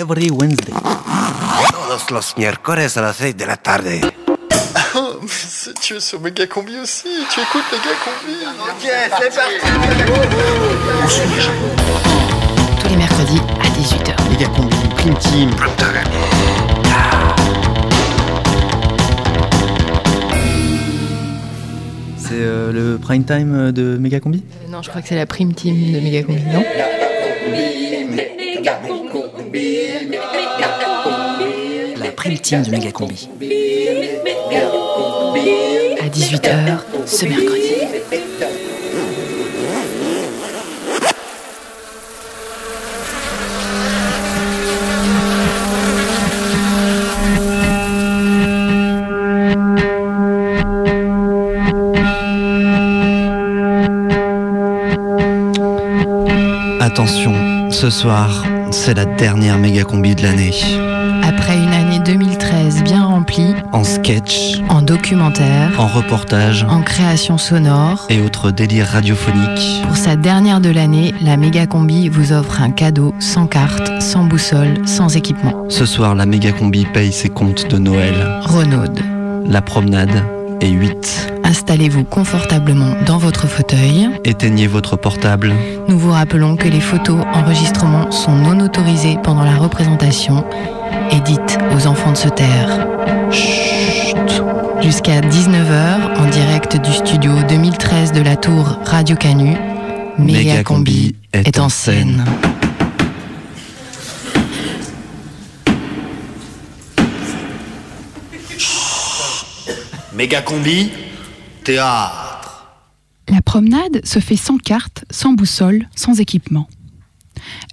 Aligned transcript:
every 0.00 0.30
Wednesday. 0.30 0.72
Todos 1.70 2.10
los 2.10 2.36
miércoles 2.38 2.96
a 2.96 3.02
las 3.02 3.16
6 3.16 3.36
de 3.36 3.46
la 3.46 3.56
tarde. 3.56 4.00
Oh, 4.94 5.20
tu 5.86 5.96
es 5.96 6.00
sur 6.00 6.20
Méga 6.20 6.46
Combi 6.46 6.76
aussi 6.78 7.08
Tu 7.30 7.40
écoutes 7.40 7.64
Méga 7.70 7.94
Combi 8.04 8.34
Ok, 8.62 8.82
c'est 9.20 9.34
parti. 9.34 9.56
Tous 12.82 12.88
les 12.88 12.96
mercredis 12.96 13.40
à 13.60 13.68
18h. 13.68 14.30
Méga 14.30 14.46
Combi, 14.48 14.76
Prime 14.96 15.18
Team. 15.18 15.50
C'est 22.16 22.30
euh, 22.32 22.72
le 22.72 22.98
prime 22.98 23.24
time 23.24 23.54
euh, 23.54 23.72
de 23.72 23.98
Méga 23.98 24.20
Combi? 24.20 24.42
Non, 24.70 24.82
je 24.82 24.88
crois 24.88 25.02
que 25.02 25.08
c'est 25.08 25.16
la 25.16 25.26
prime 25.26 25.52
team 25.52 25.92
de 25.92 26.00
Megacombi, 26.00 26.42
non? 26.52 26.64
La 32.30 32.36
prime 32.36 32.42
team 32.42 32.62
de 32.62 32.70
Méga 32.70 32.92
Combi. 32.92 33.28
À 36.00 36.06
18h 36.06 36.78
ce 37.04 37.26
mercredi. 37.26 37.60
Attention, 56.80 57.70
ce 57.70 57.90
soir, 57.90 58.44
c'est 58.70 58.94
la 58.94 59.04
dernière 59.04 59.58
méga 59.58 59.82
combi 59.82 60.14
de 60.14 60.22
l'année. 60.22 60.52
Après 61.22 61.56
une 61.56 61.72
année 61.72 61.79
2013 63.30 63.36
bien 63.36 63.54
remplie, 63.54 63.54
En 63.72 63.84
sketch, 63.84 64.60
en 64.68 64.82
documentaire, 64.82 65.78
en 65.78 65.86
reportage 65.86 66.64
en 66.68 66.82
création 66.82 67.38
sonore, 67.38 68.06
et 68.08 68.20
autres 68.20 68.50
délires 68.50 68.86
radiophoniques. 68.86 69.82
pour 69.86 69.96
sa 69.96 70.16
dernière 70.16 70.60
de 70.60 70.70
l'année, 70.70 71.14
la 71.20 71.36
Megacombi 71.36 72.08
vous 72.08 72.32
offre 72.32 72.60
un 72.62 72.70
cadeau 72.70 73.14
sans 73.18 73.46
carte, 73.46 74.02
sans 74.02 74.24
boussole, 74.24 74.86
sans 74.86 75.16
équipement. 75.16 75.66
Ce 75.68 75.86
soir, 75.86 76.14
la 76.14 76.26
méga 76.26 76.52
combi 76.52 76.84
paye 76.86 77.12
ses 77.12 77.28
comptes 77.28 77.70
de 77.70 77.78
Noël. 77.78 78.14
Renaud. 78.42 78.92
La 79.46 79.62
promenade 79.62 80.24
est 80.60 80.68
8. 80.68 81.39
Installez-vous 81.50 82.04
confortablement 82.04 82.94
dans 83.06 83.18
votre 83.18 83.48
fauteuil. 83.48 84.08
Éteignez 84.24 84.68
votre 84.68 84.96
portable. 84.96 85.52
Nous 85.88 85.98
vous 85.98 86.12
rappelons 86.12 86.54
que 86.54 86.68
les 86.68 86.80
photos 86.80 87.24
enregistrements 87.34 88.12
sont 88.12 88.36
non 88.36 88.64
autorisées 88.64 89.18
pendant 89.20 89.42
la 89.42 89.56
représentation 89.56 90.44
et 91.10 91.18
dites 91.18 91.58
aux 91.74 91.88
enfants 91.88 92.12
de 92.12 92.16
se 92.16 92.28
taire. 92.28 92.86
Chut. 93.32 94.16
Jusqu'à 94.80 95.20
19h 95.22 96.20
en 96.20 96.26
direct 96.30 96.76
du 96.76 96.92
studio 96.92 97.32
2013 97.48 98.12
de 98.12 98.20
la 98.20 98.36
tour 98.36 98.78
Radio 98.84 99.16
Canu, 99.16 99.56
Méga 100.18 100.62
Combi 100.62 101.16
est 101.32 101.58
en 101.58 101.68
scène. 101.68 102.24
Méga 110.12 110.42
combi, 110.42 110.90
La 113.28 113.42
promenade 113.44 114.04
se 114.04 114.18
fait 114.18 114.36
sans 114.36 114.58
carte, 114.58 115.04
sans 115.10 115.32
boussole, 115.32 115.88
sans 115.94 116.20
équipement. 116.20 116.68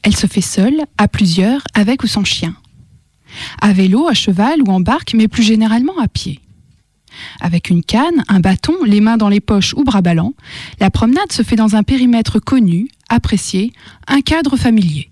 Elle 0.03 0.15
se 0.15 0.27
fait 0.27 0.41
seule, 0.41 0.81
à 0.97 1.07
plusieurs, 1.07 1.61
avec 1.73 2.03
ou 2.03 2.07
sans 2.07 2.23
chien. 2.23 2.55
À 3.61 3.73
vélo, 3.73 4.07
à 4.07 4.13
cheval 4.13 4.61
ou 4.61 4.71
en 4.71 4.79
barque, 4.79 5.13
mais 5.13 5.27
plus 5.27 5.43
généralement 5.43 5.97
à 5.99 6.07
pied. 6.07 6.41
Avec 7.39 7.69
une 7.69 7.83
canne, 7.83 8.23
un 8.27 8.39
bâton, 8.39 8.75
les 8.85 9.01
mains 9.01 9.17
dans 9.17 9.29
les 9.29 9.39
poches 9.39 9.73
ou 9.73 9.83
bras 9.83 10.01
ballants, 10.01 10.33
la 10.79 10.91
promenade 10.91 11.31
se 11.31 11.43
fait 11.43 11.55
dans 11.55 11.75
un 11.75 11.83
périmètre 11.83 12.39
connu, 12.39 12.89
apprécié, 13.09 13.73
un 14.07 14.21
cadre 14.21 14.57
familier. 14.57 15.11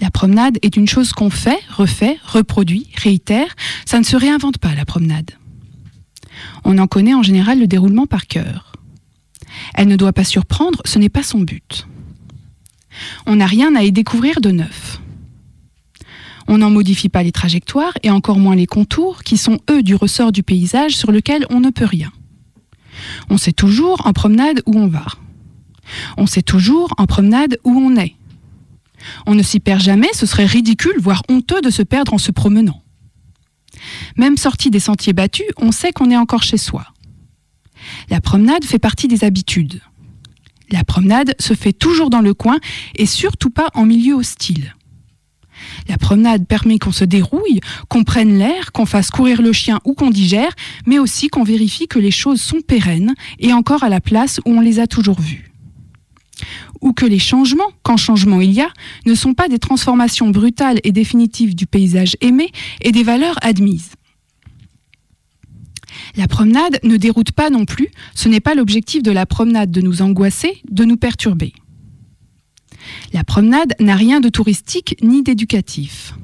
La 0.00 0.10
promenade 0.10 0.58
est 0.62 0.76
une 0.76 0.88
chose 0.88 1.12
qu'on 1.12 1.30
fait, 1.30 1.60
refait, 1.70 2.18
reproduit, 2.26 2.88
réitère, 2.96 3.54
ça 3.84 3.98
ne 3.98 4.04
se 4.04 4.16
réinvente 4.16 4.58
pas 4.58 4.74
la 4.74 4.84
promenade. 4.84 5.30
On 6.64 6.78
en 6.78 6.86
connaît 6.86 7.14
en 7.14 7.22
général 7.22 7.58
le 7.58 7.66
déroulement 7.66 8.06
par 8.06 8.26
cœur. 8.26 8.72
Elle 9.74 9.88
ne 9.88 9.96
doit 9.96 10.12
pas 10.12 10.24
surprendre, 10.24 10.80
ce 10.84 10.98
n'est 10.98 11.08
pas 11.08 11.22
son 11.22 11.40
but. 11.40 11.86
On 13.26 13.36
n'a 13.36 13.46
rien 13.46 13.74
à 13.74 13.82
y 13.82 13.92
découvrir 13.92 14.40
de 14.40 14.50
neuf. 14.50 15.00
On 16.46 16.58
n'en 16.58 16.70
modifie 16.70 17.08
pas 17.08 17.22
les 17.22 17.32
trajectoires 17.32 17.94
et 18.02 18.10
encore 18.10 18.38
moins 18.38 18.56
les 18.56 18.66
contours 18.66 19.22
qui 19.22 19.36
sont 19.36 19.58
eux 19.70 19.82
du 19.82 19.94
ressort 19.94 20.32
du 20.32 20.42
paysage 20.42 20.96
sur 20.96 21.10
lequel 21.10 21.46
on 21.50 21.60
ne 21.60 21.70
peut 21.70 21.86
rien. 21.86 22.12
On 23.30 23.38
sait 23.38 23.52
toujours 23.52 24.06
en 24.06 24.12
promenade 24.12 24.62
où 24.66 24.78
on 24.78 24.86
va. 24.86 25.06
On 26.16 26.26
sait 26.26 26.42
toujours 26.42 26.92
en 26.98 27.06
promenade 27.06 27.58
où 27.64 27.70
on 27.70 27.96
est. 27.96 28.14
On 29.26 29.34
ne 29.34 29.42
s'y 29.42 29.60
perd 29.60 29.82
jamais, 29.82 30.08
ce 30.14 30.26
serait 30.26 30.46
ridicule, 30.46 30.96
voire 30.98 31.22
honteux 31.28 31.60
de 31.60 31.70
se 31.70 31.82
perdre 31.82 32.14
en 32.14 32.18
se 32.18 32.30
promenant. 32.30 32.83
Même 34.16 34.36
sorti 34.36 34.70
des 34.70 34.80
sentiers 34.80 35.12
battus, 35.12 35.46
on 35.56 35.72
sait 35.72 35.92
qu'on 35.92 36.10
est 36.10 36.16
encore 36.16 36.42
chez 36.42 36.58
soi. 36.58 36.86
La 38.10 38.20
promenade 38.20 38.64
fait 38.64 38.78
partie 38.78 39.08
des 39.08 39.24
habitudes. 39.24 39.80
La 40.70 40.84
promenade 40.84 41.34
se 41.38 41.54
fait 41.54 41.72
toujours 41.72 42.10
dans 42.10 42.20
le 42.20 42.34
coin 42.34 42.58
et 42.96 43.06
surtout 43.06 43.50
pas 43.50 43.68
en 43.74 43.84
milieu 43.84 44.14
hostile. 44.14 44.74
La 45.88 45.98
promenade 45.98 46.46
permet 46.46 46.78
qu'on 46.78 46.92
se 46.92 47.04
dérouille, 47.04 47.60
qu'on 47.88 48.04
prenne 48.04 48.38
l'air, 48.38 48.72
qu'on 48.72 48.86
fasse 48.86 49.10
courir 49.10 49.42
le 49.42 49.52
chien 49.52 49.80
ou 49.84 49.94
qu'on 49.94 50.10
digère, 50.10 50.52
mais 50.86 50.98
aussi 50.98 51.28
qu'on 51.28 51.44
vérifie 51.44 51.86
que 51.86 51.98
les 51.98 52.10
choses 52.10 52.40
sont 52.40 52.60
pérennes 52.60 53.14
et 53.38 53.52
encore 53.52 53.84
à 53.84 53.88
la 53.88 54.00
place 54.00 54.40
où 54.44 54.50
on 54.50 54.60
les 54.60 54.80
a 54.80 54.86
toujours 54.86 55.20
vues. 55.20 55.53
Ou 56.80 56.92
que 56.92 57.06
les 57.06 57.18
changements, 57.18 57.70
quand 57.82 57.96
changement 57.96 58.40
il 58.40 58.52
y 58.52 58.60
a, 58.60 58.68
ne 59.06 59.14
sont 59.14 59.34
pas 59.34 59.48
des 59.48 59.58
transformations 59.58 60.30
brutales 60.30 60.80
et 60.84 60.92
définitives 60.92 61.54
du 61.54 61.66
paysage 61.66 62.16
aimé 62.20 62.50
et 62.80 62.92
des 62.92 63.02
valeurs 63.02 63.36
admises. 63.42 63.92
La 66.16 66.28
promenade 66.28 66.78
ne 66.82 66.96
déroute 66.96 67.32
pas 67.32 67.50
non 67.50 67.64
plus, 67.64 67.88
ce 68.14 68.28
n'est 68.28 68.40
pas 68.40 68.54
l'objectif 68.54 69.02
de 69.02 69.10
la 69.10 69.26
promenade 69.26 69.70
de 69.70 69.80
nous 69.80 70.02
angoisser, 70.02 70.60
de 70.70 70.84
nous 70.84 70.96
perturber. 70.96 71.52
La 73.12 73.24
promenade 73.24 73.74
n'a 73.80 73.96
rien 73.96 74.20
de 74.20 74.28
touristique 74.28 74.96
ni 75.02 75.22
d'éducatif. 75.22 76.14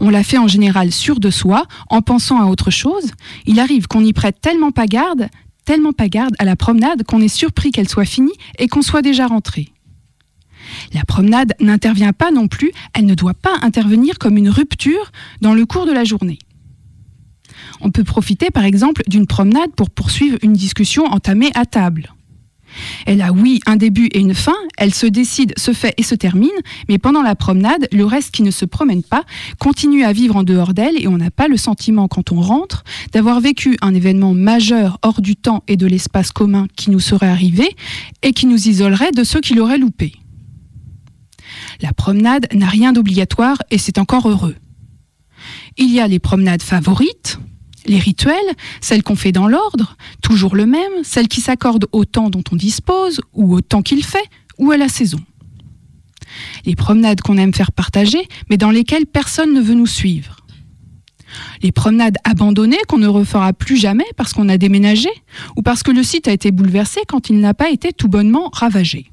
On 0.00 0.10
la 0.10 0.22
fait 0.22 0.38
en 0.38 0.48
général 0.48 0.92
sûr 0.92 1.18
de 1.18 1.30
soi, 1.30 1.66
en 1.88 2.00
pensant 2.00 2.40
à 2.40 2.46
autre 2.46 2.70
chose. 2.70 3.10
Il 3.46 3.58
arrive 3.58 3.86
qu'on 3.86 4.04
y 4.04 4.12
prête 4.12 4.40
tellement 4.40 4.70
pas 4.70 4.86
garde, 4.86 5.28
tellement 5.64 5.92
pas 5.92 6.08
garde 6.08 6.34
à 6.38 6.44
la 6.44 6.56
promenade 6.56 7.04
qu'on 7.04 7.20
est 7.20 7.28
surpris 7.28 7.70
qu'elle 7.70 7.88
soit 7.88 8.04
finie 8.04 8.32
et 8.58 8.68
qu'on 8.68 8.82
soit 8.82 9.02
déjà 9.02 9.26
rentré. 9.26 9.68
La 10.92 11.04
promenade 11.04 11.54
n'intervient 11.60 12.12
pas 12.12 12.30
non 12.30 12.48
plus, 12.48 12.72
elle 12.94 13.06
ne 13.06 13.14
doit 13.14 13.34
pas 13.34 13.56
intervenir 13.62 14.18
comme 14.18 14.36
une 14.36 14.48
rupture 14.48 15.12
dans 15.40 15.54
le 15.54 15.66
cours 15.66 15.86
de 15.86 15.92
la 15.92 16.04
journée. 16.04 16.38
On 17.80 17.90
peut 17.90 18.04
profiter 18.04 18.50
par 18.50 18.64
exemple 18.64 19.02
d'une 19.06 19.26
promenade 19.26 19.74
pour 19.76 19.90
poursuivre 19.90 20.38
une 20.42 20.54
discussion 20.54 21.04
entamée 21.06 21.50
à 21.54 21.66
table. 21.66 22.14
Elle 23.06 23.22
a 23.22 23.32
oui 23.32 23.60
un 23.66 23.76
début 23.76 24.06
et 24.12 24.20
une 24.20 24.34
fin, 24.34 24.54
elle 24.76 24.94
se 24.94 25.06
décide, 25.06 25.52
se 25.58 25.72
fait 25.72 25.94
et 25.96 26.02
se 26.02 26.14
termine, 26.14 26.50
mais 26.88 26.98
pendant 26.98 27.22
la 27.22 27.34
promenade, 27.34 27.88
le 27.92 28.04
reste 28.04 28.32
qui 28.32 28.42
ne 28.42 28.50
se 28.50 28.64
promène 28.64 29.02
pas 29.02 29.24
continue 29.58 30.04
à 30.04 30.12
vivre 30.12 30.36
en 30.36 30.42
dehors 30.42 30.74
d'elle 30.74 31.00
et 31.00 31.08
on 31.08 31.18
n'a 31.18 31.30
pas 31.30 31.48
le 31.48 31.56
sentiment 31.56 32.08
quand 32.08 32.32
on 32.32 32.40
rentre 32.40 32.84
d'avoir 33.12 33.40
vécu 33.40 33.76
un 33.82 33.94
événement 33.94 34.34
majeur 34.34 34.98
hors 35.02 35.20
du 35.20 35.36
temps 35.36 35.62
et 35.68 35.76
de 35.76 35.86
l'espace 35.86 36.32
commun 36.32 36.66
qui 36.76 36.90
nous 36.90 37.00
serait 37.00 37.28
arrivé 37.28 37.68
et 38.22 38.32
qui 38.32 38.46
nous 38.46 38.68
isolerait 38.68 39.12
de 39.12 39.24
ceux 39.24 39.40
qui 39.40 39.54
l'auraient 39.54 39.78
loupé. 39.78 40.12
La 41.80 41.92
promenade 41.92 42.46
n'a 42.52 42.66
rien 42.66 42.92
d'obligatoire 42.92 43.58
et 43.70 43.78
c'est 43.78 43.98
encore 43.98 44.28
heureux. 44.28 44.56
Il 45.76 45.92
y 45.92 46.00
a 46.00 46.08
les 46.08 46.18
promenades 46.18 46.62
favorites, 46.62 47.38
les 47.86 47.98
rituels, 47.98 48.34
celles 48.80 49.02
qu'on 49.02 49.16
fait 49.16 49.32
dans 49.32 49.46
l'ordre, 49.46 49.96
toujours 50.22 50.56
le 50.56 50.66
même, 50.66 51.02
celles 51.02 51.28
qui 51.28 51.40
s'accordent 51.40 51.86
au 51.92 52.04
temps 52.04 52.30
dont 52.30 52.44
on 52.52 52.56
dispose, 52.56 53.20
ou 53.32 53.54
au 53.54 53.60
temps 53.60 53.82
qu'il 53.82 54.04
fait, 54.04 54.24
ou 54.58 54.70
à 54.70 54.76
la 54.76 54.88
saison. 54.88 55.20
Les 56.64 56.74
promenades 56.74 57.20
qu'on 57.20 57.38
aime 57.38 57.54
faire 57.54 57.72
partager, 57.72 58.26
mais 58.50 58.56
dans 58.56 58.70
lesquelles 58.70 59.06
personne 59.06 59.52
ne 59.54 59.60
veut 59.60 59.74
nous 59.74 59.86
suivre. 59.86 60.36
Les 61.62 61.72
promenades 61.72 62.16
abandonnées 62.24 62.78
qu'on 62.88 62.98
ne 62.98 63.08
refera 63.08 63.52
plus 63.52 63.76
jamais 63.76 64.04
parce 64.16 64.32
qu'on 64.32 64.48
a 64.48 64.56
déménagé, 64.56 65.08
ou 65.56 65.62
parce 65.62 65.82
que 65.82 65.90
le 65.90 66.02
site 66.02 66.28
a 66.28 66.32
été 66.32 66.50
bouleversé 66.50 67.00
quand 67.08 67.28
il 67.28 67.40
n'a 67.40 67.54
pas 67.54 67.70
été 67.70 67.92
tout 67.92 68.08
bonnement 68.08 68.50
ravagé. 68.52 69.10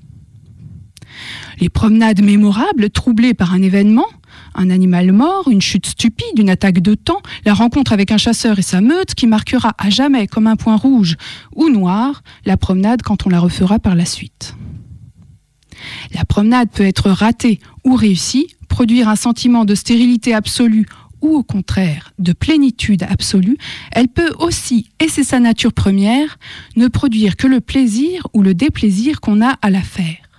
Les 1.59 1.69
promenades 1.69 2.21
mémorables 2.21 2.89
troublées 2.89 3.33
par 3.33 3.53
un 3.53 3.61
événement, 3.61 4.07
un 4.55 4.69
animal 4.69 5.11
mort, 5.11 5.49
une 5.49 5.61
chute 5.61 5.85
stupide, 5.85 6.37
une 6.37 6.49
attaque 6.49 6.79
de 6.79 6.95
temps, 6.95 7.21
la 7.45 7.53
rencontre 7.53 7.93
avec 7.93 8.11
un 8.11 8.17
chasseur 8.17 8.59
et 8.59 8.63
sa 8.63 8.81
meute 8.81 9.15
qui 9.15 9.27
marquera 9.27 9.73
à 9.77 9.89
jamais 9.89 10.27
comme 10.27 10.47
un 10.47 10.55
point 10.55 10.75
rouge 10.75 11.15
ou 11.55 11.69
noir 11.69 12.23
la 12.45 12.57
promenade 12.57 13.01
quand 13.01 13.25
on 13.25 13.29
la 13.29 13.39
refera 13.39 13.79
par 13.79 13.95
la 13.95 14.05
suite. 14.05 14.55
La 16.13 16.25
promenade 16.25 16.69
peut 16.69 16.85
être 16.85 17.09
ratée 17.09 17.59
ou 17.85 17.95
réussie, 17.95 18.47
produire 18.67 19.09
un 19.09 19.15
sentiment 19.15 19.65
de 19.65 19.75
stérilité 19.75 20.33
absolue 20.33 20.85
ou 21.21 21.35
au 21.35 21.43
contraire 21.43 22.13
de 22.19 22.33
plénitude 22.33 23.03
absolue, 23.03 23.57
elle 23.91 24.07
peut 24.07 24.31
aussi, 24.39 24.89
et 24.99 25.07
c'est 25.07 25.23
sa 25.23 25.39
nature 25.39 25.73
première, 25.73 26.39
ne 26.75 26.87
produire 26.87 27.35
que 27.35 27.47
le 27.47 27.61
plaisir 27.61 28.27
ou 28.33 28.41
le 28.41 28.53
déplaisir 28.53 29.21
qu'on 29.21 29.41
a 29.41 29.51
à 29.61 29.69
la 29.69 29.81
faire. 29.81 30.30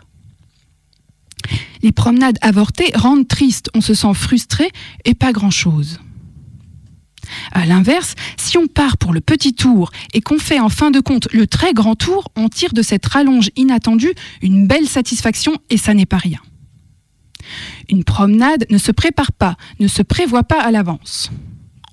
Les 1.83 1.93
promenades 1.93 2.39
avortées 2.41 2.93
rendent 2.95 3.27
triste, 3.27 3.71
on 3.75 3.81
se 3.81 3.95
sent 3.95 4.15
frustré 4.15 4.71
et 5.05 5.15
pas 5.15 5.33
grand-chose. 5.33 5.99
À 7.53 7.67
l'inverse, 7.67 8.15
si 8.37 8.59
on 8.59 8.67
part 8.67 8.99
pour 8.99 9.13
le 9.13 9.21
petit 9.21 9.55
tour 9.55 9.91
et 10.13 10.21
qu'on 10.21 10.39
fait 10.39 10.61
en 10.61 10.69
fin 10.69 10.91
de 10.91 11.01
compte 11.01 11.29
le 11.33 11.47
très 11.47 11.73
grand 11.73 11.95
tour, 11.95 12.31
on 12.37 12.49
tire 12.49 12.73
de 12.73 12.83
cette 12.83 13.07
rallonge 13.07 13.51
inattendue 13.57 14.13
une 14.43 14.67
belle 14.67 14.87
satisfaction 14.87 15.57
et 15.71 15.77
ça 15.77 15.95
n'est 15.95 16.07
pas 16.07 16.19
rien. 16.19 16.41
Une 17.89 18.05
promenade 18.05 18.67
ne 18.71 18.79
se 18.79 18.93
prépare 18.93 19.33
pas, 19.33 19.57
ne 19.81 19.89
se 19.89 20.03
prévoit 20.03 20.45
pas 20.45 20.61
à 20.61 20.71
l'avance. 20.71 21.31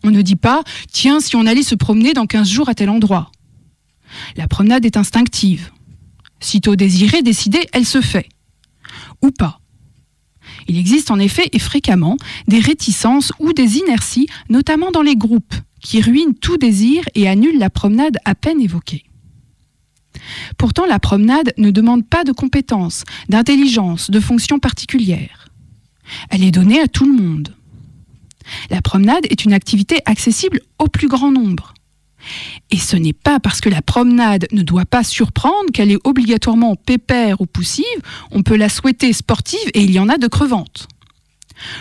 On 0.03 0.11
ne 0.11 0.21
dit 0.21 0.35
pas 0.35 0.63
Tiens, 0.91 1.19
si 1.19 1.35
on 1.35 1.45
allait 1.45 1.63
se 1.63 1.75
promener 1.75 2.13
dans 2.13 2.25
15 2.25 2.47
jours 2.47 2.69
à 2.69 2.75
tel 2.75 2.89
endroit. 2.89 3.31
La 4.35 4.47
promenade 4.47 4.85
est 4.85 4.97
instinctive. 4.97 5.71
Sitôt 6.39 6.75
désirée, 6.75 7.21
décidée, 7.21 7.67
elle 7.73 7.85
se 7.85 8.01
fait. 8.01 8.29
Ou 9.21 9.31
pas. 9.31 9.59
Il 10.67 10.77
existe 10.77 11.11
en 11.11 11.19
effet 11.19 11.49
et 11.51 11.59
fréquemment 11.59 12.17
des 12.47 12.59
réticences 12.59 13.31
ou 13.39 13.53
des 13.53 13.77
inerties, 13.77 14.27
notamment 14.49 14.91
dans 14.91 15.01
les 15.01 15.15
groupes, 15.15 15.55
qui 15.81 16.01
ruinent 16.01 16.35
tout 16.35 16.57
désir 16.57 17.03
et 17.15 17.27
annulent 17.27 17.59
la 17.59 17.69
promenade 17.69 18.17
à 18.25 18.35
peine 18.35 18.61
évoquée. 18.61 19.05
Pourtant, 20.57 20.85
la 20.85 20.99
promenade 20.99 21.53
ne 21.57 21.71
demande 21.71 22.05
pas 22.05 22.23
de 22.23 22.31
compétences, 22.31 23.03
d'intelligence, 23.29 24.11
de 24.11 24.19
fonctions 24.19 24.59
particulières. 24.59 25.49
Elle 26.29 26.43
est 26.43 26.51
donnée 26.51 26.79
à 26.79 26.87
tout 26.87 27.05
le 27.05 27.13
monde. 27.13 27.55
La 28.69 28.81
promenade 28.81 29.25
est 29.29 29.45
une 29.45 29.53
activité 29.53 29.99
accessible 30.05 30.61
au 30.79 30.87
plus 30.87 31.07
grand 31.07 31.31
nombre. 31.31 31.73
Et 32.71 32.77
ce 32.77 32.95
n'est 32.95 33.13
pas 33.13 33.39
parce 33.39 33.61
que 33.61 33.69
la 33.69 33.81
promenade 33.81 34.47
ne 34.51 34.61
doit 34.61 34.85
pas 34.85 35.03
surprendre 35.03 35.71
qu'elle 35.73 35.91
est 35.91 35.99
obligatoirement 36.03 36.75
pépère 36.75 37.41
ou 37.41 37.45
poussive, 37.45 37.85
on 38.31 38.43
peut 38.43 38.57
la 38.57 38.69
souhaiter 38.69 39.13
sportive 39.13 39.69
et 39.73 39.83
il 39.83 39.91
y 39.91 39.99
en 39.99 40.09
a 40.09 40.17
de 40.17 40.27
crevantes. 40.27 40.87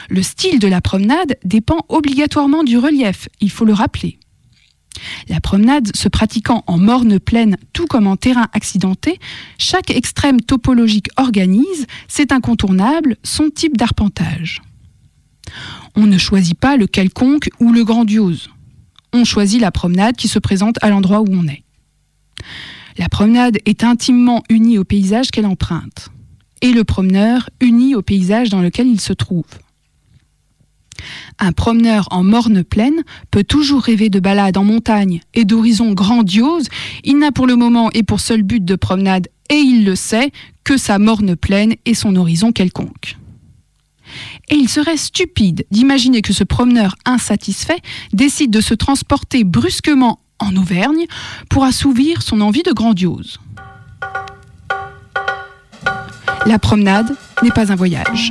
Le 0.09 0.23
style 0.23 0.59
de 0.59 0.69
la 0.69 0.81
promenade 0.81 1.37
dépend 1.45 1.85
obligatoirement 1.89 2.65
du 2.65 2.79
relief, 2.79 3.29
il 3.41 3.51
faut 3.51 3.65
le 3.65 3.73
rappeler. 3.73 4.19
La 5.29 5.41
promenade 5.41 5.95
se 5.97 6.09
pratiquant 6.09 6.65
en 6.67 6.79
morne 6.79 7.21
pleine 7.21 7.57
tout 7.73 7.87
comme 7.87 8.07
en 8.07 8.17
terrain 8.17 8.49
accidenté, 8.53 9.21
chaque 9.57 9.91
extrême 9.91 10.41
topologique 10.41 11.09
organise, 11.17 11.87
c'est 12.09 12.33
incontournable, 12.33 13.17
son 13.23 13.51
type 13.51 13.77
d'arpentage. 13.77 14.63
On 15.95 16.07
ne 16.07 16.19
choisit 16.19 16.59
pas 16.59 16.77
le 16.77 16.87
quelconque 16.87 17.49
ou 17.61 17.73
le 17.73 17.85
grandiose. 17.85 18.51
On 19.13 19.25
choisit 19.25 19.61
la 19.61 19.71
promenade 19.71 20.17
qui 20.17 20.29
se 20.29 20.39
présente 20.39 20.77
à 20.83 20.91
l'endroit 20.91 21.21
où 21.21 21.29
on 21.31 21.47
est. 21.47 21.65
La 22.99 23.09
promenade 23.09 23.59
est 23.65 23.85
intimement 23.85 24.43
unie 24.51 24.79
au 24.79 24.85
paysage 24.85 25.31
qu'elle 25.31 25.47
emprunte, 25.47 26.09
et 26.63 26.73
le 26.73 26.85
promeneur 26.85 27.49
uni 27.61 27.95
au 27.95 28.03
paysage 28.03 28.49
dans 28.49 28.61
lequel 28.61 28.89
il 28.89 29.01
se 29.01 29.13
trouve. 29.13 29.45
Un 31.39 31.53
promeneur 31.53 32.09
en 32.11 32.25
morne 32.25 32.65
pleine 32.65 33.03
peut 33.31 33.45
toujours 33.45 33.83
rêver 33.83 34.11
de 34.11 34.19
balades 34.19 34.57
en 34.57 34.65
montagne 34.65 35.21
et 35.35 35.45
d'horizons 35.45 35.93
grandioses. 35.93 36.69
Il 37.05 37.19
n'a 37.19 37.31
pour 37.31 37.47
le 37.47 37.55
moment 37.55 37.91
et 37.93 38.03
pour 38.03 38.19
seul 38.19 38.43
but 38.43 38.65
de 38.65 38.75
promenade, 38.75 39.29
et 39.49 39.57
il 39.59 39.85
le 39.85 39.95
sait, 39.95 40.33
que 40.65 40.77
sa 40.77 40.99
morne 40.99 41.37
pleine 41.37 41.75
et 41.87 41.95
son 41.95 42.17
horizon 42.17 42.53
quelconque. 42.53 43.18
Et 44.49 44.55
il 44.55 44.69
serait 44.69 44.97
stupide 44.97 45.67
d'imaginer 45.71 46.23
que 46.23 46.33
ce 46.33 46.45
promeneur 46.45 46.95
insatisfait 47.05 47.81
décide 48.13 48.51
de 48.51 48.61
se 48.61 48.75
transporter 48.75 49.45
brusquement 49.45 50.21
en 50.39 50.57
Auvergne 50.57 51.07
pour 51.51 51.65
assouvir 51.65 52.23
son 52.23 52.41
envie 52.41 52.63
de 52.63 52.73
grandiose. 52.73 53.39
La 56.47 56.59
promenade 56.59 57.17
n'est 57.43 57.51
pas 57.51 57.73
un 57.73 57.77
voyage. 57.77 58.31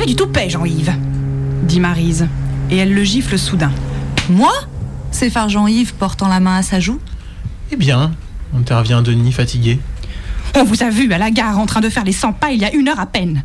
Avez 0.00 0.08
du 0.08 0.16
toupet, 0.16 0.48
Jean-Yves, 0.48 0.94
dit 1.64 1.78
Marise, 1.78 2.26
et 2.70 2.78
elle 2.78 2.94
le 2.94 3.04
gifle 3.04 3.38
soudain. 3.38 3.70
Moi? 4.30 4.50
S'effare 5.10 5.50
Jean-Yves 5.50 5.92
portant 5.92 6.28
la 6.28 6.40
main 6.40 6.56
à 6.56 6.62
sa 6.62 6.80
joue? 6.80 6.98
Eh 7.70 7.76
bien, 7.76 8.10
intervient 8.56 9.02
Denis 9.02 9.30
fatigué. 9.30 9.78
On 10.54 10.64
vous 10.64 10.82
a 10.82 10.88
vu 10.88 11.12
à 11.12 11.18
la 11.18 11.30
gare 11.30 11.58
en 11.58 11.66
train 11.66 11.82
de 11.82 11.90
faire 11.90 12.04
les 12.04 12.14
100 12.14 12.32
pas 12.32 12.50
il 12.50 12.62
y 12.62 12.64
a 12.64 12.72
une 12.72 12.88
heure 12.88 12.98
à 12.98 13.04
peine. 13.04 13.44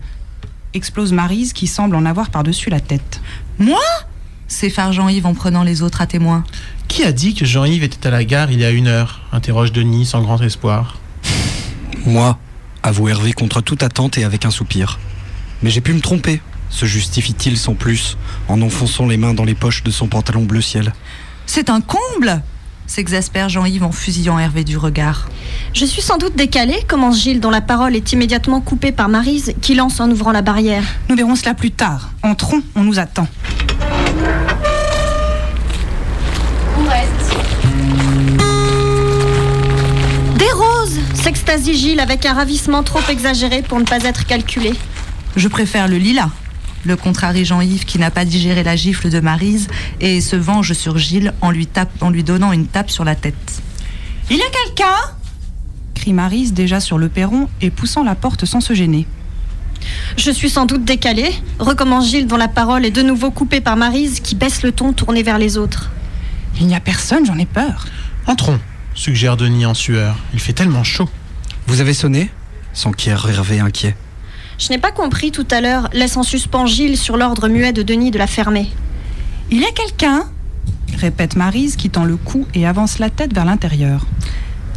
Explose 0.73 1.11
Marise 1.11 1.51
qui 1.51 1.67
semble 1.67 1.93
en 1.97 2.05
avoir 2.05 2.29
par-dessus 2.29 2.69
la 2.69 2.79
tête. 2.79 3.19
Moi? 3.59 3.81
S'effare 4.47 4.93
Jean-Yves 4.93 5.25
en 5.25 5.33
prenant 5.33 5.63
les 5.63 5.81
autres 5.81 5.99
à 5.99 6.07
témoin. 6.07 6.45
Qui 6.87 7.03
a 7.03 7.11
dit 7.11 7.33
que 7.33 7.43
Jean-Yves 7.43 7.83
était 7.83 8.07
à 8.07 8.11
la 8.11 8.23
gare 8.23 8.49
il 8.49 8.61
y 8.61 8.63
a 8.63 8.71
une 8.71 8.87
heure? 8.87 9.23
interroge 9.33 9.73
Denis 9.73 10.05
sans 10.05 10.21
grand 10.21 10.41
espoir. 10.41 10.99
Moi, 12.05 12.39
avoue 12.81 13.09
Hervé 13.09 13.33
contre 13.33 13.59
toute 13.59 13.83
attente 13.83 14.17
et 14.17 14.23
avec 14.23 14.45
un 14.45 14.51
soupir. 14.51 14.99
Mais 15.65 15.71
j'ai 15.71 15.81
pu 15.81 15.93
me 15.93 15.99
tromper, 15.99 16.41
se 16.69 16.85
justifie-t-il 16.85 17.57
sans 17.57 17.73
plus, 17.73 18.19
en 18.49 18.61
enfonçant 18.61 19.07
les 19.07 19.17
mains 19.17 19.33
dans 19.33 19.45
les 19.45 19.55
poches 19.55 19.81
de 19.81 19.89
son 19.89 20.05
pantalon 20.05 20.43
bleu 20.43 20.61
ciel. 20.61 20.93
C'est 21.47 21.71
un 21.71 21.81
comble 21.81 22.43
s'exaspère 22.85 23.49
Jean-Yves 23.49 23.83
en 23.83 23.91
fusillant 23.91 24.37
Hervé 24.37 24.63
du 24.63 24.77
regard. 24.77 25.27
Je 25.73 25.83
suis 25.83 26.03
sans 26.03 26.19
doute 26.19 26.35
décalée, 26.35 26.77
commence 26.87 27.19
Gilles, 27.19 27.39
dont 27.39 27.49
la 27.49 27.61
parole 27.61 27.95
est 27.95 28.13
immédiatement 28.13 28.61
coupée 28.61 28.91
par 28.91 29.09
Marise, 29.09 29.55
qui 29.59 29.73
lance 29.73 29.99
en 29.99 30.11
ouvrant 30.11 30.31
la 30.31 30.43
barrière. 30.43 30.83
Nous 31.09 31.15
verrons 31.15 31.35
cela 31.35 31.55
plus 31.55 31.71
tard. 31.71 32.11
Entrons, 32.21 32.61
on 32.75 32.83
nous 32.83 32.99
attend. 32.99 33.27
On 36.77 36.87
reste. 36.87 37.37
Des 40.37 40.51
roses 40.51 40.99
s'extasie 41.15 41.73
Gilles 41.73 42.01
avec 42.01 42.27
un 42.27 42.33
ravissement 42.33 42.83
trop 42.83 43.01
exagéré 43.09 43.63
pour 43.63 43.79
ne 43.79 43.85
pas 43.85 44.03
être 44.03 44.27
calculé. 44.27 44.75
Je 45.35 45.47
préfère 45.47 45.87
le 45.87 45.97
lilas. 45.97 46.29
Le 46.85 46.95
contrarie 46.95 47.45
Jean-Yves 47.45 47.85
qui 47.85 47.97
n'a 47.97 48.11
pas 48.11 48.25
digéré 48.25 48.63
la 48.63 48.75
gifle 48.75 49.09
de 49.09 49.19
Marise 49.19 49.67
et 49.99 50.21
se 50.21 50.35
venge 50.35 50.73
sur 50.73 50.97
Gilles 50.97 51.33
en 51.41 51.49
lui, 51.49 51.65
tape, 51.65 52.01
en 52.01 52.09
lui 52.09 52.23
donnant 52.23 52.51
une 52.51 52.67
tape 52.67 52.91
sur 52.91 53.03
la 53.03 53.15
tête. 53.15 53.61
Il 54.29 54.37
y 54.37 54.41
a 54.41 54.49
quelqu'un? 54.49 54.95
crie 55.95 56.13
Marise 56.13 56.53
déjà 56.53 56.79
sur 56.79 56.97
le 56.97 57.09
perron 57.09 57.49
et 57.61 57.71
poussant 57.71 58.03
la 58.03 58.15
porte 58.15 58.45
sans 58.45 58.61
se 58.61 58.73
gêner. 58.73 59.07
Je 60.17 60.31
suis 60.31 60.49
sans 60.49 60.65
doute 60.65 60.85
décalée, 60.85 61.31
recommence 61.59 62.09
Gilles 62.09 62.27
dont 62.27 62.37
la 62.37 62.47
parole 62.47 62.85
est 62.85 62.91
de 62.91 63.01
nouveau 63.01 63.31
coupée 63.31 63.61
par 63.61 63.77
Marise 63.77 64.19
qui 64.19 64.35
baisse 64.35 64.63
le 64.63 64.71
ton 64.71 64.93
tourné 64.93 65.23
vers 65.23 65.39
les 65.39 65.57
autres. 65.57 65.91
Il 66.59 66.67
n'y 66.67 66.75
a 66.75 66.79
personne, 66.79 67.25
j'en 67.25 67.37
ai 67.37 67.45
peur. 67.45 67.87
Entrons, 68.27 68.59
suggère 68.93 69.37
Denis 69.37 69.65
en 69.65 69.73
sueur. 69.73 70.17
Il 70.33 70.39
fait 70.39 70.53
tellement 70.53 70.83
chaud. 70.83 71.09
Vous 71.67 71.81
avez 71.81 71.93
sonné? 71.93 72.29
S'enquiert 72.73 73.27
Hervé 73.27 73.59
inquiet. 73.59 73.95
Je 74.57 74.69
n'ai 74.69 74.77
pas 74.77 74.91
compris 74.91 75.31
tout 75.31 75.47
à 75.51 75.61
l'heure, 75.61 75.89
laisse 75.93 76.17
en 76.17 76.23
suspens 76.23 76.65
Gilles 76.65 76.97
sur 76.97 77.17
l'ordre 77.17 77.49
muet 77.49 77.73
de 77.73 77.83
Denis 77.83 78.11
de 78.11 78.17
la 78.17 78.27
fermer. 78.27 78.69
Il 79.51 79.59
y 79.59 79.65
a 79.65 79.71
quelqu'un 79.71 80.25
répète 80.97 81.35
Marise 81.35 81.75
qui 81.75 81.89
tend 81.89 82.05
le 82.05 82.15
cou 82.15 82.47
et 82.53 82.65
avance 82.65 82.99
la 82.99 83.09
tête 83.09 83.33
vers 83.33 83.45
l'intérieur. 83.45 84.05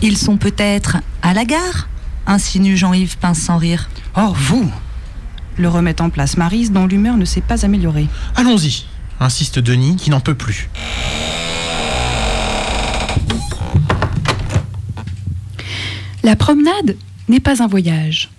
Ils 0.02 0.18
sont 0.18 0.36
peut-être 0.36 0.98
à 1.22 1.32
la 1.32 1.44
gare 1.44 1.88
insinue 2.26 2.76
Jean-Yves 2.76 3.18
pince 3.18 3.38
sans 3.38 3.56
rire. 3.56 3.88
Oh, 4.16 4.32
vous 4.34 4.70
le 5.56 5.68
remet 5.68 6.00
en 6.00 6.10
place 6.10 6.36
Marise 6.36 6.70
dont 6.70 6.86
l'humeur 6.86 7.16
ne 7.16 7.24
s'est 7.24 7.40
pas 7.40 7.64
améliorée. 7.64 8.06
Allons-y, 8.36 8.84
insiste 9.18 9.58
Denis 9.58 9.96
qui 9.96 10.10
n'en 10.10 10.20
peut 10.20 10.34
plus. 10.34 10.70
La 16.22 16.36
promenade 16.36 16.96
n'est 17.28 17.40
pas 17.40 17.62
un 17.62 17.66
voyage. 17.66 18.30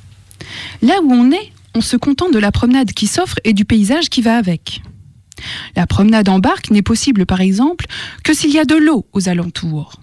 Là 0.82 1.00
où 1.04 1.12
on 1.12 1.32
est, 1.32 1.52
on 1.76 1.82
se 1.82 1.98
contente 1.98 2.34
de 2.34 2.40
la 2.40 2.52
promenade 2.52 2.92
qui 2.94 3.08
s'offre 3.08 3.40
et 3.44 3.54
du 3.54 3.66
paysage 3.66 4.10
qui 4.10 4.22
va 4.22 4.38
avec. 4.38 4.82
La 5.76 5.88
promenade 5.88 6.30
en 6.30 6.40
barque 6.40 6.72
n'est 6.72 6.82
possible, 6.82 7.26
par 7.26 7.42
exemple, 7.42 7.86
que 8.24 8.34
s'il 8.34 8.52
y 8.52 8.60
a 8.60 8.66
de 8.66 8.76
l'eau 8.76 9.06
aux 9.14 9.30
alentours. 9.30 10.00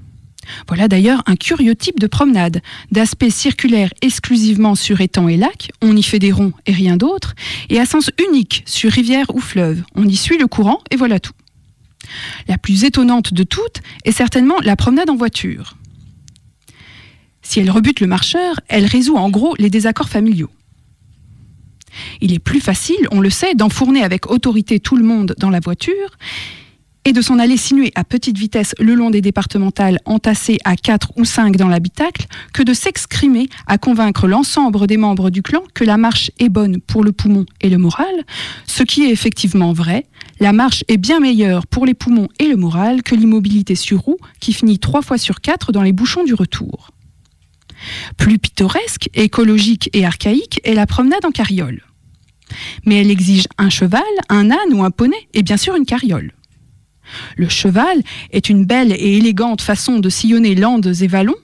Voilà 0.69 0.87
d'ailleurs 0.87 1.23
un 1.27 1.37
curieux 1.37 1.75
type 1.75 1.99
de 1.99 2.07
promenade, 2.07 2.63
d'aspect 2.93 3.31
circulaire 3.31 3.93
exclusivement 4.01 4.75
sur 4.75 5.01
étangs 5.01 5.29
et 5.29 5.37
lacs, 5.37 5.71
on 5.83 5.97
y 5.97 6.03
fait 6.03 6.21
des 6.21 6.33
ronds 6.33 6.53
et 6.67 6.73
rien 6.73 6.97
d'autre, 6.97 7.35
et 7.69 7.81
à 7.81 7.87
sens 7.87 8.11
unique 8.29 8.63
sur 8.65 8.91
rivière 8.91 9.27
ou 9.35 9.41
fleuve, 9.41 9.83
on 9.97 10.07
y 10.07 10.17
suit 10.17 10.39
le 10.39 10.47
courant 10.47 10.81
et 10.91 10.97
voilà 10.97 11.19
tout. 11.19 11.33
La 12.47 12.59
plus 12.59 12.85
étonnante 12.85 13.35
de 13.35 13.43
toutes 13.43 13.81
est 14.05 14.13
certainement 14.13 14.57
la 14.63 14.77
promenade 14.77 15.11
en 15.11 15.17
voiture. 15.17 15.77
Si 17.49 17.61
elle 17.61 17.71
rebute 17.71 18.01
le 18.01 18.09
marcheur, 18.09 18.59
elle 18.67 18.87
résout 18.87 19.17
en 19.17 19.31
gros 19.31 19.55
les 19.61 19.71
désaccords 19.71 20.09
familiaux. 20.09 20.51
Il 22.21 22.33
est 22.33 22.41
plus 22.41 22.61
facile, 22.61 23.09
on 23.13 23.21
le 23.21 23.31
sait, 23.31 23.55
d'enfourner 23.55 24.03
avec 24.03 24.29
autorité 24.29 24.81
tout 24.81 24.97
le 24.97 25.05
monde 25.05 25.33
dans 25.39 25.49
la 25.49 25.61
voiture 25.61 26.19
et 27.05 27.13
de 27.13 27.23
s'en 27.23 27.39
aller 27.39 27.57
sinuer 27.57 27.93
à 27.95 28.03
petite 28.03 28.37
vitesse 28.37 28.75
le 28.81 28.95
long 28.95 29.11
des 29.11 29.21
départementales 29.21 30.01
entassées 30.07 30.59
à 30.65 30.75
4 30.75 31.13
ou 31.15 31.25
5 31.25 31.57
dans 31.57 31.69
l'habitacle 31.69 32.27
que 32.53 32.65
de 32.65 32.75
s'exprimer 32.75 33.49
à 33.69 33.79
convaincre 33.79 34.27
l'ensemble 34.27 34.89
des 34.89 34.97
membres 34.97 35.31
du 35.31 35.41
clan 35.41 35.63
que 35.73 35.85
la 35.85 35.99
marche 35.99 36.33
est 36.41 36.49
bonne 36.49 36.81
pour 36.81 37.05
le 37.05 37.13
poumon 37.13 37.47
et 37.61 37.71
le 37.71 37.79
moral, 37.79 38.25
ce 38.67 38.83
qui 38.83 39.05
est 39.05 39.13
effectivement 39.13 39.73
vrai. 39.73 40.07
La 40.41 40.53
marche 40.53 40.83
est 40.89 40.97
bien 40.97 41.21
meilleure 41.21 41.69
pour 41.69 41.87
les 41.87 41.95
poumons 41.95 42.29
et 42.41 42.49
le 42.49 42.57
moral 42.57 43.05
que 43.05 43.15
l'immobilité 43.15 43.77
sur 43.77 44.01
roue 44.01 44.19
qui 44.41 44.53
finit 44.53 44.81
trois 44.81 45.01
fois 45.01 45.17
sur 45.17 45.41
quatre 45.41 45.71
dans 45.71 45.83
les 45.83 45.93
bouchons 45.93 46.25
du 46.25 46.35
retour. 46.35 46.91
Plus 48.17 48.39
pittoresque, 48.39 49.09
écologique 49.15 49.91
et 49.93 50.05
archaïque 50.05 50.61
est 50.65 50.75
la 50.75 50.87
promenade 50.87 51.25
en 51.25 51.31
carriole. 51.31 51.83
Mais 52.85 53.01
elle 53.01 53.11
exige 53.11 53.47
un 53.59 53.71
cheval, 53.71 54.03
un 54.29 54.51
âne 54.51 54.73
ou 54.73 54.85
un 54.85 54.91
poney 54.91 55.29
et 55.35 55.43
bien 55.43 55.57
sûr 55.57 55.75
une 55.75 55.87
carriole. 55.87 56.33
Le 57.37 57.49
cheval 57.49 58.03
est 58.33 58.49
une 58.49 58.65
belle 58.65 58.93
et 58.93 59.17
élégante 59.17 59.63
façon 59.63 59.99
de 59.99 60.09
sillonner 60.09 60.55
landes 60.55 60.93
et 61.01 61.07
vallons. 61.07 61.37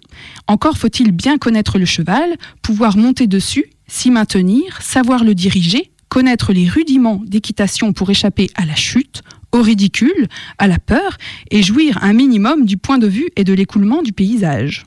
Encore 0.47 0.77
faut-il 0.77 1.13
bien 1.13 1.39
connaître 1.39 1.79
le 1.79 1.85
cheval, 1.85 2.37
pouvoir 2.63 2.97
monter 2.97 3.27
dessus, 3.27 3.67
s'y 3.87 4.11
maintenir, 4.11 4.81
savoir 4.83 5.25
le 5.25 5.35
diriger, 5.35 5.93
connaître 6.09 6.53
les 6.53 6.69
rudiments 6.69 7.23
d'équitation 7.25 7.93
pour 7.93 8.11
échapper 8.11 8.51
à 8.55 8.67
la 8.67 8.75
chute, 8.75 9.23
au 9.53 9.63
ridicule, 9.63 10.29
à 10.59 10.67
la 10.67 10.79
peur 10.79 11.17
et 11.51 11.63
jouir 11.63 11.99
un 12.03 12.13
minimum 12.13 12.65
du 12.65 12.77
point 12.77 12.99
de 12.99 13.07
vue 13.07 13.29
et 13.37 13.45
de 13.45 13.53
l'écoulement 13.53 14.03
du 14.03 14.13
paysage. 14.13 14.85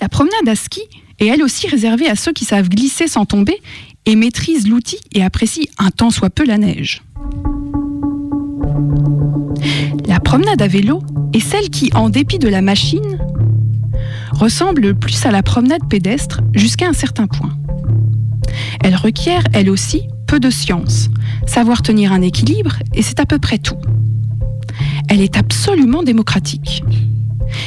La 0.00 0.08
promenade 0.08 0.48
à 0.48 0.54
ski 0.54 0.82
est 1.18 1.26
elle 1.26 1.42
aussi 1.42 1.66
réservée 1.66 2.08
à 2.08 2.16
ceux 2.16 2.32
qui 2.32 2.44
savent 2.44 2.68
glisser 2.68 3.08
sans 3.08 3.24
tomber 3.24 3.60
et 4.06 4.16
maîtrisent 4.16 4.68
l'outil 4.68 4.98
et 5.12 5.22
apprécient 5.22 5.70
un 5.78 5.90
tant 5.90 6.10
soit 6.10 6.30
peu 6.30 6.44
la 6.44 6.58
neige. 6.58 7.02
La 10.06 10.20
promenade 10.20 10.62
à 10.62 10.68
vélo 10.68 11.02
est 11.32 11.40
celle 11.40 11.68
qui, 11.70 11.90
en 11.94 12.08
dépit 12.08 12.38
de 12.38 12.48
la 12.48 12.62
machine, 12.62 13.18
ressemble 14.32 14.82
le 14.82 14.94
plus 14.94 15.26
à 15.26 15.30
la 15.30 15.42
promenade 15.42 15.86
pédestre 15.88 16.40
jusqu'à 16.54 16.88
un 16.88 16.92
certain 16.92 17.26
point. 17.26 17.56
Elle 18.80 18.96
requiert, 18.96 19.42
elle 19.52 19.68
aussi, 19.68 20.02
peu 20.26 20.40
de 20.40 20.50
science, 20.50 21.08
savoir 21.46 21.82
tenir 21.82 22.12
un 22.12 22.22
équilibre, 22.22 22.76
et 22.94 23.02
c'est 23.02 23.20
à 23.20 23.26
peu 23.26 23.38
près 23.38 23.58
tout. 23.58 23.78
Elle 25.08 25.20
est 25.20 25.36
absolument 25.36 26.02
démocratique. 26.02 26.82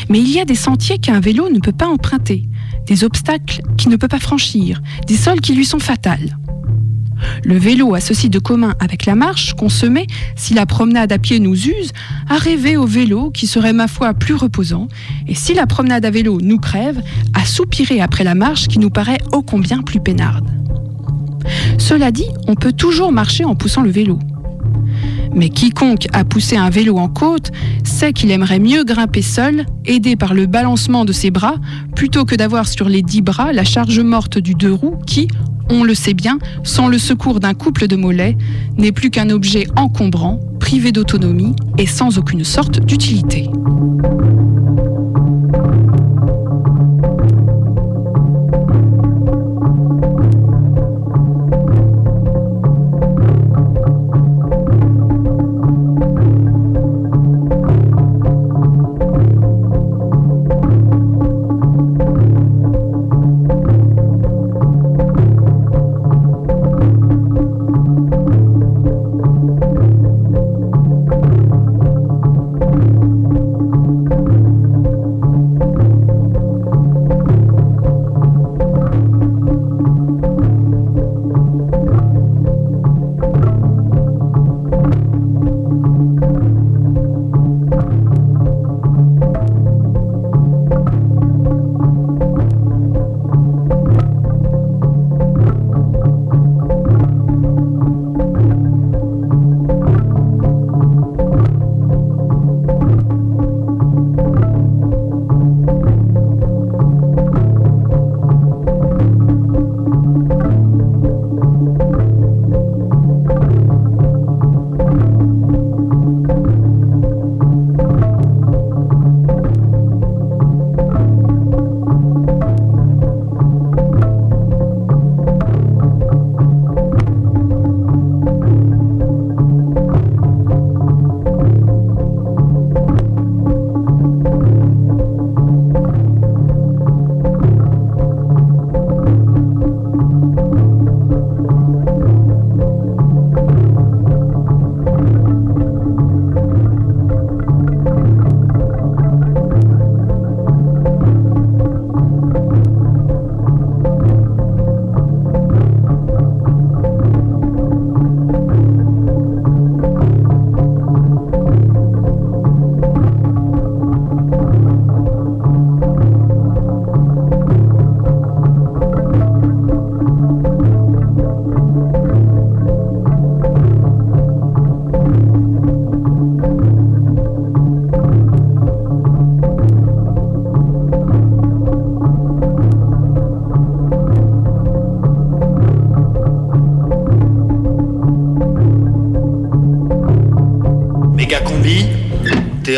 Mais 0.10 0.20
il 0.20 0.30
y 0.30 0.40
a 0.40 0.46
des 0.46 0.56
sentiers 0.56 0.98
qu'un 0.98 1.20
vélo 1.20 1.50
ne 1.50 1.60
peut 1.60 1.72
pas 1.72 1.88
emprunter, 1.88 2.48
des 2.86 3.04
obstacles 3.04 3.62
qu'il 3.78 3.90
ne 3.90 3.96
peut 3.96 4.08
pas 4.08 4.20
franchir, 4.20 4.82
des 5.08 5.18
sols 5.18 5.42
qui 5.42 5.54
lui 5.54 5.66
sont 5.66 5.80
fatals. 5.80 6.38
Le 7.44 7.58
vélo 7.58 7.94
a 7.94 8.00
ceci 8.00 8.30
de 8.30 8.40
commun 8.40 8.74
avec 8.80 9.06
la 9.06 9.16
marche 9.16 9.54
qu'on 9.54 9.70
se 9.70 9.86
met, 9.86 10.08
si 10.36 10.54
la 10.54 10.66
promenade 10.66 11.12
à 11.12 11.20
pied 11.20 11.40
nous 11.40 11.56
use, 11.56 11.92
à 12.28 12.38
rêver 12.38 12.78
au 12.78 12.86
vélo 12.86 13.32
qui 13.32 13.48
serait 13.48 13.74
ma 13.74 13.88
foi 13.88 14.14
plus 14.14 14.36
reposant, 14.36 14.88
et 15.28 15.36
si 15.36 15.54
la 15.54 15.68
promenade 15.68 16.06
à 16.06 16.12
vélo 16.12 16.40
nous 16.42 16.58
crève, 16.58 17.02
à 17.34 17.46
soupirer 17.46 18.02
après 18.02 18.24
la 18.24 18.36
marche 18.36 18.68
qui 18.68 18.80
nous 18.80 18.90
paraît 18.90 19.20
ô 19.32 19.42
combien 19.42 19.82
plus 19.82 20.00
peinarde. 20.00 20.50
Cela 21.78 22.12
dit, 22.12 22.28
on 22.48 22.56
peut 22.56 22.74
toujours 22.74 23.12
marcher 23.12 23.46
en 23.46 23.56
poussant 23.56 23.82
le 23.82 23.92
vélo. 23.92 24.20
Mais 25.34 25.50
quiconque 25.50 26.08
a 26.14 26.24
poussé 26.24 26.58
un 26.58 26.70
vélo 26.70 26.98
en 26.98 27.08
côte 27.08 27.52
sait 27.84 28.14
qu'il 28.14 28.32
aimerait 28.32 28.60
mieux 28.60 28.84
grimper 28.84 29.22
seul, 29.22 29.66
aidé 29.86 30.16
par 30.16 30.34
le 30.34 30.46
balancement 30.46 31.06
de 31.06 31.14
ses 31.14 31.32
bras, 31.32 31.56
plutôt 31.96 32.26
que 32.26 32.36
d'avoir 32.36 32.68
sur 32.68 32.90
les 32.90 33.02
dix 33.02 33.22
bras 33.22 33.54
la 33.54 33.64
charge 33.64 34.00
morte 34.00 34.38
du 34.38 34.54
deux 34.54 34.74
roues 34.74 34.98
qui, 35.06 35.28
on 35.70 35.84
le 35.84 35.96
sait 35.96 36.14
bien, 36.14 36.38
sans 36.64 36.88
le 36.88 36.98
secours 36.98 37.40
d'un 37.40 37.54
couple 37.54 37.88
de 37.88 37.96
mollets, 37.96 38.38
n'est 38.78 38.92
plus 38.92 39.10
qu'un 39.10 39.30
objet 39.30 39.68
encombrant, 39.76 40.40
privé 40.60 40.92
d'autonomie 40.92 41.56
et 41.78 41.86
sans 41.88 42.18
aucune 42.18 42.44
sorte 42.44 42.80
d'utilité. 42.80 43.50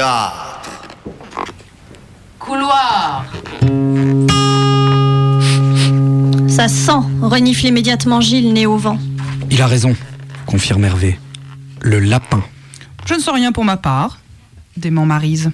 Théâtre. 0.04 0.62
Couloir. 2.38 3.26
Ça 6.50 6.68
sent, 6.68 6.92
renifle 7.22 7.68
immédiatement 7.68 8.20
Gilles, 8.20 8.52
né 8.52 8.66
au 8.66 8.78
vent. 8.78 9.00
Il 9.50 9.62
a 9.62 9.68
raison, 9.68 9.96
confirme 10.46 10.84
Hervé. 10.84 11.18
Le 11.82 12.00
lapin. 12.00 12.44
Je 13.06 13.14
ne 13.14 13.20
sens 13.20 13.34
rien 13.34 13.54
pour 13.54 13.64
ma 13.64 13.78
part, 13.78 14.20
dément 14.76 15.06
Marise. 15.06 15.52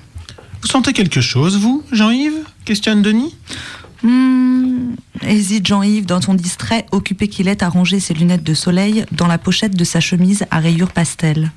Vous 0.62 0.68
sentez 0.68 0.94
quelque 0.94 1.22
chose, 1.22 1.58
vous, 1.58 1.84
Jean-Yves? 1.91 2.44
Questionne 2.65 3.03
Denis? 3.03 3.36
Hmm, 4.01 4.96
hésite 5.22 5.68
Jean-Yves 5.68 6.06
d'un 6.08 6.22
ton 6.22 6.34
distrait, 6.34 6.88
occupé 6.91 7.27
qu'il 7.27 7.48
est 7.48 7.62
à 7.62 7.70
ranger 7.70 8.00
ses 8.00 8.15
lunettes 8.15 8.44
de 8.44 8.53
soleil 8.56 9.06
dans 9.12 9.27
la 9.27 9.38
pochette 9.38 9.75
de 9.75 9.84
sa 9.84 10.00
chemise 10.00 10.46
à 10.50 10.60
rayures 10.60 10.91
pastel. 10.91 11.51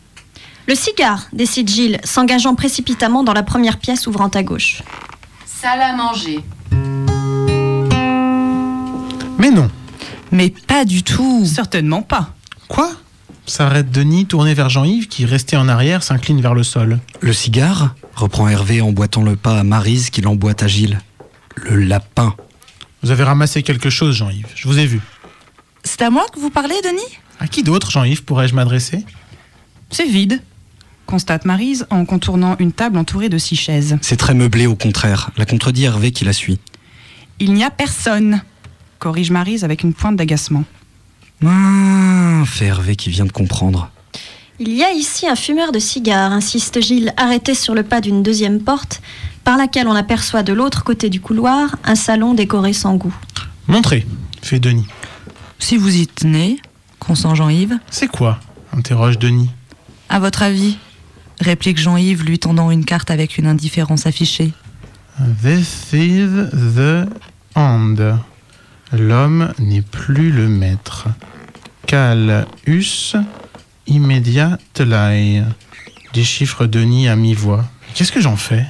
Le 0.69 0.75
cigare, 0.75 1.27
décide 1.33 1.69
Gilles, 1.69 2.01
s'engageant 2.05 2.55
précipitamment 2.55 3.25
dans 3.25 3.33
la 3.33 3.43
première 3.43 3.79
pièce 3.79 4.07
ouvrant 4.07 4.29
à 4.29 4.43
gauche. 4.43 4.83
Salle 5.45 5.81
à 5.81 5.95
manger. 5.95 6.41
Mais 9.39 9.51
non. 9.51 9.69
Mais 10.31 10.51
pas 10.51 10.85
du 10.85 11.03
tout. 11.03 11.45
Certainement 11.45 12.03
pas. 12.03 12.35
Quoi? 12.69 12.93
S'arrête 13.45 13.91
Denis, 13.91 14.27
tourné 14.27 14.55
vers 14.55 14.71
Jean-Yves, 14.71 15.09
qui, 15.09 15.25
resté 15.27 15.57
en 15.57 15.69
arrière, 15.69 16.05
s'incline 16.05 16.41
vers 16.41 16.55
le 16.55 16.63
sol. 16.63 17.01
Le 17.21 17.33
cigare? 17.33 17.95
reprend 18.15 18.49
Hervé 18.49 18.81
en 18.81 18.93
boitant 18.93 19.23
le 19.23 19.35
pas 19.35 19.59
à 19.59 19.65
Marise 19.65 20.11
qui 20.11 20.21
l'emboîte 20.21 20.63
à 20.63 20.69
Gilles. 20.69 21.01
Le 21.57 21.77
lapin. 21.77 22.37
Vous 23.03 23.11
avez 23.11 23.25
ramassé 23.25 23.65
quelque 23.65 23.91
chose, 23.91 24.15
Jean-Yves. 24.15 24.47
Je 24.55 24.69
vous 24.69 24.79
ai 24.79 24.87
vu. 24.87 25.01
C'est 25.83 26.03
à 26.03 26.11
moi 26.11 26.25
que 26.33 26.39
vous 26.39 26.51
parlez, 26.51 26.77
Denis? 26.85 27.19
À 27.41 27.49
qui 27.49 27.65
d'autre, 27.65 27.91
Jean-Yves, 27.91 28.23
pourrais-je 28.23 28.55
m'adresser? 28.55 29.05
C'est 29.91 30.07
vide, 30.07 30.41
constate 31.13 31.45
Marise 31.45 31.87
en 31.91 32.07
contournant 32.07 32.57
une 32.59 32.73
table 32.73 32.97
entourée 32.97 33.29
de 33.29 33.37
six 33.37 33.55
chaises. 33.55 33.99
C'est 34.01 34.17
très 34.17 34.33
meublé 34.33 34.67
au 34.67 34.77
contraire, 34.77 35.29
la 35.37 35.45
contredit 35.45 35.85
Hervé 35.85 36.11
qui 36.11 36.25
la 36.25 36.33
suit. 36.33 36.59
Il 37.39 37.53
n'y 37.53 37.65
a 37.65 37.69
personne, 37.69 38.43
corrige 38.99 39.31
Marise 39.31 39.63
avec 39.63 39.83
une 39.83 39.93
pointe 39.93 40.17
d'agacement. 40.17 40.65
Ah, 41.45 42.45
fait 42.47 42.65
Hervé 42.65 42.97
qui 42.97 43.11
vient 43.11 43.27
de 43.27 43.31
comprendre. 43.31 43.91
Il 44.59 44.73
y 44.73 44.83
a 44.83 44.91
ici 44.91 45.29
un 45.29 45.37
fumeur 45.37 45.71
de 45.71 45.79
cigares, 45.79 46.33
insiste 46.33 46.81
Gilles, 46.81 47.13
arrêté 47.19 47.55
sur 47.55 47.75
le 47.75 47.83
pas 47.83 48.01
d'une 48.01 48.23
deuxième 48.23 48.63
porte, 48.63 49.03
par 49.45 49.59
laquelle 49.59 49.89
on 49.89 49.95
aperçoit 49.95 50.43
de 50.43 50.55
l'autre 50.55 50.83
côté 50.83 51.11
du 51.11 51.21
couloir 51.21 51.77
un 51.85 51.95
salon 51.95 52.33
décoré 52.33 52.73
sans 52.73 52.95
goût. 52.95 53.15
Montrez, 53.69 54.07
fait 54.41 54.61
Denis. 54.61 54.87
Si 55.59 55.77
vous 55.77 55.95
y 55.95 56.07
tenez, 56.07 56.59
consent 56.99 57.35
Jean-Yves. 57.35 57.79
C'est 57.91 58.09
quoi? 58.09 58.41
interroge 58.73 59.19
Denis. 59.19 59.51
À 60.09 60.19
votre 60.19 60.43
avis 60.43 60.79
réplique 61.43 61.79
Jean-Yves 61.79 62.25
lui 62.25 62.39
tendant 62.39 62.71
une 62.71 62.85
carte 62.85 63.11
avec 63.11 63.39
une 63.39 63.47
indifférence 63.47 64.07
affichée. 64.07 64.53
This 65.43 65.93
is 65.93 66.27
the 66.75 67.07
end. 67.55 68.19
L'homme 68.93 69.53
n'est 69.59 69.83
plus 69.83 70.31
le 70.31 70.49
maître. 70.49 71.09
Cal 71.87 72.47
us 72.67 73.17
immediately. 73.87 75.43
Déchiffre 76.13 76.67
Denis 76.67 77.09
à 77.09 77.17
mi-voix. 77.17 77.65
Qu'est-ce 77.95 78.13
que 78.13 78.21
j'en 78.21 78.37
fais? 78.37 78.67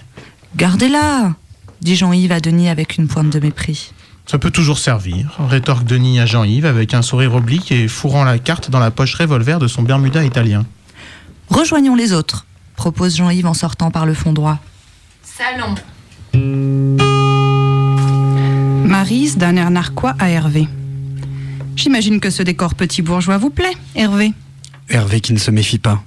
Gardez-la 0.56 1.34
dit 1.80 1.96
Jean-Yves 1.96 2.32
à 2.32 2.40
Denis 2.40 2.68
avec 2.68 2.98
une 2.98 3.08
pointe 3.08 3.30
de 3.30 3.40
mépris. 3.40 3.92
Ça 4.26 4.38
peut 4.38 4.50
toujours 4.50 4.78
servir, 4.78 5.36
rétorque 5.48 5.84
Denis 5.84 6.20
à 6.20 6.26
Jean-Yves 6.26 6.66
avec 6.66 6.94
un 6.94 7.02
sourire 7.02 7.34
oblique 7.34 7.72
et 7.72 7.88
fourrant 7.88 8.22
la 8.22 8.38
carte 8.38 8.70
dans 8.70 8.78
la 8.78 8.92
poche 8.92 9.14
revolver 9.16 9.58
de 9.58 9.66
son 9.66 9.82
Bermuda 9.82 10.24
italien. 10.24 10.64
Rejoignons 11.48 11.96
les 11.96 12.12
autres, 12.12 12.46
propose 12.76 13.16
Jean-Yves 13.16 13.46
en 13.46 13.54
sortant 13.54 13.90
par 13.90 14.06
le 14.06 14.14
fond 14.14 14.32
droit. 14.32 14.58
Salon. 15.22 15.74
Marise 18.86 19.36
d'un 19.36 19.56
air 19.56 19.70
narquois 19.70 20.14
à 20.18 20.28
Hervé. 20.28 20.68
J'imagine 21.76 22.20
que 22.20 22.30
ce 22.30 22.42
décor 22.42 22.74
petit 22.74 23.02
bourgeois 23.02 23.38
vous 23.38 23.50
plaît, 23.50 23.76
Hervé. 23.94 24.32
Hervé 24.88 25.20
qui 25.20 25.32
ne 25.32 25.38
se 25.38 25.50
méfie 25.50 25.78
pas. 25.78 26.02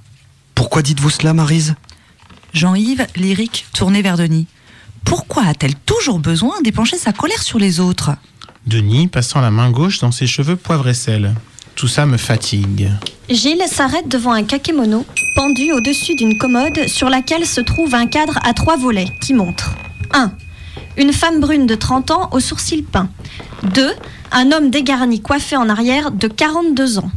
Pourquoi 0.54 0.82
dites-vous 0.82 1.10
cela, 1.10 1.34
Marise 1.34 1.74
Jean-Yves, 2.54 3.06
lyrique, 3.16 3.66
tourné 3.72 4.02
vers 4.02 4.16
Denis. 4.16 4.46
Pourquoi 5.04 5.44
a-t-elle 5.44 5.74
toujours 5.74 6.18
besoin 6.18 6.60
d'épancher 6.62 6.96
sa 6.96 7.12
colère 7.12 7.42
sur 7.42 7.58
les 7.58 7.80
autres? 7.80 8.12
Denis 8.66 9.06
passant 9.06 9.40
la 9.40 9.50
main 9.50 9.70
gauche 9.70 10.00
dans 10.00 10.10
ses 10.10 10.26
cheveux 10.26 10.56
poivre 10.56 10.88
et 10.88 10.94
sel. 10.94 11.34
Tout 11.76 11.88
ça 11.88 12.06
me 12.06 12.16
fatigue. 12.16 12.90
Gilles 13.28 13.62
s'arrête 13.70 14.08
devant 14.08 14.32
un 14.32 14.44
kakémono 14.44 15.04
pendu 15.34 15.72
au-dessus 15.72 16.14
d'une 16.14 16.38
commode 16.38 16.88
sur 16.88 17.10
laquelle 17.10 17.44
se 17.44 17.60
trouve 17.60 17.94
un 17.94 18.06
cadre 18.06 18.38
à 18.44 18.54
trois 18.54 18.78
volets 18.78 19.12
qui 19.20 19.34
montre 19.34 19.72
1. 20.14 20.32
Une 20.96 21.12
femme 21.12 21.38
brune 21.38 21.66
de 21.66 21.74
30 21.74 22.10
ans 22.12 22.30
aux 22.32 22.40
sourcils 22.40 22.80
peints. 22.80 23.10
2. 23.74 23.90
Un 24.32 24.52
homme 24.52 24.70
dégarni 24.70 25.20
coiffé 25.20 25.54
en 25.54 25.68
arrière 25.68 26.12
de 26.12 26.28
42 26.28 26.98
ans. 26.98 27.10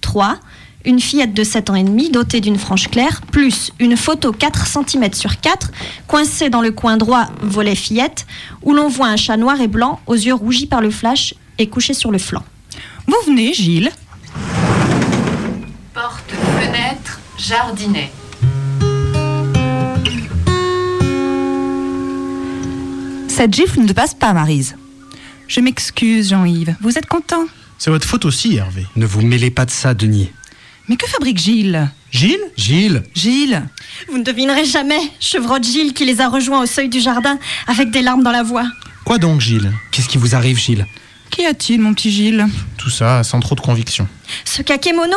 3. 0.00 0.36
Une 0.84 1.00
fillette 1.00 1.34
de 1.34 1.42
7 1.42 1.70
ans 1.70 1.74
et 1.74 1.82
demi 1.82 2.08
dotée 2.08 2.40
d'une 2.40 2.58
frange 2.58 2.88
claire, 2.90 3.20
plus 3.32 3.72
une 3.80 3.96
photo 3.96 4.30
4 4.30 4.66
cm 4.68 5.12
sur 5.14 5.40
4 5.40 5.72
coincée 6.06 6.50
dans 6.50 6.60
le 6.60 6.70
coin 6.70 6.98
droit 6.98 7.26
volet 7.42 7.74
fillette, 7.74 8.26
où 8.62 8.74
l'on 8.74 8.88
voit 8.88 9.08
un 9.08 9.16
chat 9.16 9.36
noir 9.36 9.60
et 9.60 9.66
blanc 9.66 9.98
aux 10.06 10.14
yeux 10.14 10.34
rougis 10.34 10.66
par 10.66 10.82
le 10.82 10.90
flash 10.90 11.34
et 11.58 11.68
couché 11.68 11.94
sur 11.94 12.12
le 12.12 12.18
flanc. 12.18 12.44
Vous 13.08 13.16
venez, 13.26 13.52
Gilles? 13.52 13.90
Porte, 15.94 16.32
fenêtre, 16.60 17.20
jardinet. 17.38 18.10
Cette 23.28 23.54
gifle 23.54 23.80
ne 23.82 23.92
passe 23.92 24.14
pas, 24.14 24.32
Marise. 24.32 24.74
Je 25.46 25.60
m'excuse, 25.60 26.30
Jean-Yves. 26.30 26.74
Vous 26.80 26.98
êtes 26.98 27.06
content? 27.06 27.44
C'est 27.78 27.90
votre 27.90 28.08
faute 28.08 28.24
aussi, 28.24 28.56
Hervé. 28.56 28.84
Ne 28.96 29.06
vous 29.06 29.22
mêlez 29.22 29.52
pas 29.52 29.66
de 29.66 29.70
ça, 29.70 29.94
Denis. 29.94 30.30
Mais 30.88 30.96
que 30.96 31.06
fabrique 31.06 31.38
Gilles? 31.38 31.88
Gilles? 32.10 32.50
Gilles 32.56 33.04
Gilles 33.14 33.62
Vous 34.10 34.18
ne 34.18 34.24
devinerez 34.24 34.64
jamais, 34.64 35.00
chevrotte 35.20 35.62
Gilles 35.62 35.94
qui 35.94 36.04
les 36.04 36.20
a 36.20 36.28
rejoints 36.28 36.60
au 36.60 36.66
seuil 36.66 36.88
du 36.88 37.00
jardin 37.00 37.38
avec 37.68 37.92
des 37.92 38.02
larmes 38.02 38.24
dans 38.24 38.32
la 38.32 38.42
voix. 38.42 38.66
Quoi 39.04 39.18
donc, 39.18 39.40
Gilles? 39.40 39.72
Qu'est-ce 39.92 40.08
qui 40.08 40.18
vous 40.18 40.34
arrive, 40.34 40.58
Gilles? 40.58 40.86
Qu'y 41.30 41.46
a-t-il, 41.46 41.80
mon 41.80 41.94
petit 41.94 42.10
Gilles? 42.10 42.46
Tout 42.78 42.90
ça 42.90 43.22
sans 43.22 43.38
trop 43.38 43.54
de 43.54 43.60
conviction. 43.60 44.08
Ce 44.44 44.62
kakémono, 44.62 45.16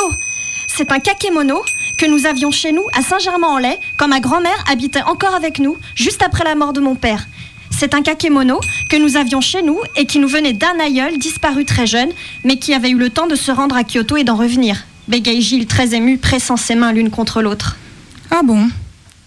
c'est 0.78 0.92
un 0.92 1.00
kakémono 1.00 1.64
que 1.98 2.06
nous 2.06 2.28
avions 2.28 2.52
chez 2.52 2.72
nous 2.72 2.84
à 2.94 3.02
Saint-Germain-en-Laye 3.02 3.80
quand 3.98 4.08
ma 4.08 4.20
grand-mère 4.20 4.64
habitait 4.70 5.02
encore 5.02 5.34
avec 5.34 5.58
nous, 5.58 5.76
juste 5.96 6.22
après 6.22 6.44
la 6.44 6.54
mort 6.54 6.72
de 6.72 6.80
mon 6.80 6.94
père. 6.94 7.28
C'est 7.72 7.96
un 7.96 8.04
kakémono 8.04 8.60
que 8.88 8.96
nous 8.96 9.18
avions 9.18 9.42
chez 9.42 9.64
nous 9.64 9.80
et 9.96 10.06
qui 10.06 10.20
nous 10.20 10.28
venait 10.28 10.54
d'un 10.54 10.80
aïeul 10.80 11.18
disparu 11.18 11.66
très 11.66 11.88
jeune, 11.88 12.10
mais 12.44 12.60
qui 12.60 12.76
avait 12.76 12.92
eu 12.92 12.98
le 12.98 13.10
temps 13.10 13.26
de 13.26 13.36
se 13.36 13.52
rendre 13.52 13.76
à 13.76 13.84
Kyoto 13.84 14.18
et 14.18 14.24
d'en 14.24 14.36
revenir. 14.36 14.86
Bégaye 15.08 15.42
Gilles, 15.42 15.66
très 15.66 15.96
ému, 15.96 16.20
pressant 16.20 16.58
ses 16.58 16.76
mains 16.76 16.94
l'une 16.94 17.10
contre 17.10 17.42
l'autre. 17.42 17.76
Ah 18.30 18.42
bon? 18.44 18.70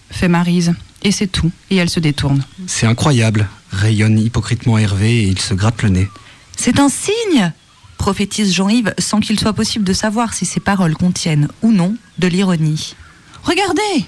Fait 0.08 0.28
Marise. 0.28 0.74
Et 1.02 1.10
c'est 1.10 1.26
tout. 1.26 1.50
Et 1.70 1.76
elle 1.76 1.90
se 1.90 1.98
détourne. 1.98 2.44
C'est 2.68 2.86
incroyable, 2.86 3.48
rayonne 3.72 4.20
hypocritement 4.20 4.78
Hervé 4.78 5.24
et 5.24 5.26
il 5.26 5.40
se 5.40 5.54
gratte 5.54 5.82
le 5.82 5.88
nez. 5.88 6.08
C'est 6.56 6.78
un 6.78 6.88
signe? 6.88 7.52
Prophétise 8.00 8.54
Jean-Yves 8.54 8.94
sans 8.98 9.20
qu'il 9.20 9.38
soit 9.38 9.52
possible 9.52 9.84
de 9.84 9.92
savoir 9.92 10.32
si 10.32 10.46
ces 10.46 10.58
paroles 10.58 10.96
contiennent 10.96 11.48
ou 11.60 11.70
non 11.70 11.96
de 12.18 12.28
l'ironie. 12.28 12.96
Regardez 13.44 14.06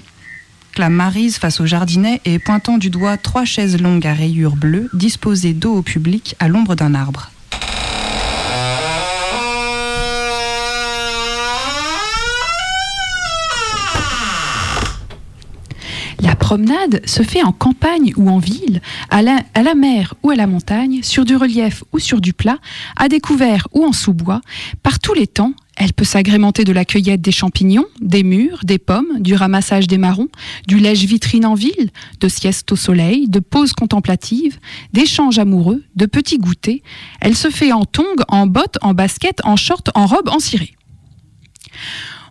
clame 0.73 0.93
Marise 0.93 1.37
face 1.37 1.61
au 1.61 1.67
jardinet 1.67 2.19
et 2.25 2.39
pointant 2.39 2.79
du 2.79 2.89
doigt 2.89 3.17
trois 3.17 3.45
chaises 3.45 3.79
longues 3.79 4.07
à 4.07 4.13
rayures 4.13 4.55
bleues 4.55 4.89
disposées 4.93 5.53
dos 5.53 5.75
au 5.75 5.81
public 5.83 6.35
à 6.39 6.47
l'ombre 6.47 6.73
d'un 6.73 6.95
arbre. 6.95 7.29
Promenade 16.43 17.01
se 17.05 17.23
fait 17.23 17.41
en 17.41 17.53
campagne 17.53 18.11
ou 18.17 18.29
en 18.29 18.37
ville, 18.37 18.81
à 19.09 19.21
la, 19.21 19.75
mer 19.75 20.13
ou 20.23 20.29
à 20.29 20.35
la 20.35 20.45
montagne, 20.45 20.99
sur 21.01 21.23
du 21.23 21.37
relief 21.37 21.85
ou 21.93 21.99
sur 21.99 22.19
du 22.19 22.33
plat, 22.33 22.57
à 22.97 23.07
découvert 23.07 23.69
ou 23.71 23.85
en 23.85 23.93
sous-bois. 23.93 24.41
Par 24.83 24.99
tous 24.99 25.13
les 25.13 25.25
temps, 25.25 25.53
elle 25.77 25.93
peut 25.93 26.03
s'agrémenter 26.03 26.65
de 26.65 26.73
la 26.73 26.83
cueillette 26.83 27.21
des 27.21 27.31
champignons, 27.31 27.85
des 28.01 28.23
mûres, 28.23 28.59
des 28.65 28.77
pommes, 28.77 29.21
du 29.21 29.35
ramassage 29.35 29.87
des 29.87 29.97
marrons, 29.97 30.27
du 30.67 30.79
lèche-vitrine 30.79 31.45
en 31.45 31.53
ville, 31.53 31.91
de 32.19 32.27
sieste 32.27 32.73
au 32.73 32.75
soleil, 32.75 33.29
de 33.29 33.39
pauses 33.39 33.71
contemplatives, 33.71 34.59
d'échanges 34.91 35.39
amoureux, 35.39 35.81
de 35.95 36.05
petits 36.05 36.39
goûters. 36.39 36.81
Elle 37.21 37.37
se 37.37 37.51
fait 37.51 37.71
en 37.71 37.85
tongs, 37.85 38.03
en 38.27 38.47
bottes, 38.47 38.79
en 38.81 38.93
baskets, 38.93 39.39
en 39.45 39.55
shorts, 39.55 39.91
en 39.95 40.07
robes, 40.07 40.27
en 40.27 40.39
ciré. 40.39 40.75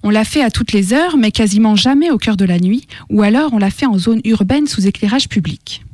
On 0.02 0.10
l'a 0.10 0.24
fait 0.24 0.42
à 0.42 0.50
toutes 0.50 0.72
les 0.72 0.92
heures, 0.92 1.16
mais 1.16 1.30
quasiment 1.30 1.76
jamais 1.76 2.10
au 2.10 2.18
cœur 2.18 2.36
de 2.36 2.44
la 2.44 2.58
nuit, 2.58 2.86
ou 3.08 3.22
alors 3.22 3.52
on 3.52 3.58
l'a 3.58 3.70
fait 3.70 3.86
en 3.86 3.98
zone 3.98 4.20
urbaine 4.24 4.66
sous 4.66 4.86
éclairage 4.86 5.28
public. 5.28 5.84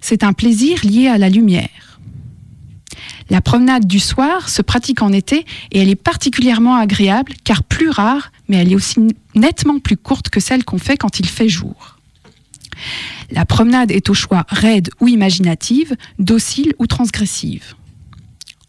C'est 0.00 0.22
un 0.22 0.34
plaisir 0.34 0.84
lié 0.84 1.08
à 1.08 1.16
la 1.16 1.30
lumière. 1.30 1.98
La 3.30 3.40
promenade 3.40 3.86
du 3.86 4.00
soir 4.00 4.50
se 4.50 4.60
pratique 4.60 5.00
en 5.00 5.12
été 5.12 5.46
et 5.72 5.78
elle 5.78 5.88
est 5.88 5.94
particulièrement 5.94 6.76
agréable 6.76 7.32
car 7.42 7.62
plus 7.62 7.88
rare, 7.88 8.30
mais 8.48 8.58
elle 8.58 8.72
est 8.72 8.74
aussi 8.74 9.00
nettement 9.34 9.78
plus 9.78 9.96
courte 9.96 10.28
que 10.28 10.40
celle 10.40 10.64
qu'on 10.64 10.78
fait 10.78 10.98
quand 10.98 11.20
il 11.20 11.26
fait 11.26 11.48
jour. 11.48 11.98
La 13.30 13.46
promenade 13.46 13.90
est 13.90 14.10
au 14.10 14.14
choix 14.14 14.44
raide 14.48 14.90
ou 15.00 15.08
imaginative, 15.08 15.96
docile 16.18 16.74
ou 16.78 16.86
transgressive. 16.86 17.74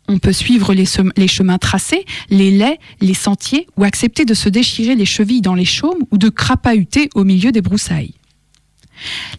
On 0.08 0.20
peut 0.20 0.34
suivre 0.34 0.74
les, 0.74 0.86
chemins 1.28 1.58
tracés, 1.58 2.06
les 2.30 2.52
laits, 2.52 2.80
les 3.02 3.14
sentiers, 3.14 3.68
ou 3.76 3.84
accepter 3.84 4.26
de 4.26 4.34
se 4.34 4.50
déchirer 4.50 4.96
les 4.96 5.06
chevilles 5.06 5.42
dans 5.42 5.56
les 5.56 5.66
chaumes 5.66 6.04
ou 6.12 6.18
de 6.18 6.30
crapahuter 6.30 7.10
au 7.16 7.24
milieu 7.24 7.52
des 7.52 7.62
broussailles. 7.62 8.14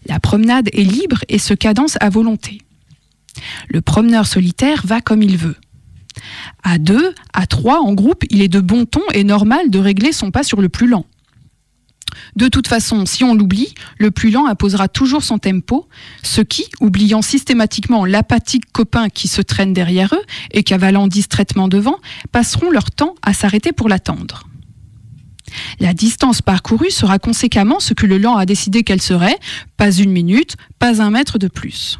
La 0.07 0.19
promenade 0.19 0.69
est 0.73 0.83
libre 0.83 1.25
et 1.29 1.39
se 1.39 1.55
cadence 1.55 1.97
à 2.01 2.11
volonté. 2.11 2.61
Le 3.69 3.81
promeneur 3.81 4.27
solitaire 4.27 4.83
va 4.85 5.01
comme 5.01 5.23
il 5.23 5.37
veut. 5.37 5.57
À 6.63 6.79
deux, 6.79 7.15
à 7.33 7.47
trois, 7.47 7.81
en 7.81 7.95
groupe, 7.95 8.25
il 8.31 8.43
est 8.43 8.49
de 8.49 8.61
bon 8.61 8.87
ton 8.87 9.03
et 9.15 9.25
normal 9.25 9.71
de 9.71 9.79
régler 9.79 10.13
son 10.13 10.31
pas 10.31 10.43
sur 10.43 10.61
le 10.61 10.69
plus 10.69 10.89
lent. 10.89 11.07
De 12.37 12.49
toute 12.49 12.69
façon, 12.69 13.07
si 13.07 13.25
on 13.25 13.35
l'oublie, 13.35 13.75
le 13.99 14.11
plus 14.11 14.31
lent 14.31 14.47
imposera 14.47 14.89
toujours 14.89 15.25
son 15.25 15.39
tempo, 15.39 15.89
ce 16.23 16.43
qui, 16.43 16.67
oubliant 16.81 17.23
systématiquement 17.23 18.05
l'apathique 18.05 18.71
copain 18.73 19.09
qui 19.09 19.27
se 19.27 19.41
traîne 19.41 19.73
derrière 19.73 20.15
eux 20.15 20.23
et 20.51 20.63
cavalant 20.63 21.09
distraitement 21.09 21.67
devant, 21.67 21.97
passeront 22.33 22.71
leur 22.71 22.91
temps 22.91 23.15
à 23.23 23.33
s'arrêter 23.33 23.73
pour 23.73 23.89
l'attendre. 23.89 24.47
La 25.81 25.95
distance 25.95 26.43
parcourue 26.43 26.91
sera 26.91 27.19
conséquemment 27.19 27.81
ce 27.81 27.95
que 27.95 28.05
le 28.05 28.19
lent 28.19 28.37
a 28.37 28.45
décidé 28.45 28.83
qu'elle 28.83 29.01
serait, 29.01 29.39
pas 29.79 29.91
une 29.91 30.11
minute, 30.11 30.57
pas 30.79 31.01
un 31.01 31.11
mètre 31.11 31.39
de 31.39 31.49
plus. 31.49 31.99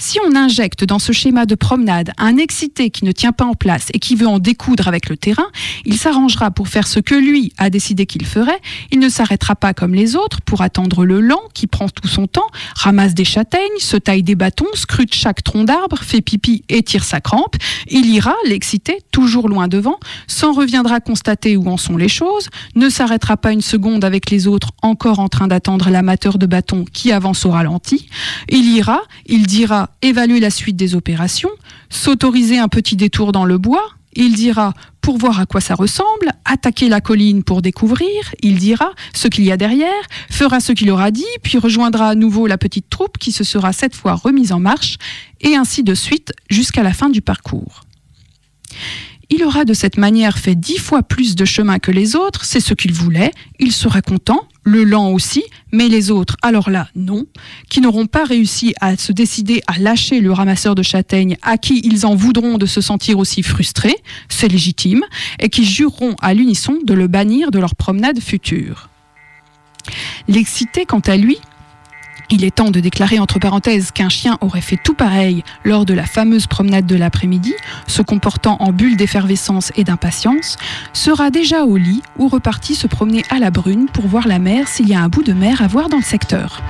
Si 0.00 0.18
on 0.24 0.36
injecte 0.36 0.84
dans 0.84 1.00
ce 1.00 1.10
schéma 1.10 1.44
de 1.44 1.56
promenade 1.56 2.12
un 2.18 2.36
excité 2.36 2.90
qui 2.90 3.04
ne 3.04 3.10
tient 3.10 3.32
pas 3.32 3.44
en 3.44 3.54
place 3.54 3.88
et 3.92 3.98
qui 3.98 4.14
veut 4.14 4.28
en 4.28 4.38
découdre 4.38 4.86
avec 4.86 5.08
le 5.08 5.16
terrain, 5.16 5.48
il 5.84 5.98
s'arrangera 5.98 6.52
pour 6.52 6.68
faire 6.68 6.86
ce 6.86 7.00
que 7.00 7.16
lui 7.16 7.52
a 7.58 7.68
décidé 7.68 8.06
qu'il 8.06 8.24
ferait. 8.24 8.60
Il 8.92 9.00
ne 9.00 9.08
s'arrêtera 9.08 9.56
pas 9.56 9.74
comme 9.74 9.94
les 9.94 10.14
autres 10.14 10.40
pour 10.40 10.62
attendre 10.62 11.04
le 11.04 11.20
lent 11.20 11.42
qui 11.52 11.66
prend 11.66 11.88
tout 11.88 12.06
son 12.06 12.28
temps, 12.28 12.46
ramasse 12.76 13.12
des 13.12 13.24
châtaignes, 13.24 13.60
se 13.78 13.96
taille 13.96 14.22
des 14.22 14.36
bâtons, 14.36 14.66
scrute 14.74 15.12
chaque 15.12 15.42
tronc 15.42 15.64
d'arbre, 15.64 15.98
fait 15.98 16.20
pipi 16.20 16.62
et 16.68 16.84
tire 16.84 17.02
sa 17.02 17.20
crampe. 17.20 17.56
Il 17.88 18.06
ira, 18.06 18.34
l'excité, 18.46 18.98
toujours 19.10 19.48
loin 19.48 19.66
devant, 19.66 19.98
s'en 20.28 20.52
reviendra 20.52 21.00
constater 21.00 21.56
où 21.56 21.66
en 21.68 21.76
sont 21.76 21.96
les 21.96 22.08
choses, 22.08 22.50
ne 22.76 22.88
s'arrêtera 22.88 23.36
pas 23.36 23.50
une 23.50 23.62
seconde 23.62 24.04
avec 24.04 24.30
les 24.30 24.46
autres 24.46 24.68
encore 24.80 25.18
en 25.18 25.28
train 25.28 25.48
d'attendre 25.48 25.90
l'amateur 25.90 26.38
de 26.38 26.46
bâton 26.46 26.84
qui 26.92 27.10
avance 27.10 27.44
au 27.44 27.50
ralenti. 27.50 28.08
Il 28.48 28.72
ira, 28.76 29.00
il 29.26 29.46
dira 29.48 29.87
évaluer 30.02 30.40
la 30.40 30.50
suite 30.50 30.76
des 30.76 30.94
opérations, 30.94 31.50
s'autoriser 31.90 32.58
un 32.58 32.68
petit 32.68 32.96
détour 32.96 33.32
dans 33.32 33.44
le 33.44 33.58
bois, 33.58 33.84
il 34.14 34.34
dira 34.34 34.74
pour 35.00 35.18
voir 35.18 35.40
à 35.40 35.46
quoi 35.46 35.60
ça 35.60 35.74
ressemble, 35.74 36.32
attaquer 36.44 36.88
la 36.88 37.00
colline 37.00 37.42
pour 37.42 37.62
découvrir, 37.62 38.08
il 38.42 38.58
dira 38.58 38.90
ce 39.14 39.28
qu'il 39.28 39.44
y 39.44 39.52
a 39.52 39.56
derrière, 39.56 39.88
fera 40.30 40.60
ce 40.60 40.72
qu'il 40.72 40.90
aura 40.90 41.10
dit, 41.10 41.24
puis 41.42 41.58
rejoindra 41.58 42.08
à 42.08 42.14
nouveau 42.14 42.46
la 42.46 42.58
petite 42.58 42.90
troupe 42.90 43.16
qui 43.18 43.32
se 43.32 43.44
sera 43.44 43.72
cette 43.72 43.94
fois 43.94 44.14
remise 44.14 44.52
en 44.52 44.60
marche, 44.60 44.96
et 45.40 45.56
ainsi 45.56 45.82
de 45.82 45.94
suite 45.94 46.32
jusqu'à 46.50 46.82
la 46.82 46.92
fin 46.92 47.08
du 47.08 47.22
parcours. 47.22 47.82
Il 49.30 49.44
aura 49.44 49.66
de 49.66 49.74
cette 49.74 49.98
manière 49.98 50.38
fait 50.38 50.54
dix 50.54 50.78
fois 50.78 51.02
plus 51.02 51.36
de 51.36 51.44
chemin 51.44 51.78
que 51.78 51.90
les 51.90 52.16
autres, 52.16 52.46
c'est 52.46 52.60
ce 52.60 52.72
qu'il 52.72 52.94
voulait, 52.94 53.30
il 53.58 53.72
sera 53.72 54.00
content, 54.00 54.48
le 54.64 54.84
lent 54.84 55.10
aussi, 55.10 55.44
mais 55.70 55.88
les 55.88 56.10
autres, 56.10 56.36
alors 56.40 56.70
là, 56.70 56.88
non, 56.96 57.26
qui 57.68 57.82
n'auront 57.82 58.06
pas 58.06 58.24
réussi 58.24 58.74
à 58.80 58.96
se 58.96 59.12
décider 59.12 59.60
à 59.66 59.78
lâcher 59.78 60.20
le 60.20 60.32
ramasseur 60.32 60.74
de 60.74 60.82
châtaignes 60.82 61.36
à 61.42 61.58
qui 61.58 61.80
ils 61.84 62.06
en 62.06 62.14
voudront 62.14 62.56
de 62.56 62.64
se 62.64 62.80
sentir 62.80 63.18
aussi 63.18 63.42
frustrés, 63.42 63.96
c'est 64.30 64.48
légitime, 64.48 65.04
et 65.40 65.50
qui 65.50 65.64
jureront 65.64 66.16
à 66.22 66.32
l'unisson 66.32 66.78
de 66.82 66.94
le 66.94 67.06
bannir 67.06 67.50
de 67.50 67.58
leur 67.58 67.74
promenade 67.74 68.20
future. 68.20 68.88
L'excité, 70.26 70.86
quant 70.86 71.00
à 71.00 71.16
lui, 71.16 71.38
il 72.30 72.44
est 72.44 72.54
temps 72.54 72.70
de 72.70 72.80
déclarer 72.80 73.18
entre 73.18 73.38
parenthèses 73.38 73.90
qu'un 73.90 74.08
chien 74.08 74.38
aurait 74.40 74.60
fait 74.60 74.76
tout 74.76 74.94
pareil 74.94 75.44
lors 75.64 75.84
de 75.84 75.94
la 75.94 76.04
fameuse 76.04 76.46
promenade 76.46 76.86
de 76.86 76.96
l'après-midi, 76.96 77.54
se 77.86 78.02
comportant 78.02 78.56
en 78.60 78.72
bulle 78.72 78.96
d'effervescence 78.96 79.72
et 79.76 79.84
d'impatience, 79.84 80.56
sera 80.92 81.30
déjà 81.30 81.64
au 81.64 81.76
lit 81.76 82.02
ou 82.18 82.28
reparti 82.28 82.74
se 82.74 82.86
promener 82.86 83.24
à 83.30 83.38
la 83.38 83.50
brune 83.50 83.86
pour 83.92 84.06
voir 84.06 84.28
la 84.28 84.38
mer 84.38 84.68
s'il 84.68 84.88
y 84.88 84.94
a 84.94 85.00
un 85.00 85.08
bout 85.08 85.22
de 85.22 85.32
mer 85.32 85.62
à 85.62 85.66
voir 85.66 85.88
dans 85.88 85.98
le 85.98 86.02
secteur. 86.02 86.62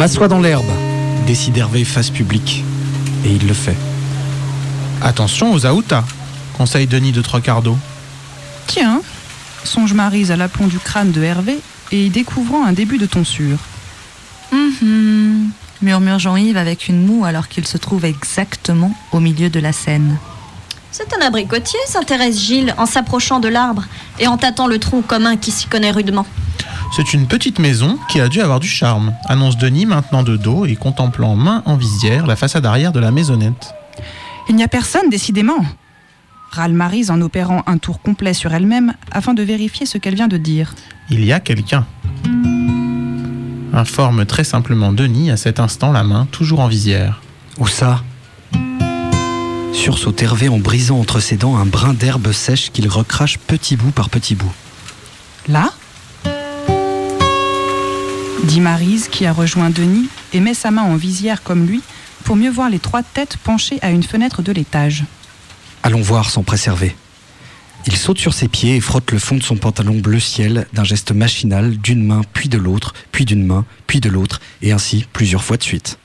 M'assois 0.00 0.28
dans 0.28 0.40
l'herbe, 0.40 0.64
décide 1.26 1.58
Hervé 1.58 1.84
face 1.84 2.08
publique. 2.08 2.64
Et 3.22 3.32
il 3.32 3.46
le 3.46 3.52
fait. 3.52 3.76
Attention 5.02 5.52
aux 5.52 5.66
aoutas, 5.66 6.04
conseille 6.56 6.86
Denis 6.86 7.12
de 7.12 7.20
trois 7.20 7.42
quarts 7.42 7.60
d'eau. 7.60 7.76
Tiens, 8.66 9.02
songe 9.62 9.92
Marise 9.92 10.30
à 10.30 10.36
l'aplomb 10.36 10.68
du 10.68 10.78
crâne 10.78 11.12
de 11.12 11.22
Hervé 11.22 11.58
et 11.92 12.06
y 12.06 12.08
découvrant 12.08 12.64
un 12.64 12.72
début 12.72 12.96
de 12.96 13.04
tonsure. 13.04 13.58
Mhm, 14.52 15.50
murmure 15.82 16.18
Jean-Yves 16.18 16.56
avec 16.56 16.88
une 16.88 17.04
moue 17.04 17.26
alors 17.26 17.48
qu'il 17.48 17.66
se 17.66 17.76
trouve 17.76 18.06
exactement 18.06 18.94
au 19.12 19.20
milieu 19.20 19.50
de 19.50 19.60
la 19.60 19.74
scène. 19.74 20.16
C'est 20.92 21.12
un 21.12 21.20
abricotier, 21.20 21.78
s'intéresse 21.86 22.40
Gilles 22.40 22.74
en 22.78 22.86
s'approchant 22.86 23.38
de 23.38 23.48
l'arbre 23.48 23.84
et 24.18 24.28
en 24.28 24.38
tâtant 24.38 24.66
le 24.66 24.78
tronc 24.78 25.02
commun 25.02 25.36
qui 25.36 25.50
s'y 25.50 25.66
connaît 25.66 25.90
rudement. 25.90 26.24
C'est 26.92 27.14
une 27.14 27.28
petite 27.28 27.60
maison 27.60 27.98
qui 28.08 28.20
a 28.20 28.28
dû 28.28 28.40
avoir 28.40 28.58
du 28.58 28.68
charme, 28.68 29.14
annonce 29.28 29.56
Denis 29.56 29.86
maintenant 29.86 30.24
de 30.24 30.36
dos 30.36 30.66
et 30.66 30.74
contemplant 30.74 31.36
main 31.36 31.62
en 31.64 31.76
visière 31.76 32.26
la 32.26 32.34
façade 32.34 32.66
arrière 32.66 32.90
de 32.90 32.98
la 32.98 33.12
maisonnette. 33.12 33.74
Il 34.48 34.56
n'y 34.56 34.64
a 34.64 34.68
personne, 34.68 35.08
décidément. 35.08 35.64
Râle 36.50 36.72
Marise 36.72 37.12
en 37.12 37.20
opérant 37.20 37.62
un 37.66 37.78
tour 37.78 38.02
complet 38.02 38.34
sur 38.34 38.52
elle-même 38.52 38.94
afin 39.12 39.34
de 39.34 39.42
vérifier 39.44 39.86
ce 39.86 39.98
qu'elle 39.98 40.16
vient 40.16 40.26
de 40.26 40.36
dire. 40.36 40.74
Il 41.10 41.24
y 41.24 41.32
a 41.32 41.38
quelqu'un. 41.38 41.86
Informe 43.72 44.26
très 44.26 44.42
simplement 44.42 44.92
Denis 44.92 45.30
à 45.30 45.36
cet 45.36 45.60
instant 45.60 45.92
la 45.92 46.02
main 46.02 46.26
toujours 46.32 46.58
en 46.58 46.66
visière. 46.66 47.22
Où 47.58 47.68
ça? 47.68 48.02
Sursaute 49.72 50.20
Hervé 50.20 50.48
en 50.48 50.58
brisant 50.58 50.98
entre 50.98 51.20
ses 51.20 51.36
dents 51.36 51.56
un 51.56 51.66
brin 51.66 51.94
d'herbe 51.94 52.32
sèche 52.32 52.72
qu'il 52.72 52.88
recrache 52.88 53.38
petit 53.38 53.76
bout 53.76 53.92
par 53.92 54.10
petit 54.10 54.34
bout. 54.34 54.52
Là? 55.46 55.70
Dit 58.44 58.60
Marise 58.60 59.08
qui 59.08 59.26
a 59.26 59.32
rejoint 59.32 59.70
Denis 59.70 60.08
et 60.32 60.40
met 60.40 60.54
sa 60.54 60.70
main 60.70 60.82
en 60.82 60.96
visière 60.96 61.42
comme 61.42 61.66
lui 61.66 61.82
pour 62.24 62.36
mieux 62.36 62.50
voir 62.50 62.70
les 62.70 62.78
trois 62.78 63.02
têtes 63.02 63.36
penchées 63.42 63.78
à 63.82 63.90
une 63.90 64.02
fenêtre 64.02 64.42
de 64.42 64.52
l'étage. 64.52 65.04
Allons 65.82 66.00
voir 66.00 66.30
sans 66.30 66.42
préserver. 66.42 66.96
Il 67.86 67.96
saute 67.96 68.18
sur 68.18 68.34
ses 68.34 68.48
pieds 68.48 68.76
et 68.76 68.80
frotte 68.80 69.10
le 69.10 69.18
fond 69.18 69.36
de 69.36 69.42
son 69.42 69.56
pantalon 69.56 69.98
bleu 69.98 70.20
ciel 70.20 70.66
d'un 70.72 70.84
geste 70.84 71.12
machinal 71.12 71.76
d'une 71.78 72.04
main 72.04 72.20
puis 72.32 72.48
de 72.48 72.58
l'autre, 72.58 72.94
puis 73.10 73.24
d'une 73.24 73.44
main, 73.44 73.64
puis 73.86 74.00
de 74.00 74.10
l'autre, 74.10 74.40
et 74.60 74.72
ainsi 74.72 75.06
plusieurs 75.12 75.42
fois 75.42 75.56
de 75.56 75.62
suite. 75.62 75.98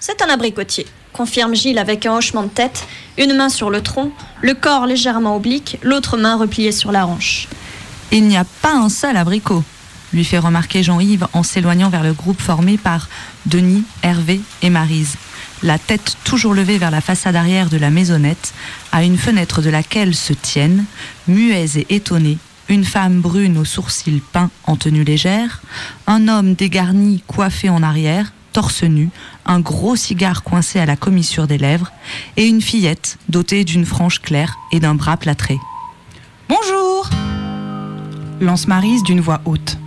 C'est 0.00 0.20
un 0.22 0.28
abricotier, 0.28 0.86
confirme 1.12 1.54
Gilles 1.54 1.78
avec 1.78 2.04
un 2.04 2.16
hochement 2.16 2.42
de 2.42 2.48
tête, 2.48 2.86
une 3.16 3.34
main 3.34 3.48
sur 3.48 3.70
le 3.70 3.82
tronc, 3.82 4.12
le 4.42 4.54
corps 4.54 4.86
légèrement 4.86 5.34
oblique, 5.34 5.78
l'autre 5.82 6.18
main 6.18 6.36
repliée 6.36 6.72
sur 6.72 6.92
la 6.92 7.06
hanche. 7.06 7.48
Il 8.12 8.28
n'y 8.28 8.36
a 8.36 8.44
pas 8.62 8.74
un 8.74 8.90
seul 8.90 9.16
abricot, 9.16 9.64
lui 10.12 10.24
fait 10.24 10.38
remarquer 10.38 10.82
Jean-Yves 10.82 11.26
en 11.32 11.42
s'éloignant 11.42 11.90
vers 11.90 12.02
le 12.02 12.12
groupe 12.12 12.40
formé 12.40 12.78
par 12.78 13.08
Denis, 13.46 13.84
Hervé 14.02 14.40
et 14.62 14.70
Marise. 14.70 15.16
La 15.62 15.78
tête 15.78 16.16
toujours 16.24 16.54
levée 16.54 16.78
vers 16.78 16.90
la 16.90 17.00
façade 17.00 17.36
arrière 17.36 17.68
de 17.68 17.76
la 17.76 17.90
maisonnette, 17.90 18.54
à 18.92 19.02
une 19.02 19.18
fenêtre 19.18 19.60
de 19.60 19.70
laquelle 19.70 20.14
se 20.14 20.32
tiennent, 20.32 20.84
muets 21.26 21.76
et 21.76 21.94
étonnés, 21.94 22.38
une 22.68 22.84
femme 22.84 23.20
brune 23.20 23.58
aux 23.58 23.64
sourcils 23.64 24.22
peints 24.32 24.50
en 24.64 24.76
tenue 24.76 25.04
légère, 25.04 25.62
un 26.06 26.28
homme 26.28 26.54
dégarni 26.54 27.22
coiffé 27.26 27.68
en 27.68 27.82
arrière, 27.82 28.32
torse 28.52 28.84
nu, 28.84 29.10
un 29.46 29.60
gros 29.60 29.96
cigare 29.96 30.42
coincé 30.42 30.78
à 30.78 30.86
la 30.86 30.96
commissure 30.96 31.46
des 31.46 31.58
lèvres, 31.58 31.92
et 32.36 32.46
une 32.46 32.62
fillette 32.62 33.18
dotée 33.28 33.64
d'une 33.64 33.86
frange 33.86 34.20
claire 34.20 34.56
et 34.72 34.80
d'un 34.80 34.94
bras 34.94 35.16
plâtré. 35.16 35.58
Bonjour 36.48 37.10
lance 38.40 38.68
Marise 38.68 39.02
d'une 39.02 39.20
voix 39.20 39.40
haute. 39.44 39.78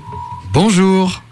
Bonjour 0.54 1.24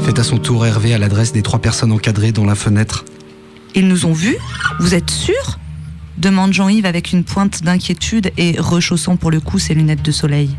fait 0.00 0.18
à 0.18 0.24
son 0.24 0.38
tour 0.38 0.66
Hervé 0.66 0.92
à 0.92 0.98
l'adresse 0.98 1.32
des 1.32 1.42
trois 1.42 1.60
personnes 1.60 1.92
encadrées 1.92 2.32
dans 2.32 2.44
la 2.44 2.54
fenêtre. 2.54 3.04
Ils 3.74 3.86
nous 3.86 4.06
ont 4.06 4.12
vus 4.12 4.36
Vous 4.80 4.94
êtes 4.94 5.10
sûr 5.10 5.58
demande 6.18 6.52
Jean-Yves 6.52 6.84
avec 6.84 7.12
une 7.12 7.22
pointe 7.22 7.62
d'inquiétude 7.62 8.32
et 8.36 8.56
rechaussant 8.58 9.16
pour 9.16 9.30
le 9.30 9.40
coup 9.40 9.58
ses 9.58 9.74
lunettes 9.74 10.02
de 10.02 10.10
soleil. 10.10 10.50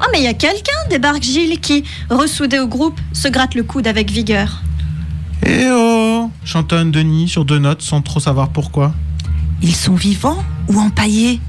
Oh, 0.00 0.06
mais 0.12 0.18
il 0.18 0.24
y 0.24 0.28
a 0.28 0.34
quelqu'un, 0.34 0.72
débarque 0.90 1.22
Gilles, 1.22 1.60
qui, 1.60 1.84
ressoudé 2.10 2.58
au 2.58 2.66
groupe, 2.66 3.00
se 3.12 3.28
gratte 3.28 3.54
le 3.54 3.62
coude 3.62 3.86
avec 3.86 4.10
vigueur. 4.10 4.62
Eh 5.46 5.68
oh 5.70 6.30
chantonne 6.44 6.90
Denis 6.90 7.28
sur 7.28 7.44
deux 7.44 7.58
notes 7.58 7.82
sans 7.82 8.02
trop 8.02 8.20
savoir 8.20 8.50
pourquoi. 8.50 8.94
Ils 9.62 9.74
sont 9.74 9.94
vivants 9.94 10.44
ou 10.68 10.78
empaillés? 10.78 11.40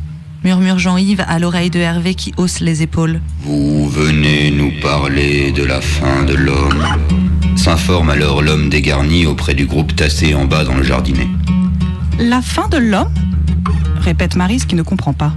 Murmure 0.46 0.78
Jean-Yves 0.78 1.26
à 1.28 1.40
l'oreille 1.40 1.72
de 1.72 1.80
Hervé 1.80 2.14
qui 2.14 2.32
hausse 2.38 2.60
les 2.60 2.84
épaules. 2.84 3.20
Vous 3.42 3.90
venez 3.90 4.52
nous 4.52 4.72
parler 4.80 5.52
de 5.52 5.64
la 5.64 5.82
fin 5.82 6.24
de 6.24 6.36
l'homme. 6.36 6.86
S'informe 7.56 8.12
alors 8.12 8.44
l'homme 8.44 8.70
dégarni 8.70 9.26
auprès 9.26 9.56
du 9.56 9.66
groupe 9.66 9.96
tassé 9.96 10.36
en 10.36 10.46
bas 10.46 10.64
dans 10.64 10.76
le 10.76 10.84
jardinet. 10.84 11.28
La 12.20 12.44
fin 12.44 12.68
de 12.68 12.78
l'homme? 12.78 13.12
Répète 14.02 14.36
Marise 14.36 14.66
qui 14.66 14.76
ne 14.76 14.84
comprend 14.84 15.14
pas. 15.14 15.34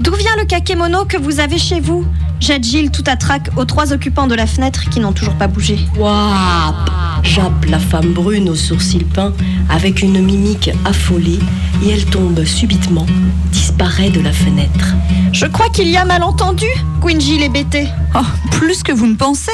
D'où 0.00 0.14
vient 0.14 0.36
le 0.38 0.44
kakémono 0.44 1.06
que 1.06 1.16
vous 1.16 1.40
avez 1.40 1.56
chez 1.56 1.80
vous? 1.80 2.04
Jette 2.40 2.64
Gilles 2.64 2.90
tout 2.90 3.04
à 3.06 3.16
trac 3.16 3.50
aux 3.56 3.64
trois 3.64 3.92
occupants 3.92 4.26
de 4.26 4.34
la 4.34 4.46
fenêtre 4.46 4.88
qui 4.90 5.00
n'ont 5.00 5.12
toujours 5.12 5.34
pas 5.34 5.46
bougé. 5.48 5.78
Waouh 5.96 6.74
Jappe 7.22 7.66
la 7.66 7.78
femme 7.78 8.12
brune 8.12 8.48
aux 8.48 8.54
sourcils 8.54 9.04
peints 9.04 9.32
avec 9.68 10.02
une 10.02 10.20
mimique 10.22 10.70
affolée 10.84 11.40
et 11.84 11.90
elle 11.90 12.04
tombe 12.06 12.44
subitement, 12.44 13.06
disparaît 13.50 14.10
de 14.10 14.20
la 14.20 14.32
fenêtre. 14.32 14.94
Je 15.32 15.46
crois 15.46 15.68
qu'il 15.70 15.88
y 15.88 15.96
a 15.96 16.04
malentendu, 16.04 16.66
Queen 17.02 17.20
Gilles 17.20 17.42
est 17.42 17.48
bêtée. 17.48 17.88
Oh, 18.14 18.20
plus 18.52 18.82
que 18.82 18.92
vous 18.92 19.06
ne 19.06 19.16
pensez 19.16 19.50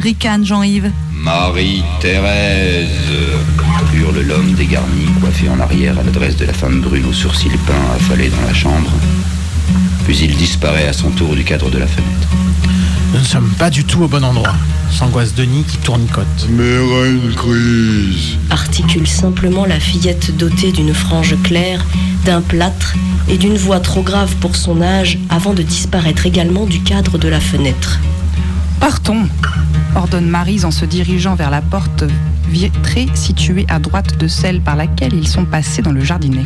ricane 0.00 0.44
Jean-Yves. 0.44 0.90
Marie-Thérèse 1.12 2.88
hurle 3.94 4.20
l'homme 4.20 4.52
dégarni, 4.54 5.06
coiffé 5.20 5.48
en 5.48 5.60
arrière 5.60 5.98
à 5.98 6.02
l'adresse 6.02 6.36
de 6.36 6.46
la 6.46 6.52
femme 6.52 6.80
brune 6.80 7.06
aux 7.06 7.12
sourcils 7.12 7.48
peints 7.66 7.94
affalée 7.96 8.28
dans 8.28 8.46
la 8.46 8.54
chambre. 8.54 8.90
Puis 10.04 10.18
il 10.18 10.36
disparaît 10.36 10.88
à 10.88 10.92
son 10.92 11.10
tour 11.10 11.34
du 11.34 11.44
cadre 11.44 11.70
de 11.70 11.78
la 11.78 11.86
fenêtre. 11.86 12.28
Nous 13.12 13.20
ne 13.20 13.24
sommes 13.24 13.50
pas 13.58 13.70
du 13.70 13.84
tout 13.84 14.02
au 14.02 14.08
bon 14.08 14.24
endroit. 14.24 14.54
S'angoisse 14.90 15.34
Denis 15.34 15.64
qui 15.64 15.78
tournicote. 15.78 16.48
Mais 16.50 16.78
reine 16.78 17.32
crise 17.34 18.36
Articule 18.50 19.06
simplement 19.06 19.66
la 19.66 19.80
fillette 19.80 20.36
dotée 20.36 20.72
d'une 20.72 20.92
frange 20.92 21.36
claire, 21.42 21.84
d'un 22.24 22.40
plâtre 22.40 22.94
et 23.28 23.38
d'une 23.38 23.56
voix 23.56 23.80
trop 23.80 24.02
grave 24.02 24.34
pour 24.36 24.56
son 24.56 24.82
âge 24.82 25.18
avant 25.30 25.54
de 25.54 25.62
disparaître 25.62 26.26
également 26.26 26.66
du 26.66 26.80
cadre 26.80 27.18
de 27.18 27.28
la 27.28 27.40
fenêtre. 27.40 28.00
Partons 28.80 29.28
ordonne 29.94 30.28
Marise 30.28 30.64
en 30.64 30.70
se 30.70 30.84
dirigeant 30.84 31.34
vers 31.34 31.50
la 31.50 31.62
porte 31.62 32.04
vitrée 32.48 33.06
située 33.14 33.64
à 33.68 33.78
droite 33.78 34.18
de 34.18 34.28
celle 34.28 34.60
par 34.60 34.76
laquelle 34.76 35.14
ils 35.14 35.28
sont 35.28 35.44
passés 35.44 35.82
dans 35.82 35.92
le 35.92 36.02
jardinet. 36.02 36.44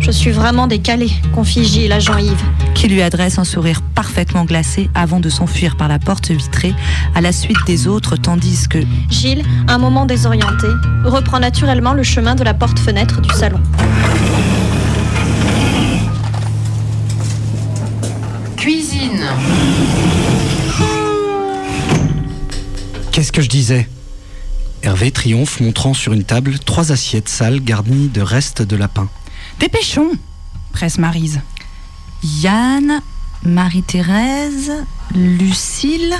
Je 0.00 0.10
suis 0.10 0.32
vraiment 0.32 0.66
décalé, 0.66 1.10
confie 1.34 1.64
Gilles 1.64 1.92
à 1.92 1.98
Jean-Yves. 1.98 2.42
Qui 2.74 2.88
lui 2.88 3.00
adresse 3.00 3.38
un 3.38 3.44
sourire 3.44 3.80
parfaitement 3.94 4.44
glacé 4.44 4.90
avant 4.94 5.20
de 5.20 5.30
s'enfuir 5.30 5.76
par 5.76 5.88
la 5.88 5.98
porte 5.98 6.30
vitrée 6.30 6.74
à 7.14 7.20
la 7.20 7.32
suite 7.32 7.56
des 7.66 7.86
autres, 7.86 8.16
tandis 8.16 8.68
que. 8.68 8.78
Gilles, 9.08 9.42
un 9.68 9.78
moment 9.78 10.04
désorienté, 10.04 10.66
reprend 11.04 11.40
naturellement 11.40 11.94
le 11.94 12.02
chemin 12.02 12.34
de 12.34 12.44
la 12.44 12.52
porte-fenêtre 12.52 13.20
du 13.22 13.30
salon. 13.30 13.60
Cuisine. 18.56 19.24
Qu'est-ce 23.12 23.32
que 23.32 23.42
je 23.42 23.48
disais? 23.48 23.88
Hervé 24.82 25.10
triomphe, 25.12 25.60
montrant 25.60 25.94
sur 25.94 26.12
une 26.12 26.24
table 26.24 26.58
trois 26.58 26.92
assiettes 26.92 27.28
sales 27.28 27.60
garnies 27.60 28.08
de 28.08 28.20
restes 28.20 28.60
de 28.60 28.76
lapin. 28.76 29.08
Dépêchons 29.60 30.12
presse 30.72 30.98
Marise. 30.98 31.40
Yann, 32.22 33.00
Marie-Thérèse, 33.44 34.72
Lucille, 35.14 36.14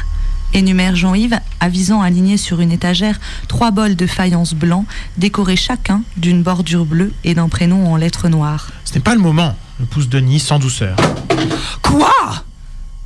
énumère 0.53 0.97
Jean-Yves, 0.97 1.41
avisant 1.61 2.03
aligner 2.03 2.37
sur 2.37 2.61
une 2.61 2.73
étagère 2.73 3.19
trois 3.49 3.71
bols 3.71 3.97
de 3.97 4.07
faïence 4.07 4.55
blanc, 4.55 4.85
décorés 5.17 5.57
chacun 5.57 6.03
d'une 6.17 6.43
bordure 6.43 6.85
bleue 6.85 7.13
et 7.25 7.35
d'un 7.35 7.49
prénom 7.49 7.93
en 7.93 7.97
lettres 7.97 8.29
noires. 8.29 8.69
Ce 8.85 8.95
n'est 8.95 9.01
pas 9.01 9.15
le 9.15 9.21
moment, 9.21 9.57
le 9.81 9.87
pousse 9.87 10.09
Denis 10.09 10.41
sans 10.41 10.59
douceur. 10.59 10.97
Quoi? 11.83 12.45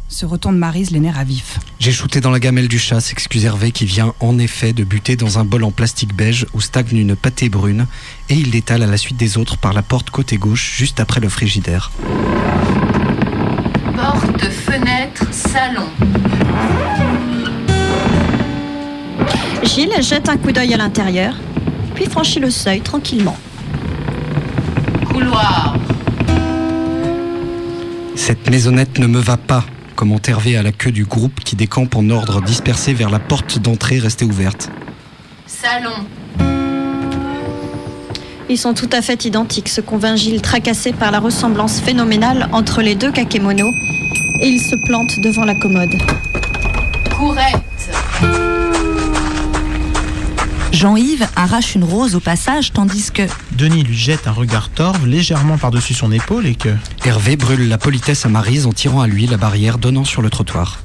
Se 0.09 0.25
retourne 0.27 0.57
Marise 0.57 0.91
les 0.91 1.01
nerfs 1.01 1.19
à 1.19 1.25
vif. 1.25 1.59
J'ai 1.79 1.93
shooté 1.93 2.21
dans 2.21 2.31
la 2.31 2.41
gamelle 2.41 2.69
du 2.69 2.79
chat, 2.79 3.01
s'excuse 3.01 3.45
Hervé 3.45 3.73
qui 3.73 3.85
vient 3.85 4.15
en 4.21 4.39
effet 4.39 4.73
de 4.73 4.85
buter 4.85 5.17
dans 5.17 5.39
un 5.39 5.45
bol 5.45 5.65
en 5.65 5.71
plastique 5.71 6.15
beige 6.15 6.47
où 6.55 6.61
stagne 6.61 6.97
une 6.97 7.15
pâtée 7.15 7.49
brune 7.49 7.87
et 8.29 8.35
il 8.35 8.51
l'étale 8.51 8.83
à 8.83 8.87
la 8.87 8.97
suite 8.97 9.19
des 9.19 9.37
autres 9.37 9.59
par 9.59 9.73
la 9.73 9.83
porte 9.83 10.11
côté 10.11 10.37
gauche 10.39 10.75
juste 10.77 10.99
après 11.01 11.21
le 11.21 11.29
frigidaire. 11.29 11.91
Porte, 13.95 14.45
fenêtre, 14.45 15.25
salon. 15.31 15.87
Gilles 19.63 20.03
jette 20.03 20.29
un 20.29 20.37
coup 20.37 20.53
d'œil 20.53 20.73
à 20.73 20.77
l'intérieur, 20.77 21.35
puis 21.95 22.07
franchit 22.07 22.41
le 22.41 22.51
seuil 22.51 22.81
tranquillement. 22.81 23.37
Couloir. 25.11 25.77
Cette 28.15 28.51
maisonnette 28.51 28.99
ne 28.99 29.07
me 29.07 29.21
va 29.21 29.37
pas, 29.37 29.65
commente 29.99 30.29
Hervé 30.29 30.57
à 30.57 30.63
la 30.63 30.71
queue 30.71 30.93
du 30.93 31.05
groupe 31.05 31.41
qui 31.41 31.57
décampe 31.57 31.97
en 31.97 32.09
ordre 32.11 32.41
dispersé 32.41 32.95
vers 32.95 33.11
la 33.11 33.19
porte 33.19 33.59
d'entrée 33.59 33.99
restée 33.99 34.25
ouverte. 34.25 34.71
Salon. 35.45 35.91
Ils 38.49 38.59
sont 38.59 38.75
tout 38.75 38.89
à 38.93 39.03
fait 39.03 39.25
identiques, 39.25 39.69
se 39.69 39.81
convainc 39.81 40.17
Gilles, 40.17 40.41
tracassé 40.41 40.93
par 40.93 41.11
la 41.11 41.19
ressemblance 41.19 41.81
phénoménale 41.81 42.49
entre 42.53 42.81
les 42.81 42.95
deux 42.95 43.11
kakémonos, 43.11 43.75
et 44.41 44.47
il 44.47 44.61
se 44.61 44.77
plante 44.77 45.19
devant 45.19 45.45
la 45.45 45.57
commode. 45.57 45.97
Courette. 47.17 48.58
Jean-Yves 50.73 51.27
arrache 51.35 51.75
une 51.75 51.85
rose 51.85 52.15
au 52.15 52.21
passage 52.21 52.73
tandis 52.73 53.11
que 53.11 53.23
Denis 53.53 53.83
lui 53.83 53.97
jette 53.97 54.29
un 54.29 54.33
regard 54.33 54.69
torve 54.69 55.07
légèrement 55.07 55.59
par-dessus 55.59 55.95
son 55.95 56.13
épaule 56.13 56.47
et 56.47 56.55
que. 56.55 56.69
Hervé 57.05 57.37
brûle 57.37 57.69
la 57.69 57.79
politesse 57.79 58.27
à 58.27 58.29
Marise 58.29 58.67
en 58.67 58.73
tirant 58.73 59.01
à 59.01 59.07
lui 59.07 59.27
la 59.27 59.37
barrière 59.37 59.79
donnant 59.79 60.05
sur 60.05 60.23
le 60.23 60.31
trottoir. 60.31 60.79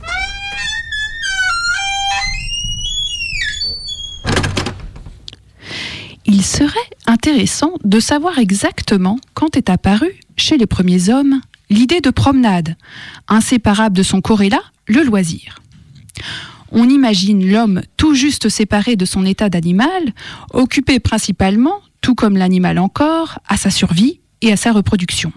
Il 6.25 6.43
serait 6.43 6.79
intéressant 7.05 7.73
de 7.83 7.99
savoir 7.99 8.39
exactement 8.39 9.19
quand 9.33 9.57
est 9.57 9.69
apparue, 9.69 10.19
chez 10.37 10.57
les 10.57 10.65
premiers 10.65 11.09
hommes, 11.09 11.41
l'idée 11.69 12.01
de 12.01 12.09
promenade, 12.09 12.75
inséparable 13.27 13.95
de 13.95 14.03
son 14.03 14.21
corrélat, 14.21 14.63
le 14.87 15.03
loisir. 15.03 15.59
On 16.73 16.89
imagine 16.89 17.49
l'homme 17.49 17.81
tout 17.97 18.15
juste 18.15 18.49
séparé 18.49 18.95
de 18.95 19.05
son 19.05 19.25
état 19.25 19.49
d'animal, 19.49 20.13
occupé 20.53 20.99
principalement, 20.99 21.81
tout 22.01 22.15
comme 22.15 22.35
l'animal 22.35 22.79
encore, 22.79 23.39
à 23.47 23.57
sa 23.57 23.69
survie 23.69 24.19
et 24.41 24.51
à 24.51 24.57
sa 24.57 24.71
reproduction. 24.71 25.31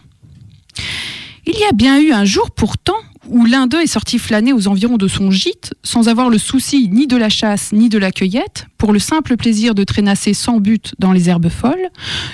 Il 1.47 1.55
y 1.55 1.65
a 1.65 1.73
bien 1.73 2.01
eu 2.01 2.11
un 2.13 2.25
jour 2.25 2.51
pourtant 2.51 2.97
où 3.29 3.45
l'un 3.45 3.67
d'eux 3.67 3.83
est 3.83 3.87
sorti 3.87 4.19
flâner 4.19 4.53
aux 4.53 4.69
environs 4.69 4.97
de 4.97 5.09
son 5.09 5.31
gîte, 5.31 5.75
sans 5.83 6.09
avoir 6.09 6.31
le 6.31 6.39
souci 6.39 6.89
ni 6.89 7.07
de 7.07 7.17
la 7.17 7.29
chasse 7.29 7.73
ni 7.73 7.89
de 7.89 7.99
la 7.99 8.13
cueillette, 8.13 8.67
pour 8.79 8.93
le 8.93 8.99
simple 8.99 9.37
plaisir 9.37 9.75
de 9.75 9.85
traînasser 9.85 10.35
sans 10.35 10.59
but 10.59 10.95
dans 10.99 11.13
les 11.13 11.29
herbes 11.29 11.49
folles, 11.49 11.91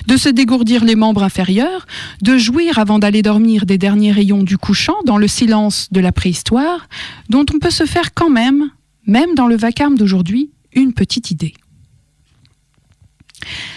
de 0.07 0.17
se 0.17 0.29
dégourdir 0.29 0.85
les 0.85 0.95
membres 0.95 1.23
inférieurs, 1.23 1.87
de 2.23 2.37
jouir 2.37 2.79
avant 2.79 2.99
d'aller 2.99 3.23
dormir 3.23 3.67
des 3.67 3.79
derniers 3.79 4.13
rayons 4.13 4.43
du 4.43 4.59
couchant 4.59 4.97
dans 5.07 5.19
le 5.19 5.29
silence 5.29 5.89
de 5.91 6.01
la 6.01 6.13
préhistoire, 6.13 6.89
dont 7.29 7.47
on 7.53 7.59
peut 7.59 7.71
se 7.71 7.87
faire 7.87 8.15
quand 8.15 8.31
même, 8.31 8.71
même 9.07 9.35
dans 9.35 9.47
le 9.47 9.57
vacarme 9.57 9.97
d'aujourd'hui, 9.97 10.51
une 10.75 10.93
petite 10.93 11.31
idée. 11.31 11.55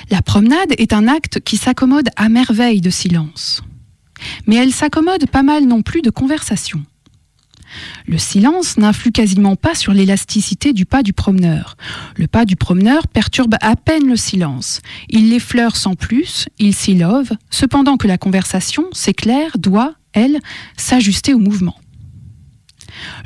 La 0.09 0.21
promenade 0.21 0.73
est 0.77 0.93
un 0.93 1.07
acte 1.07 1.39
qui 1.39 1.57
s'accommode 1.57 2.09
à 2.15 2.29
merveille 2.29 2.81
de 2.81 2.89
silence. 2.89 3.63
Mais 4.47 4.55
elle 4.55 4.71
s'accommode 4.71 5.27
pas 5.29 5.43
mal 5.43 5.65
non 5.65 5.81
plus 5.81 6.01
de 6.01 6.09
conversation. 6.09 6.83
Le 8.07 8.17
silence 8.17 8.77
n'influe 8.77 9.11
quasiment 9.11 9.55
pas 9.55 9.75
sur 9.75 9.93
l'élasticité 9.93 10.71
du 10.71 10.85
pas 10.85 11.03
du 11.03 11.13
promeneur. 11.13 11.75
Le 12.15 12.27
pas 12.27 12.45
du 12.45 12.55
promeneur 12.55 13.07
perturbe 13.07 13.55
à 13.61 13.75
peine 13.75 14.07
le 14.07 14.15
silence. 14.15 14.81
Il 15.09 15.29
l'effleure 15.29 15.75
sans 15.75 15.95
plus, 15.95 16.47
il 16.59 16.73
s'y 16.73 16.95
love, 16.95 17.31
cependant 17.49 17.97
que 17.97 18.07
la 18.07 18.17
conversation, 18.17 18.85
s'éclaire, 18.93 19.57
doit, 19.57 19.95
elle, 20.13 20.39
s'ajuster 20.77 21.33
au 21.33 21.39
mouvement. 21.39 21.75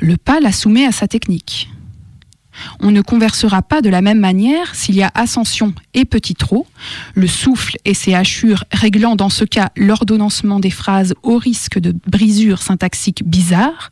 Le 0.00 0.16
pas 0.16 0.40
la 0.40 0.52
soumet 0.52 0.86
à 0.86 0.92
sa 0.92 1.06
technique. 1.06 1.68
On 2.80 2.90
ne 2.90 3.00
conversera 3.00 3.62
pas 3.62 3.82
de 3.82 3.88
la 3.88 4.02
même 4.02 4.20
manière 4.20 4.74
s'il 4.74 4.96
y 4.96 5.02
a 5.02 5.10
ascension 5.14 5.74
et 5.94 6.04
petit 6.04 6.34
trot, 6.34 6.66
le 7.14 7.26
souffle 7.26 7.76
et 7.84 7.94
ses 7.94 8.14
hachures 8.14 8.64
réglant 8.72 9.16
dans 9.16 9.28
ce 9.28 9.44
cas 9.44 9.70
l'ordonnancement 9.76 10.60
des 10.60 10.70
phrases 10.70 11.14
au 11.22 11.36
risque 11.36 11.78
de 11.78 11.94
brisures 12.06 12.62
syntaxiques 12.62 13.22
bizarres, 13.24 13.90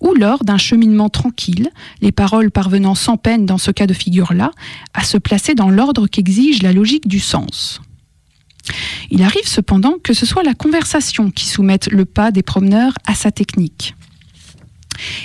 ou 0.00 0.14
lors 0.14 0.44
d'un 0.44 0.58
cheminement 0.58 1.08
tranquille, 1.08 1.70
les 2.00 2.12
paroles 2.12 2.50
parvenant 2.50 2.94
sans 2.94 3.16
peine 3.16 3.46
dans 3.46 3.58
ce 3.58 3.70
cas 3.70 3.86
de 3.86 3.94
figure-là 3.94 4.50
à 4.94 5.04
se 5.04 5.18
placer 5.18 5.54
dans 5.54 5.70
l'ordre 5.70 6.06
qu'exige 6.06 6.62
la 6.62 6.72
logique 6.72 7.08
du 7.08 7.20
sens. 7.20 7.80
Il 9.10 9.22
arrive 9.22 9.46
cependant 9.46 9.94
que 10.02 10.14
ce 10.14 10.26
soit 10.26 10.42
la 10.42 10.54
conversation 10.54 11.30
qui 11.30 11.46
soumette 11.46 11.90
le 11.90 12.04
pas 12.04 12.30
des 12.30 12.42
promeneurs 12.42 12.94
à 13.06 13.14
sa 13.14 13.30
technique. 13.30 13.94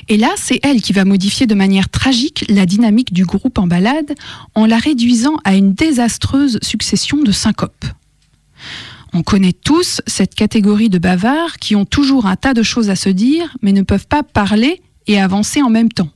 Et 0.08 0.18
là, 0.18 0.30
c'est 0.38 0.60
elle 0.64 0.82
qui 0.82 0.94
va 0.94 1.06
modifier 1.06 1.48
de 1.48 1.56
manière 1.56 1.90
tragique 1.90 2.46
la 2.50 2.66
dynamique 2.66 3.14
du 3.14 3.26
groupe 3.26 3.58
en 3.58 3.68
balade 3.68 4.16
en 4.56 4.66
la 4.66 4.78
réduisant 4.78 5.38
à 5.44 5.56
une 5.56 5.74
désastreuse 5.74 6.60
succession 6.62 7.18
de 7.18 7.32
syncopes. 7.32 7.86
On 9.14 9.24
connaît 9.24 9.54
tous 9.54 10.02
cette 10.06 10.36
catégorie 10.36 10.90
de 10.90 10.98
bavards 10.98 11.58
qui 11.58 11.76
ont 11.76 11.86
toujours 11.86 12.26
un 12.26 12.36
tas 12.36 12.54
de 12.54 12.64
choses 12.64 12.90
à 12.90 12.96
se 12.96 13.10
dire, 13.10 13.56
mais 13.62 13.72
ne 13.72 13.82
peuvent 13.82 14.08
pas 14.08 14.24
parler 14.24 14.82
et 15.08 15.20
avancer 15.20 15.62
en 15.62 15.70
même 15.70 15.92
temps. 15.92 16.10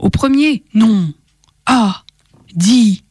Au 0.00 0.10
premier, 0.10 0.64
non, 0.74 1.12
ah, 1.66 2.02
dit, 2.54 3.04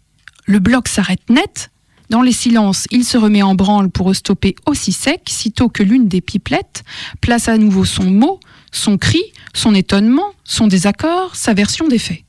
le 0.45 0.59
bloc 0.59 0.87
s'arrête 0.87 1.29
net. 1.29 1.71
Dans 2.09 2.21
les 2.21 2.33
silences, 2.33 2.87
il 2.91 3.05
se 3.05 3.17
remet 3.17 3.41
en 3.41 3.55
branle 3.55 3.89
pour 3.89 4.13
stopper 4.13 4.55
aussi 4.65 4.91
sec, 4.91 5.21
sitôt 5.29 5.69
que 5.69 5.81
l'une 5.81 6.09
des 6.09 6.19
pipelettes 6.19 6.83
place 7.21 7.47
à 7.47 7.57
nouveau 7.57 7.85
son 7.85 8.03
mot, 8.03 8.39
son 8.71 8.97
cri, 8.97 9.21
son 9.53 9.75
étonnement, 9.75 10.31
son 10.43 10.67
désaccord, 10.67 11.35
sa 11.35 11.53
version 11.53 11.87
des 11.87 11.99
faits. 11.99 12.23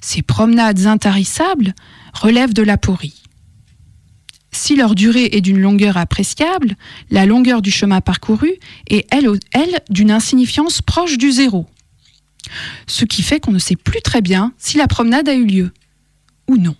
Ces 0.00 0.22
promenades 0.22 0.86
intarissables 0.86 1.74
relèvent 2.12 2.54
de 2.54 2.62
l'aporie. 2.62 3.22
Si 4.52 4.76
leur 4.76 4.94
durée 4.94 5.28
est 5.32 5.40
d'une 5.40 5.60
longueur 5.60 5.96
appréciable, 5.96 6.76
la 7.10 7.24
longueur 7.24 7.62
du 7.62 7.70
chemin 7.70 8.00
parcouru 8.00 8.52
est, 8.88 9.06
elle 9.12 9.80
d'une 9.90 10.10
insignifiance 10.10 10.82
proche 10.82 11.18
du 11.18 11.30
zéro. 11.30 11.66
Ce 12.86 13.04
qui 13.04 13.22
fait 13.22 13.40
qu'on 13.40 13.52
ne 13.52 13.58
sait 13.58 13.76
plus 13.76 14.02
très 14.02 14.22
bien 14.22 14.52
si 14.58 14.76
la 14.76 14.88
promenade 14.88 15.28
a 15.28 15.34
eu 15.34 15.46
lieu 15.46 15.72
ou 16.48 16.56
non. 16.56 16.74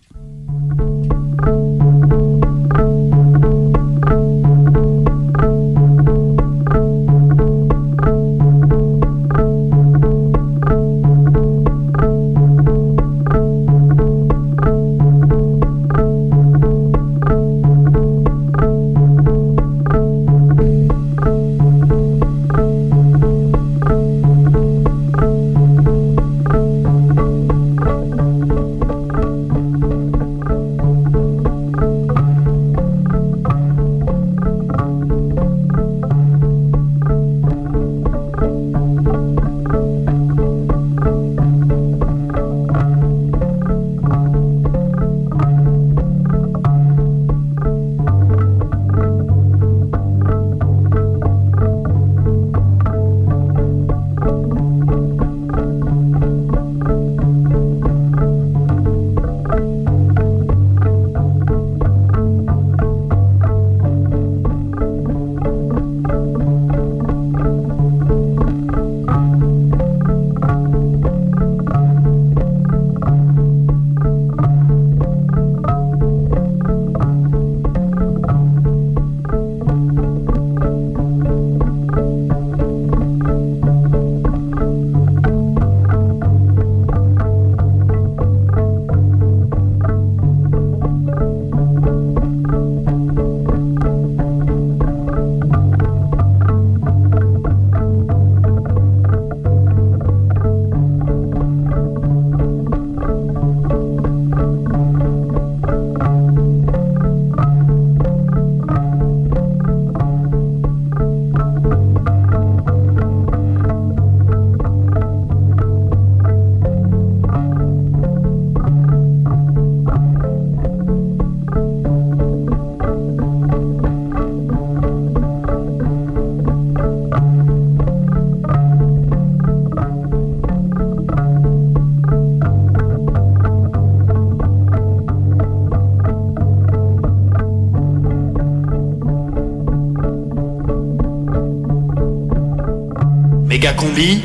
Combi 143.80 144.20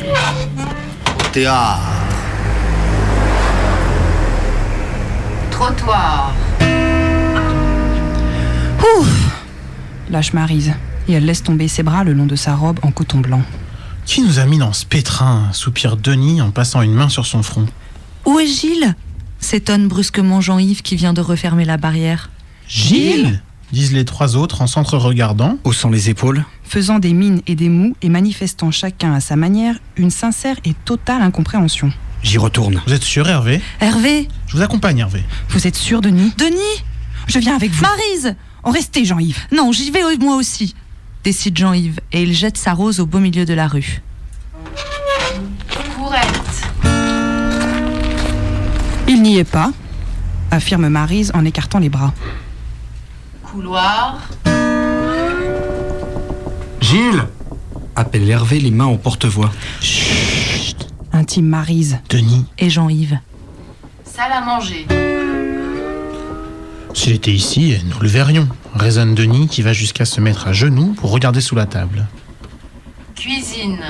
Théâtre. 1.32 1.80
Trottoir. 5.50 6.34
Ouf 8.82 9.08
Lâche 10.10 10.34
Marise. 10.34 10.74
Et 11.08 11.14
elle 11.14 11.24
laisse 11.24 11.42
tomber 11.42 11.70
ses 11.70 11.84
bras 11.84 12.04
le 12.04 12.12
long 12.12 12.26
de 12.26 12.36
sa 12.36 12.54
robe 12.54 12.80
en 12.82 12.92
coton 12.92 13.20
blanc. 13.20 13.44
Qui 14.06 14.24
nous 14.24 14.40
a 14.40 14.46
mis 14.46 14.58
dans 14.58 14.74
ce 14.74 14.86
pétrin 14.86 15.48
soupire 15.54 15.96
Denis 15.96 16.42
en 16.42 16.52
passant 16.52 16.82
une 16.82 16.94
main 16.94 17.08
sur 17.08 17.26
son 17.26 17.42
front? 17.42 17.66
Où 18.26 18.38
est 18.40 18.48
Gilles? 18.48 18.94
S'étonne 19.40 19.88
brusquement 19.88 20.42
Jean-Yves 20.42 20.82
qui 20.82 20.98
vient 20.98 21.14
de 21.14 21.22
refermer 21.22 21.64
la 21.64 21.78
barrière. 21.78 22.30
Gilles? 22.68 23.42
disent 23.72 23.94
les 23.94 24.04
trois 24.04 24.36
autres 24.36 24.62
en 24.62 24.68
s'entre-regardant. 24.68 25.58
Haussant 25.64 25.90
les 25.90 26.10
épaules. 26.10 26.44
Faisant 26.76 27.00
des 27.00 27.14
mines 27.14 27.40
et 27.48 27.56
des 27.56 27.70
mous 27.70 27.96
et 28.02 28.10
manifestant 28.10 28.70
chacun 28.70 29.14
à 29.14 29.22
sa 29.22 29.38
manière 29.38 29.78
une 29.96 30.10
sincère 30.12 30.58
et 30.66 30.74
totale 30.74 31.22
incompréhension. 31.22 31.90
J'y 32.22 32.38
retourne. 32.38 32.82
Vous 32.86 32.92
êtes 32.92 33.06
sûr, 33.06 33.30
Hervé? 33.30 33.62
Hervé 33.80 34.28
Je 34.48 34.58
vous 34.58 34.62
accompagne, 34.62 35.00
Hervé. 35.00 35.24
Vous 35.48 35.68
êtes 35.68 35.78
sûr, 35.78 36.02
Denis? 36.02 36.34
Denis 36.38 36.84
Je 37.28 37.40
viens 37.40 37.56
avec 37.56 37.72
vous. 37.72 37.82
Marise 37.82 38.36
En 38.64 38.72
restez, 38.72 39.06
Jean-Yves. 39.06 39.40
Non, 39.54 39.72
j'y 39.72 39.90
vais 39.90 40.02
moi 40.20 40.36
aussi, 40.36 40.76
décide 41.24 41.58
Jean-Yves, 41.58 42.02
et 42.12 42.24
il 42.24 42.34
jette 42.34 42.58
sa 42.58 42.74
rose 42.74 43.00
au 43.00 43.06
beau 43.06 43.20
milieu 43.20 43.46
de 43.46 43.54
la 43.54 43.70
rue. 43.70 44.02
Courette. 45.96 46.68
Il 49.08 49.22
n'y 49.22 49.38
est 49.38 49.50
pas, 49.50 49.72
affirme 50.52 50.90
Marise 50.90 51.32
en 51.34 51.46
écartant 51.46 51.80
les 51.80 51.88
bras. 51.88 52.14
Couloir. 53.44 54.20
Gilles 56.86 57.26
Appelle 57.96 58.30
Hervé 58.30 58.60
les 58.60 58.70
mains 58.70 58.86
en 58.86 58.98
porte-voix. 58.98 59.50
Intime 61.14 61.48
Marise. 61.48 61.98
Denis, 62.10 62.46
Et 62.60 62.70
Jean-Yves. 62.70 63.18
Salle 64.04 64.32
à 64.32 64.42
manger. 64.42 64.86
s'il 66.94 67.14
était 67.14 67.32
ici, 67.32 67.76
nous 67.86 68.00
le 68.02 68.08
verrions. 68.08 68.48
Raisonne 68.76 69.16
Denis 69.16 69.48
qui 69.48 69.64
va 69.64 69.74
jusqu'à 69.74 70.06
se 70.06 70.22
mettre 70.22 70.48
à 70.48 70.54
genoux 70.54 70.94
pour 70.94 71.10
regarder 71.12 71.42
sous 71.42 71.56
la 71.56 71.66
table. 71.66 72.06
Cuisine. 73.16 73.84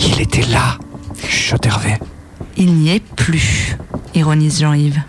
Il 0.00 0.20
était 0.20 0.46
là 0.46 0.78
Chuchote 1.28 1.64
Hervé. 1.64 1.94
Il 2.56 2.74
n'y 2.74 2.90
est 2.90 3.04
plus, 3.14 3.76
ironise 4.14 4.58
Jean-Yves. 4.60 5.00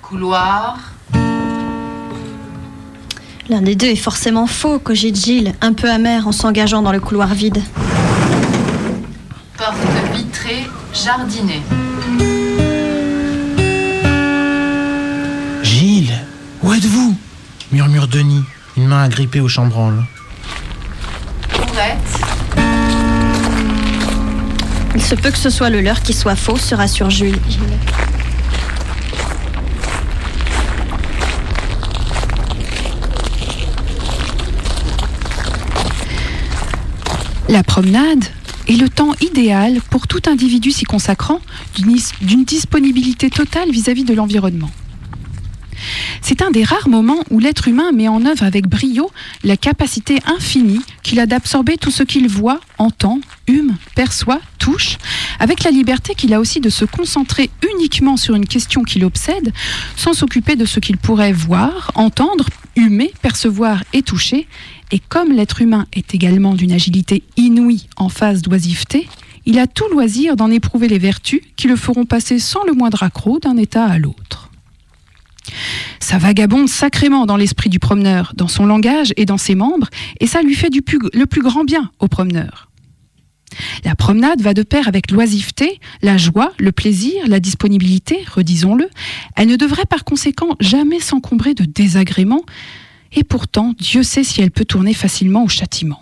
Couloir. 0.00 0.91
L'un 3.48 3.60
des 3.60 3.74
deux 3.74 3.88
est 3.88 3.96
forcément 3.96 4.46
faux, 4.46 4.78
cogite 4.78 5.16
Gilles, 5.16 5.52
un 5.60 5.72
peu 5.72 5.90
amer 5.90 6.28
en 6.28 6.32
s'engageant 6.32 6.80
dans 6.80 6.92
le 6.92 7.00
couloir 7.00 7.34
vide. 7.34 7.60
Porte 9.56 9.76
vitrée. 10.14 10.68
Jardinée. 10.94 11.62
Gilles, 15.62 16.12
où 16.62 16.72
êtes-vous? 16.72 17.16
Murmure 17.72 18.06
Denis, 18.08 18.44
une 18.76 18.86
main 18.86 19.02
agrippée 19.02 19.40
au 19.40 19.48
chambranle. 19.48 20.04
Courette. 21.52 21.96
Il 24.94 25.02
se 25.02 25.14
peut 25.14 25.30
que 25.30 25.38
ce 25.38 25.50
soit 25.50 25.70
le 25.70 25.80
leur 25.80 26.02
qui 26.02 26.12
soit 26.12 26.36
faux, 26.36 26.58
se 26.58 26.74
rassure 26.74 27.08
Jules. 27.10 27.38
La 37.52 37.62
promenade 37.62 38.24
est 38.66 38.76
le 38.80 38.88
temps 38.88 39.12
idéal 39.20 39.82
pour 39.90 40.06
tout 40.06 40.22
individu 40.26 40.70
s'y 40.70 40.84
consacrant 40.84 41.38
d'une 41.76 41.90
is- 41.90 42.12
d'une 42.22 42.44
disponibilité 42.44 43.28
totale 43.28 43.70
vis-à-vis 43.70 44.04
de 44.04 44.14
l'environnement. 44.14 44.70
C'est 46.22 46.40
un 46.40 46.50
des 46.50 46.64
rares 46.64 46.88
moments 46.88 47.22
où 47.30 47.40
l'être 47.40 47.68
humain 47.68 47.92
met 47.92 48.08
en 48.08 48.24
œuvre 48.24 48.44
avec 48.44 48.68
brio 48.68 49.10
la 49.44 49.58
capacité 49.58 50.18
infinie 50.24 50.80
qu'il 51.02 51.20
a 51.20 51.26
d'absorber 51.26 51.76
tout 51.76 51.90
ce 51.90 52.04
qu'il 52.04 52.26
voit, 52.26 52.60
entend, 52.78 53.20
hume, 53.48 53.76
perçoit, 53.94 54.40
touche, 54.58 54.96
avec 55.38 55.62
la 55.62 55.70
liberté 55.70 56.14
qu'il 56.14 56.32
a 56.32 56.40
aussi 56.40 56.58
de 56.60 56.70
se 56.70 56.86
concentrer 56.86 57.50
uniquement 57.74 58.16
sur 58.16 58.34
une 58.34 58.46
question 58.46 58.82
qui 58.82 58.98
l'obsède, 58.98 59.52
sans 59.94 60.14
s'occuper 60.14 60.56
de 60.56 60.64
ce 60.64 60.80
qu'il 60.80 60.96
pourrait 60.96 61.32
voir, 61.34 61.90
entendre, 61.96 62.46
humer, 62.76 63.12
percevoir 63.22 63.82
et 63.92 64.02
toucher. 64.02 64.46
Et 64.90 64.98
comme 64.98 65.32
l'être 65.32 65.62
humain 65.62 65.86
est 65.92 66.14
également 66.14 66.54
d'une 66.54 66.72
agilité 66.72 67.22
inouïe 67.36 67.88
en 67.96 68.08
phase 68.08 68.42
d'oisiveté, 68.42 69.08
il 69.44 69.58
a 69.58 69.66
tout 69.66 69.88
loisir 69.90 70.36
d'en 70.36 70.50
éprouver 70.50 70.88
les 70.88 70.98
vertus 70.98 71.40
qui 71.56 71.68
le 71.68 71.76
feront 71.76 72.04
passer 72.04 72.38
sans 72.38 72.64
le 72.64 72.72
moindre 72.72 73.02
accroc 73.02 73.40
d'un 73.40 73.56
état 73.56 73.84
à 73.84 73.98
l'autre. 73.98 74.50
Ça 75.98 76.18
vagabonde 76.18 76.68
sacrément 76.68 77.26
dans 77.26 77.36
l'esprit 77.36 77.68
du 77.68 77.78
promeneur, 77.78 78.32
dans 78.36 78.48
son 78.48 78.66
langage 78.66 79.12
et 79.16 79.26
dans 79.26 79.38
ses 79.38 79.54
membres, 79.54 79.88
et 80.20 80.26
ça 80.26 80.42
lui 80.42 80.54
fait 80.54 80.70
le 80.72 81.26
plus 81.26 81.42
grand 81.42 81.64
bien 81.64 81.90
au 81.98 82.08
promeneur. 82.08 82.68
La 83.84 83.94
promenade 83.94 84.40
va 84.40 84.54
de 84.54 84.62
pair 84.62 84.88
avec 84.88 85.10
l'oisiveté, 85.10 85.80
la 86.02 86.16
joie, 86.16 86.52
le 86.58 86.72
plaisir, 86.72 87.26
la 87.26 87.40
disponibilité, 87.40 88.24
redisons-le. 88.34 88.88
Elle 89.36 89.48
ne 89.48 89.56
devrait 89.56 89.86
par 89.86 90.04
conséquent 90.04 90.56
jamais 90.60 91.00
s'encombrer 91.00 91.54
de 91.54 91.64
désagréments, 91.64 92.44
et 93.12 93.24
pourtant 93.24 93.74
Dieu 93.78 94.02
sait 94.02 94.24
si 94.24 94.40
elle 94.40 94.50
peut 94.50 94.64
tourner 94.64 94.94
facilement 94.94 95.44
au 95.44 95.48
châtiment. 95.48 96.00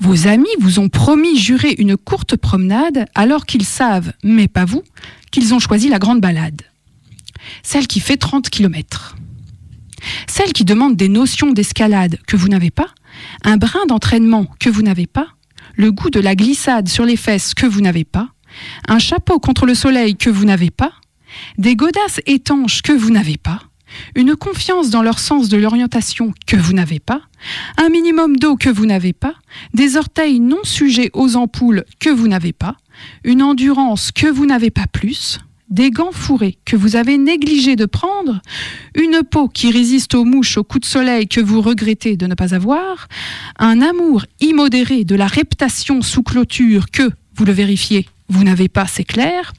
Vos 0.00 0.26
amis 0.26 0.48
vous 0.60 0.78
ont 0.78 0.88
promis 0.88 1.38
juré 1.38 1.74
une 1.78 1.96
courte 1.96 2.36
promenade 2.36 3.06
alors 3.14 3.46
qu'ils 3.46 3.64
savent, 3.64 4.12
mais 4.22 4.48
pas 4.48 4.64
vous, 4.64 4.82
qu'ils 5.30 5.54
ont 5.54 5.58
choisi 5.58 5.88
la 5.88 5.98
grande 5.98 6.20
balade. 6.20 6.62
Celle 7.62 7.86
qui 7.86 8.00
fait 8.00 8.16
30 8.16 8.50
km. 8.50 9.16
Celle 10.26 10.52
qui 10.52 10.64
demande 10.64 10.96
des 10.96 11.08
notions 11.08 11.52
d'escalade 11.52 12.18
que 12.26 12.36
vous 12.36 12.48
n'avez 12.48 12.70
pas, 12.70 12.88
un 13.42 13.56
brin 13.56 13.84
d'entraînement 13.86 14.46
que 14.58 14.70
vous 14.70 14.82
n'avez 14.82 15.06
pas, 15.06 15.28
le 15.80 15.92
goût 15.92 16.10
de 16.10 16.20
la 16.20 16.34
glissade 16.34 16.88
sur 16.88 17.06
les 17.06 17.16
fesses 17.16 17.54
que 17.54 17.64
vous 17.64 17.80
n'avez 17.80 18.04
pas, 18.04 18.28
un 18.86 18.98
chapeau 18.98 19.38
contre 19.38 19.64
le 19.64 19.74
soleil 19.74 20.14
que 20.14 20.28
vous 20.28 20.44
n'avez 20.44 20.70
pas, 20.70 20.92
des 21.56 21.74
godasses 21.74 22.20
étanches 22.26 22.82
que 22.82 22.92
vous 22.92 23.10
n'avez 23.10 23.38
pas, 23.38 23.62
une 24.14 24.36
confiance 24.36 24.90
dans 24.90 25.00
leur 25.00 25.18
sens 25.18 25.48
de 25.48 25.56
l'orientation 25.56 26.34
que 26.46 26.56
vous 26.56 26.74
n'avez 26.74 27.00
pas, 27.00 27.22
un 27.78 27.88
minimum 27.88 28.36
d'eau 28.36 28.56
que 28.56 28.68
vous 28.68 28.84
n'avez 28.84 29.14
pas, 29.14 29.34
des 29.72 29.96
orteils 29.96 30.38
non 30.38 30.62
sujets 30.64 31.10
aux 31.14 31.36
ampoules 31.36 31.86
que 31.98 32.10
vous 32.10 32.28
n'avez 32.28 32.52
pas, 32.52 32.76
une 33.24 33.42
endurance 33.42 34.12
que 34.12 34.26
vous 34.26 34.44
n'avez 34.44 34.70
pas 34.70 34.86
plus, 34.86 35.38
des 35.70 35.90
gants 35.90 36.12
fourrés 36.12 36.58
que 36.64 36.76
vous 36.76 36.96
avez 36.96 37.16
négligé 37.16 37.76
de 37.76 37.86
prendre, 37.86 38.42
une 38.94 39.22
peau 39.22 39.48
qui 39.48 39.70
résiste 39.70 40.14
aux 40.14 40.24
mouches 40.24 40.58
au 40.58 40.64
coup 40.64 40.78
de 40.78 40.84
soleil 40.84 41.28
que 41.28 41.40
vous 41.40 41.60
regrettez 41.60 42.16
de 42.16 42.26
ne 42.26 42.34
pas 42.34 42.54
avoir, 42.54 43.08
un 43.58 43.80
amour 43.80 44.24
immodéré 44.40 45.04
de 45.04 45.14
la 45.14 45.28
reptation 45.28 46.02
sous 46.02 46.22
clôture 46.22 46.90
que, 46.90 47.10
vous 47.34 47.44
le 47.44 47.52
vérifiez, 47.52 48.06
vous 48.28 48.44
n'avez 48.44 48.68
pas, 48.68 48.86
c'est 48.86 49.04
clair, 49.04 49.52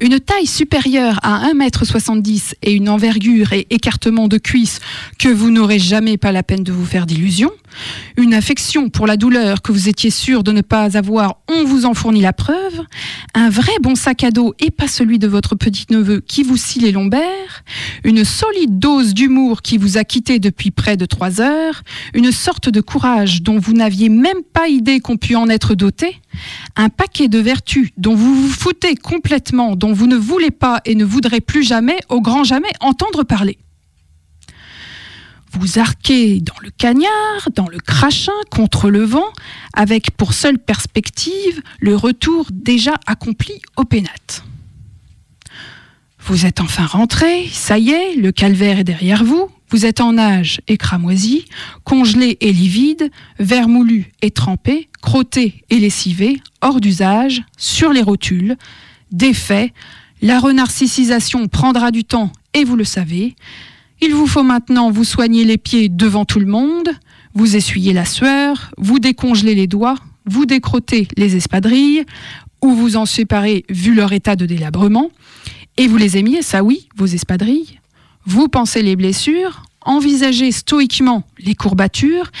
une 0.00 0.20
taille 0.20 0.46
supérieure 0.46 1.18
à 1.22 1.50
1m70 1.52 2.54
et 2.62 2.72
une 2.72 2.88
envergure 2.88 3.52
et 3.52 3.66
écartement 3.70 4.28
de 4.28 4.38
cuisse 4.38 4.80
que 5.18 5.28
vous 5.28 5.50
n'aurez 5.50 5.78
jamais 5.78 6.16
pas 6.18 6.32
la 6.32 6.42
peine 6.42 6.64
de 6.64 6.72
vous 6.72 6.84
faire 6.84 7.06
d'illusions, 7.06 7.52
une 8.16 8.34
affection 8.34 8.88
pour 8.88 9.06
la 9.06 9.16
douleur 9.16 9.62
que 9.62 9.72
vous 9.72 9.88
étiez 9.88 10.10
sûr 10.10 10.42
de 10.42 10.52
ne 10.52 10.60
pas 10.60 10.96
avoir, 10.96 11.38
on 11.48 11.64
vous 11.64 11.86
en 11.86 11.94
fournit 11.94 12.20
la 12.20 12.32
preuve, 12.32 12.82
un 13.34 13.50
vrai 13.50 13.72
bon 13.80 13.94
sac 13.94 14.24
à 14.24 14.30
dos 14.30 14.54
et 14.60 14.70
pas 14.70 14.88
celui 14.88 15.18
de 15.18 15.26
votre 15.26 15.54
petit-neveu 15.54 16.20
qui 16.20 16.42
vous 16.42 16.56
scie 16.56 16.80
les 16.80 16.92
lombaires, 16.92 17.64
une 18.04 18.24
solide 18.24 18.78
dose 18.78 19.14
d'humour 19.14 19.62
qui 19.62 19.78
vous 19.78 19.98
a 19.98 20.04
quitté 20.04 20.38
depuis 20.38 20.70
près 20.70 20.96
de 20.96 21.06
trois 21.06 21.40
heures, 21.40 21.82
une 22.14 22.32
sorte 22.32 22.68
de 22.68 22.80
courage 22.80 23.42
dont 23.42 23.58
vous 23.58 23.72
n'aviez 23.72 24.08
même 24.08 24.42
pas 24.52 24.68
idée 24.68 25.00
qu'on 25.00 25.16
pût 25.16 25.36
en 25.36 25.48
être 25.48 25.74
doté, 25.74 26.20
un 26.76 26.88
paquet 26.88 27.28
de 27.28 27.38
vertus 27.38 27.90
dont 27.96 28.14
vous 28.14 28.34
vous 28.34 28.48
foutez 28.48 28.94
complètement, 28.94 29.76
dont 29.76 29.92
vous 29.92 30.06
ne 30.06 30.16
voulez 30.16 30.50
pas 30.50 30.80
et 30.84 30.94
ne 30.94 31.04
voudrez 31.04 31.40
plus 31.40 31.62
jamais, 31.62 31.98
au 32.08 32.20
grand 32.20 32.44
jamais, 32.44 32.72
entendre 32.80 33.24
parler. 33.24 33.58
Vous 35.52 35.78
arquez 35.78 36.40
dans 36.40 36.58
le 36.62 36.70
cagnard, 36.70 37.48
dans 37.54 37.68
le 37.68 37.78
crachin, 37.78 38.32
contre 38.50 38.90
le 38.90 39.04
vent, 39.04 39.30
avec 39.74 40.10
pour 40.12 40.32
seule 40.32 40.58
perspective 40.58 41.60
le 41.78 41.94
retour 41.94 42.46
déjà 42.50 42.94
accompli 43.06 43.60
au 43.76 43.84
pénate. 43.84 44.44
Vous 46.24 46.46
êtes 46.46 46.60
enfin 46.60 46.86
rentré, 46.86 47.48
ça 47.48 47.78
y 47.78 47.90
est, 47.90 48.14
le 48.14 48.32
calvaire 48.32 48.78
est 48.78 48.84
derrière 48.84 49.24
vous, 49.24 49.50
vous 49.70 49.86
êtes 49.86 50.00
en 50.00 50.18
âge 50.18 50.60
et 50.68 50.76
cramoisi, 50.76 51.46
congelé 51.84 52.38
et 52.40 52.52
livide, 52.52 53.10
vermoulu 53.38 54.12
et 54.22 54.30
trempé, 54.30 54.88
crotté 55.02 55.64
et 55.68 55.78
lessivé, 55.78 56.40
hors 56.60 56.80
d'usage, 56.80 57.42
sur 57.58 57.92
les 57.92 58.02
rotules, 58.02 58.56
défait, 59.10 59.72
la 60.22 60.38
renarcissisation 60.38 61.48
prendra 61.48 61.90
du 61.90 62.04
temps 62.04 62.30
et 62.54 62.64
vous 62.64 62.76
le 62.76 62.84
savez, 62.84 63.34
il 64.02 64.14
vous 64.14 64.26
faut 64.26 64.42
maintenant 64.42 64.90
vous 64.90 65.04
soigner 65.04 65.44
les 65.44 65.58
pieds 65.58 65.88
devant 65.88 66.24
tout 66.24 66.40
le 66.40 66.46
monde, 66.46 66.88
vous 67.34 67.54
essuyer 67.54 67.92
la 67.92 68.04
sueur, 68.04 68.72
vous 68.76 68.98
décongeler 68.98 69.54
les 69.54 69.68
doigts, 69.68 69.94
vous 70.26 70.44
décrotter 70.44 71.06
les 71.16 71.36
espadrilles, 71.36 72.04
ou 72.62 72.72
vous 72.72 72.96
en 72.96 73.06
séparer 73.06 73.64
vu 73.70 73.94
leur 73.94 74.12
état 74.12 74.34
de 74.34 74.44
délabrement, 74.44 75.10
et 75.76 75.86
vous 75.86 75.96
les 75.96 76.18
aimiez, 76.18 76.42
ça 76.42 76.64
oui, 76.64 76.88
vos 76.96 77.06
espadrilles. 77.06 77.78
Vous 78.26 78.48
pensez 78.48 78.82
les 78.82 78.96
blessures, 78.96 79.62
envisagez 79.82 80.50
stoïquement 80.50 81.24
les 81.38 81.54
courbatures, 81.54 82.32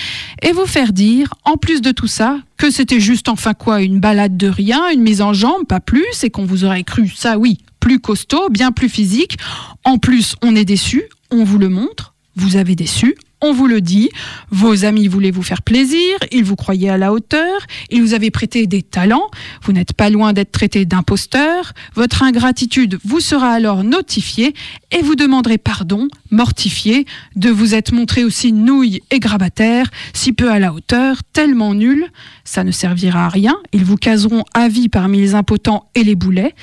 et 0.42 0.52
vous 0.52 0.66
faire 0.66 0.92
dire, 0.92 1.32
en 1.44 1.56
plus 1.56 1.80
de 1.80 1.92
tout 1.92 2.08
ça, 2.08 2.38
que 2.56 2.72
c'était 2.72 3.00
juste 3.00 3.28
enfin 3.28 3.54
quoi, 3.54 3.82
une 3.82 4.00
balade 4.00 4.36
de 4.36 4.48
rien, 4.48 4.90
une 4.92 5.02
mise 5.02 5.22
en 5.22 5.32
jambe, 5.32 5.64
pas 5.68 5.80
plus, 5.80 6.24
et 6.24 6.30
qu'on 6.30 6.44
vous 6.44 6.64
aurait 6.64 6.84
cru, 6.84 7.08
ça 7.08 7.38
oui, 7.38 7.58
plus 7.78 7.98
costaud, 7.98 8.48
bien 8.48 8.70
plus 8.70 8.88
physique. 8.88 9.38
En 9.84 9.98
plus, 9.98 10.36
on 10.40 10.54
est 10.54 10.64
déçu, 10.64 11.02
on 11.32 11.44
vous 11.44 11.58
le 11.58 11.68
montre, 11.68 12.14
vous 12.36 12.56
avez 12.56 12.76
déçu, 12.76 13.16
on 13.40 13.52
vous 13.52 13.66
le 13.66 13.80
dit, 13.80 14.08
vos 14.50 14.84
amis 14.84 15.08
voulaient 15.08 15.32
vous 15.32 15.42
faire 15.42 15.62
plaisir, 15.62 16.16
ils 16.30 16.44
vous 16.44 16.56
croyaient 16.56 16.90
à 16.90 16.96
la 16.96 17.12
hauteur, 17.12 17.60
ils 17.90 18.00
vous 18.00 18.14
avaient 18.14 18.30
prêté 18.30 18.66
des 18.66 18.82
talents, 18.82 19.28
vous 19.62 19.72
n'êtes 19.72 19.94
pas 19.94 20.10
loin 20.10 20.32
d'être 20.32 20.52
traité 20.52 20.84
d'imposteur, 20.84 21.72
votre 21.94 22.22
ingratitude 22.22 22.98
vous 23.04 23.20
sera 23.20 23.50
alors 23.50 23.82
notifiée 23.82 24.54
et 24.92 25.02
vous 25.02 25.16
demanderez 25.16 25.58
pardon, 25.58 26.06
mortifié, 26.30 27.04
de 27.34 27.50
vous 27.50 27.74
être 27.74 27.92
montré 27.92 28.24
aussi 28.24 28.52
nouille 28.52 29.00
et 29.10 29.18
grabataire, 29.18 29.90
si 30.12 30.32
peu 30.32 30.50
à 30.50 30.58
la 30.58 30.72
hauteur, 30.72 31.16
tellement 31.32 31.74
nul, 31.74 32.06
ça 32.44 32.62
ne 32.62 32.70
servira 32.70 33.26
à 33.26 33.28
rien, 33.28 33.56
ils 33.72 33.84
vous 33.84 33.96
caseront 33.96 34.44
à 34.54 34.68
vie 34.68 34.88
parmi 34.88 35.18
les 35.18 35.34
impotents 35.34 35.88
et 35.94 36.04
les 36.04 36.14
boulets, 36.14 36.54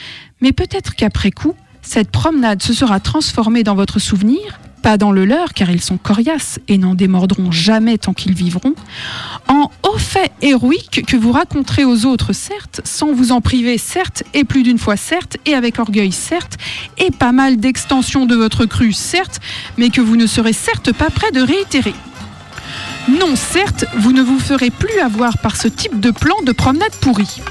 mais 0.41 0.53
peut-être 0.53 0.95
qu'après 0.95 1.31
coup, 1.31 1.55
cette 1.81 2.11
promenade 2.11 2.61
se 2.61 2.73
sera 2.73 2.99
transformée 2.99 3.63
dans 3.63 3.75
votre 3.75 3.99
souvenir, 3.99 4.59
pas 4.81 4.97
dans 4.97 5.11
le 5.11 5.25
leur 5.25 5.53
car 5.53 5.69
ils 5.69 5.81
sont 5.81 5.97
coriaces 5.97 6.59
et 6.67 6.77
n'en 6.77 6.95
démordront 6.95 7.51
jamais 7.51 7.97
tant 7.97 8.13
qu'ils 8.13 8.33
vivront, 8.33 8.75
en 9.47 9.69
hauts 9.83 9.97
faits 9.97 10.31
héroïques 10.41 11.05
que 11.05 11.17
vous 11.17 11.31
raconterez 11.31 11.83
aux 11.83 12.05
autres 12.05 12.33
certes, 12.33 12.81
sans 12.83 13.13
vous 13.13 13.31
en 13.31 13.41
priver 13.41 13.77
certes, 13.77 14.23
et 14.33 14.43
plus 14.43 14.63
d'une 14.63 14.77
fois 14.77 14.97
certes, 14.97 15.37
et 15.45 15.53
avec 15.53 15.79
orgueil 15.79 16.11
certes, 16.11 16.57
et 16.97 17.11
pas 17.11 17.31
mal 17.31 17.57
d'extensions 17.57 18.25
de 18.25 18.35
votre 18.35 18.65
cru 18.65 18.93
certes, 18.93 19.39
mais 19.77 19.89
que 19.89 20.01
vous 20.01 20.15
ne 20.15 20.27
serez 20.27 20.53
certes 20.53 20.93
pas 20.93 21.09
prêt 21.09 21.31
de 21.31 21.41
réitérer. 21.41 21.95
Non, 23.07 23.35
certes, 23.35 23.85
vous 23.97 24.11
ne 24.11 24.21
vous 24.21 24.39
ferez 24.39 24.69
plus 24.69 24.99
avoir 24.99 25.37
par 25.39 25.55
ce 25.55 25.67
type 25.67 25.99
de 25.99 26.11
plan 26.11 26.35
de 26.45 26.51
promenade 26.51 26.93
pourrie. 27.01 27.41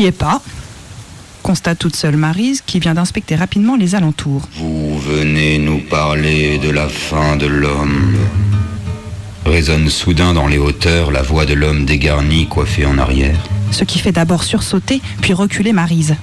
N'y 0.00 0.06
est 0.06 0.12
pas. 0.12 0.40
Constate 1.42 1.78
toute 1.78 1.94
seule 1.94 2.16
Marise 2.16 2.62
qui 2.64 2.80
vient 2.80 2.94
d'inspecter 2.94 3.34
rapidement 3.36 3.76
les 3.76 3.94
alentours. 3.94 4.48
Vous 4.54 4.98
venez 4.98 5.58
nous 5.58 5.78
parler 5.78 6.58
de 6.58 6.70
la 6.70 6.88
fin 6.88 7.36
de 7.36 7.46
l'homme. 7.46 8.16
Résonne 9.44 9.90
soudain 9.90 10.32
dans 10.32 10.46
les 10.46 10.58
hauteurs 10.58 11.10
la 11.10 11.22
voix 11.22 11.44
de 11.44 11.52
l'homme 11.52 11.84
dégarni 11.84 12.46
coiffé 12.46 12.86
en 12.86 12.96
arrière. 12.96 13.38
Ce 13.72 13.84
qui 13.84 13.98
fait 13.98 14.12
d'abord 14.12 14.42
sursauter, 14.42 15.02
puis 15.20 15.34
reculer 15.34 15.72
Marise. 15.72 16.16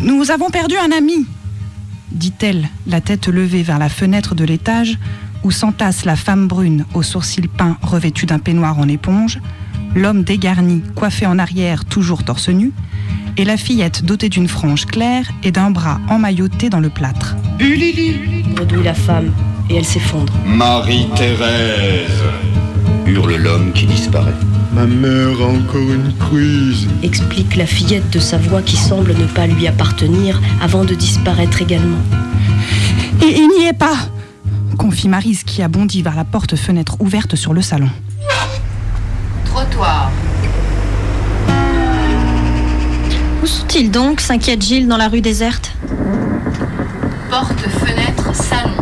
Nous 0.00 0.30
avons 0.30 0.48
perdu 0.48 0.76
un 0.76 0.96
ami, 0.96 1.26
dit-elle, 2.12 2.68
la 2.86 3.00
tête 3.02 3.28
levée 3.28 3.62
vers 3.62 3.78
la 3.78 3.90
fenêtre 3.90 4.34
de 4.34 4.44
l'étage 4.44 4.98
où 5.42 5.50
s'entasse 5.50 6.06
la 6.06 6.16
femme 6.16 6.46
brune 6.48 6.86
aux 6.94 7.02
sourcils 7.02 7.48
peints 7.48 7.76
revêtue 7.82 8.24
d'un 8.24 8.38
peignoir 8.38 8.78
en 8.78 8.88
éponge, 8.88 9.38
l'homme 9.94 10.22
dégarni 10.22 10.82
coiffé 10.94 11.26
en 11.26 11.38
arrière 11.38 11.84
toujours 11.84 12.24
torse 12.24 12.48
nu, 12.48 12.72
et 13.36 13.44
la 13.44 13.56
fillette 13.56 14.04
dotée 14.04 14.28
d'une 14.28 14.48
frange 14.48 14.86
claire 14.86 15.28
et 15.42 15.50
d'un 15.50 15.70
bras 15.70 16.00
emmailloté 16.08 16.70
dans 16.70 16.80
le 16.80 16.90
plâtre. 16.90 17.36
Bredouille 17.58 18.82
la 18.84 18.94
femme, 18.94 19.32
et 19.70 19.76
elle 19.76 19.84
s'effondre. 19.84 20.32
Marie-Thérèse. 20.46 22.22
Hurle 23.06 23.36
l'homme 23.36 23.72
qui 23.72 23.86
disparaît. 23.86 24.34
Ma 24.72 24.86
mère 24.86 25.40
a 25.40 25.46
encore 25.46 25.92
une 25.92 26.12
crise. 26.18 26.88
Explique 27.02 27.56
la 27.56 27.66
fillette 27.66 28.10
de 28.10 28.18
sa 28.18 28.38
voix 28.38 28.62
qui 28.62 28.76
semble 28.76 29.14
ne 29.14 29.26
pas 29.26 29.46
lui 29.46 29.66
appartenir 29.66 30.40
avant 30.60 30.84
de 30.84 30.94
disparaître 30.94 31.62
également. 31.62 32.02
Et 33.22 33.36
il 33.36 33.48
n'y 33.58 33.66
est 33.66 33.78
pas 33.78 33.96
confie 34.84 35.08
Marise 35.08 35.44
qui 35.44 35.62
a 35.62 35.68
bondi 35.68 36.02
vers 36.02 36.14
la 36.14 36.24
porte-fenêtre 36.24 36.96
ouverte 37.00 37.36
sur 37.36 37.54
le 37.54 37.62
salon. 37.62 37.88
Trottoir. 39.54 40.10
Où 43.40 43.46
sont-ils 43.46 43.88
donc 43.88 44.18
s'inquiète 44.20 44.60
Gilles 44.60 44.88
dans 44.88 44.96
la 44.96 45.06
rue 45.06 45.20
déserte? 45.20 45.70
Porte, 47.30 47.60
fenêtre, 47.60 48.34
salon. 48.34 48.74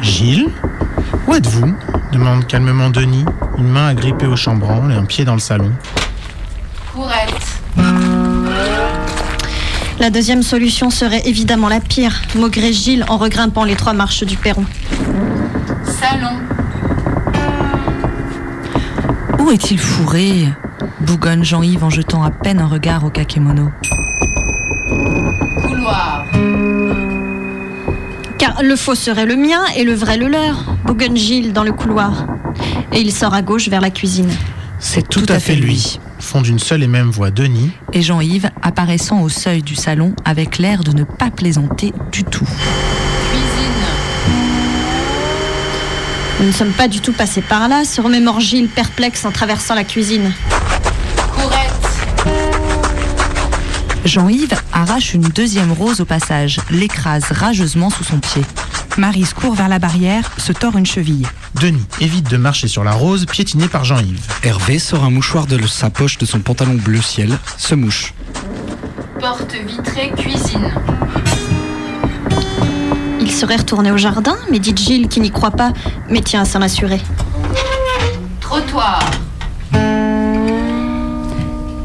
Gilles 0.00 0.48
Où 1.26 1.34
êtes-vous? 1.34 1.74
demande 2.10 2.46
calmement 2.46 2.88
Denis, 2.88 3.26
une 3.58 3.68
main 3.68 3.88
agrippée 3.88 4.26
au 4.26 4.34
chambranle 4.34 4.90
et 4.90 4.96
un 4.96 5.04
pied 5.04 5.26
dans 5.26 5.34
le 5.34 5.38
salon. 5.40 5.70
Courette. 6.94 7.60
La 10.00 10.08
deuxième 10.08 10.42
solution 10.42 10.88
serait 10.88 11.20
évidemment 11.26 11.68
la 11.68 11.80
pire, 11.80 12.22
maugrait 12.34 12.72
Gilles 12.72 13.04
en 13.10 13.18
regrimpant 13.18 13.64
les 13.64 13.76
trois 13.76 13.92
marches 13.92 14.24
du 14.24 14.38
perron. 14.38 14.64
Salon. 15.84 16.38
Où 19.48 19.50
est-il 19.50 19.78
fourré 19.78 20.46
bougonne 21.00 21.42
Jean-Yves 21.42 21.82
en 21.82 21.88
jetant 21.88 22.22
à 22.22 22.30
peine 22.30 22.60
un 22.60 22.66
regard 22.66 23.04
au 23.04 23.08
kakémono. 23.08 23.70
Couloir. 25.62 26.26
Car 28.36 28.62
le 28.62 28.76
faux 28.76 28.94
serait 28.94 29.24
le 29.24 29.36
mien 29.36 29.62
et 29.74 29.84
le 29.84 29.94
vrai 29.94 30.18
le 30.18 30.28
leur, 30.28 30.76
bougonne 30.84 31.16
Gilles 31.16 31.54
dans 31.54 31.64
le 31.64 31.72
couloir. 31.72 32.26
Et 32.92 33.00
il 33.00 33.10
sort 33.10 33.32
à 33.32 33.40
gauche 33.40 33.70
vers 33.70 33.80
la 33.80 33.88
cuisine. 33.88 34.28
C'est 34.80 35.08
tout, 35.08 35.24
à 35.30 35.40
fait 35.40 35.56
lui. 35.56 35.98
Font 36.18 36.42
d'une 36.42 36.58
seule 36.58 36.82
et 36.82 36.86
même 36.86 37.08
voix 37.08 37.30
Denis. 37.30 37.70
Et 37.94 38.02
Jean-Yves 38.02 38.50
apparaissant 38.60 39.22
au 39.22 39.30
seuil 39.30 39.62
du 39.62 39.76
salon 39.76 40.12
avec 40.26 40.58
l'air 40.58 40.84
de 40.84 40.92
ne 40.92 41.04
pas 41.04 41.30
plaisanter 41.30 41.94
du 42.12 42.22
tout. 42.22 42.46
Nous 46.40 46.46
ne 46.46 46.52
sommes 46.52 46.72
pas 46.72 46.86
du 46.86 47.00
tout 47.00 47.12
passés 47.12 47.42
par 47.42 47.68
là, 47.68 47.84
se 47.84 48.00
remémore 48.00 48.38
Gilles 48.38 48.68
perplexe 48.68 49.24
en 49.24 49.32
traversant 49.32 49.74
la 49.74 49.84
cuisine. 49.84 50.32
Jean-Yves 54.04 54.54
arrache 54.72 55.14
une 55.14 55.22
deuxième 55.22 55.72
rose 55.72 56.00
au 56.00 56.04
passage, 56.04 56.60
l'écrase 56.70 57.24
rageusement 57.30 57.90
sous 57.90 58.04
son 58.04 58.18
pied. 58.20 58.42
Marise 58.96 59.34
court 59.34 59.54
vers 59.54 59.68
la 59.68 59.78
barrière, 59.78 60.30
se 60.38 60.52
tord 60.52 60.76
une 60.76 60.86
cheville. 60.86 61.26
Denis 61.60 61.84
évite 62.00 62.30
de 62.30 62.36
marcher 62.36 62.68
sur 62.68 62.84
la 62.84 62.92
rose 62.92 63.26
piétinée 63.26 63.68
par 63.68 63.84
Jean-Yves. 63.84 64.26
Hervé 64.44 64.78
sort 64.78 65.04
un 65.04 65.10
mouchoir 65.10 65.46
de 65.46 65.64
sa 65.66 65.90
poche 65.90 66.18
de 66.18 66.24
son 66.24 66.40
pantalon 66.40 66.74
bleu 66.74 67.02
ciel, 67.02 67.36
se 67.58 67.74
mouche. 67.74 68.14
Porte 69.20 69.54
vitrée 69.66 70.12
cuisine. 70.16 70.72
Il 73.28 73.34
serait 73.34 73.56
retourné 73.56 73.92
au 73.92 73.98
jardin, 73.98 74.38
mais 74.50 74.58
dit 74.58 74.72
Gilles 74.74 75.06
qui 75.06 75.20
n'y 75.20 75.30
croit 75.30 75.50
pas, 75.50 75.74
mais 76.08 76.22
tient 76.22 76.40
à 76.40 76.44
s'en 76.46 76.62
assurer. 76.62 76.98
Trottoir. 78.40 79.00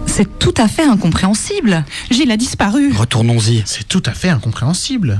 C'est 0.05 0.39
tout 0.39 0.53
à 0.55 0.69
fait 0.69 0.85
incompréhensible. 0.85 1.83
Gilles 2.09 2.31
a 2.31 2.37
disparu. 2.37 2.93
Retournons-y. 2.93 3.61
C'est 3.65 3.85
tout 3.85 4.01
à 4.05 4.11
fait 4.11 4.29
incompréhensible. 4.29 5.19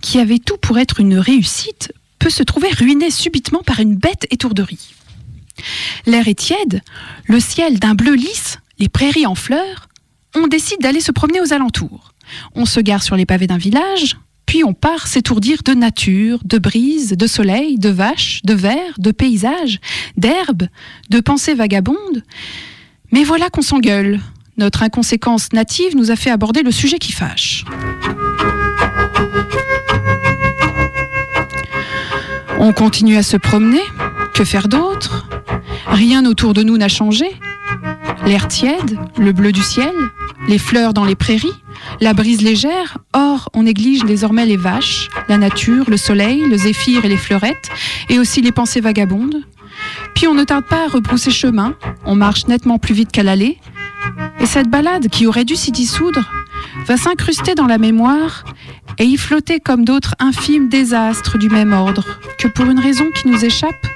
Qui 0.00 0.18
avait 0.18 0.38
tout 0.38 0.56
pour 0.56 0.78
être 0.78 1.00
une 1.00 1.18
réussite, 1.18 1.92
peut 2.18 2.30
se 2.30 2.42
trouver 2.42 2.70
ruinée 2.70 3.10
subitement 3.10 3.62
par 3.62 3.80
une 3.80 3.96
bête 3.96 4.26
étourderie. 4.30 4.94
L'air 6.06 6.28
est 6.28 6.38
tiède, 6.38 6.82
le 7.26 7.40
ciel 7.40 7.78
d'un 7.78 7.94
bleu 7.94 8.14
lisse, 8.14 8.58
les 8.78 8.88
prairies 8.88 9.26
en 9.26 9.34
fleurs. 9.34 9.88
On 10.34 10.46
décide 10.46 10.80
d'aller 10.80 11.00
se 11.00 11.12
promener 11.12 11.40
aux 11.40 11.52
alentours. 11.52 12.14
On 12.54 12.66
se 12.66 12.80
gare 12.80 13.02
sur 13.02 13.16
les 13.16 13.26
pavés 13.26 13.46
d'un 13.46 13.58
village, 13.58 14.16
puis 14.46 14.64
on 14.64 14.74
part 14.74 15.06
s'étourdir 15.06 15.62
de 15.64 15.74
nature, 15.74 16.40
de 16.44 16.58
brise, 16.58 17.12
de 17.12 17.26
soleil, 17.26 17.78
de 17.78 17.88
vaches, 17.88 18.40
de 18.44 18.54
vers, 18.54 18.98
de 18.98 19.10
paysages, 19.10 19.80
d'herbes, 20.16 20.68
de 21.10 21.20
pensées 21.20 21.54
vagabondes. 21.54 22.24
Mais 23.12 23.24
voilà 23.24 23.50
qu'on 23.50 23.62
s'engueule. 23.62 24.20
Notre 24.56 24.82
inconséquence 24.82 25.52
native 25.52 25.96
nous 25.96 26.10
a 26.10 26.16
fait 26.16 26.30
aborder 26.30 26.62
le 26.62 26.72
sujet 26.72 26.98
qui 26.98 27.12
fâche. 27.12 27.64
On 32.60 32.72
continue 32.72 33.16
à 33.16 33.22
se 33.22 33.36
promener. 33.36 33.82
Que 34.34 34.44
faire 34.44 34.68
d'autre? 34.68 35.28
Rien 35.86 36.24
autour 36.26 36.54
de 36.54 36.62
nous 36.62 36.76
n'a 36.76 36.88
changé. 36.88 37.26
L'air 38.26 38.48
tiède, 38.48 38.98
le 39.16 39.32
bleu 39.32 39.52
du 39.52 39.62
ciel, 39.62 39.92
les 40.48 40.58
fleurs 40.58 40.92
dans 40.92 41.04
les 41.04 41.14
prairies, 41.14 41.54
la 42.00 42.14
brise 42.14 42.42
légère. 42.42 42.98
Or, 43.12 43.48
on 43.54 43.62
néglige 43.62 44.04
désormais 44.04 44.44
les 44.44 44.56
vaches, 44.56 45.08
la 45.28 45.38
nature, 45.38 45.88
le 45.88 45.96
soleil, 45.96 46.42
le 46.48 46.56
zéphyr 46.56 47.04
et 47.04 47.08
les 47.08 47.16
fleurettes, 47.16 47.70
et 48.08 48.18
aussi 48.18 48.42
les 48.42 48.52
pensées 48.52 48.80
vagabondes. 48.80 49.44
Puis 50.14 50.26
on 50.26 50.34
ne 50.34 50.44
tarde 50.44 50.64
pas 50.64 50.84
à 50.84 50.88
rebrousser 50.88 51.30
chemin, 51.30 51.74
on 52.04 52.16
marche 52.16 52.48
nettement 52.48 52.78
plus 52.78 52.94
vite 52.94 53.12
qu'à 53.12 53.22
l'aller, 53.22 53.58
et 54.40 54.46
cette 54.46 54.68
balade 54.68 55.08
qui 55.08 55.26
aurait 55.26 55.44
dû 55.44 55.54
s'y 55.54 55.70
dissoudre 55.70 56.28
va 56.86 56.96
s'incruster 56.96 57.54
dans 57.54 57.66
la 57.66 57.78
mémoire 57.78 58.44
et 58.98 59.04
y 59.04 59.16
flotter 59.16 59.60
comme 59.60 59.84
d'autres 59.84 60.14
infimes 60.18 60.68
désastres 60.68 61.38
du 61.38 61.48
même 61.48 61.72
ordre, 61.72 62.04
que 62.38 62.48
pour 62.48 62.66
une 62.66 62.80
raison 62.80 63.10
qui 63.14 63.28
nous 63.28 63.44
échappe, 63.44 63.86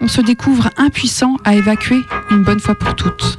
on 0.00 0.08
se 0.08 0.20
découvre 0.20 0.70
impuissant 0.76 1.36
à 1.44 1.54
évacuer 1.54 2.00
une 2.30 2.42
bonne 2.42 2.60
fois 2.60 2.74
pour 2.74 2.94
toutes. 2.94 3.38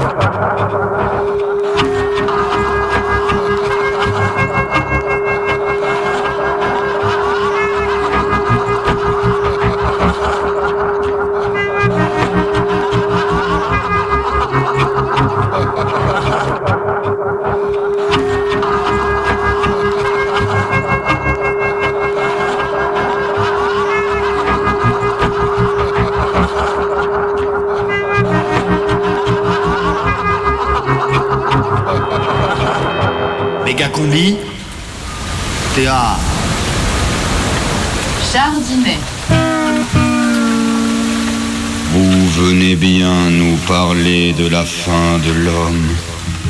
Venez 42.41 42.75
bien 42.75 43.29
nous 43.29 43.55
parler 43.67 44.33
de 44.33 44.47
la 44.47 44.63
fin 44.63 45.19
de 45.19 45.31
l'homme. 45.45 45.87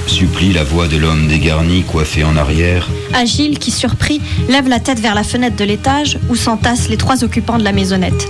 Supplie 0.07 0.53
la 0.53 0.63
voix 0.63 0.87
de 0.87 0.95
l'homme 0.95 1.27
dégarni, 1.27 1.83
coiffé 1.83 2.23
en 2.23 2.37
arrière. 2.37 2.87
Agile, 3.13 3.59
qui 3.59 3.71
surpris, 3.71 4.21
lève 4.47 4.69
la 4.69 4.79
tête 4.79 4.99
vers 4.99 5.15
la 5.15 5.23
fenêtre 5.23 5.57
de 5.57 5.65
l'étage 5.65 6.17
où 6.29 6.35
s'entassent 6.35 6.87
les 6.87 6.97
trois 6.97 7.23
occupants 7.23 7.57
de 7.57 7.63
la 7.63 7.73
maisonnette. 7.73 8.27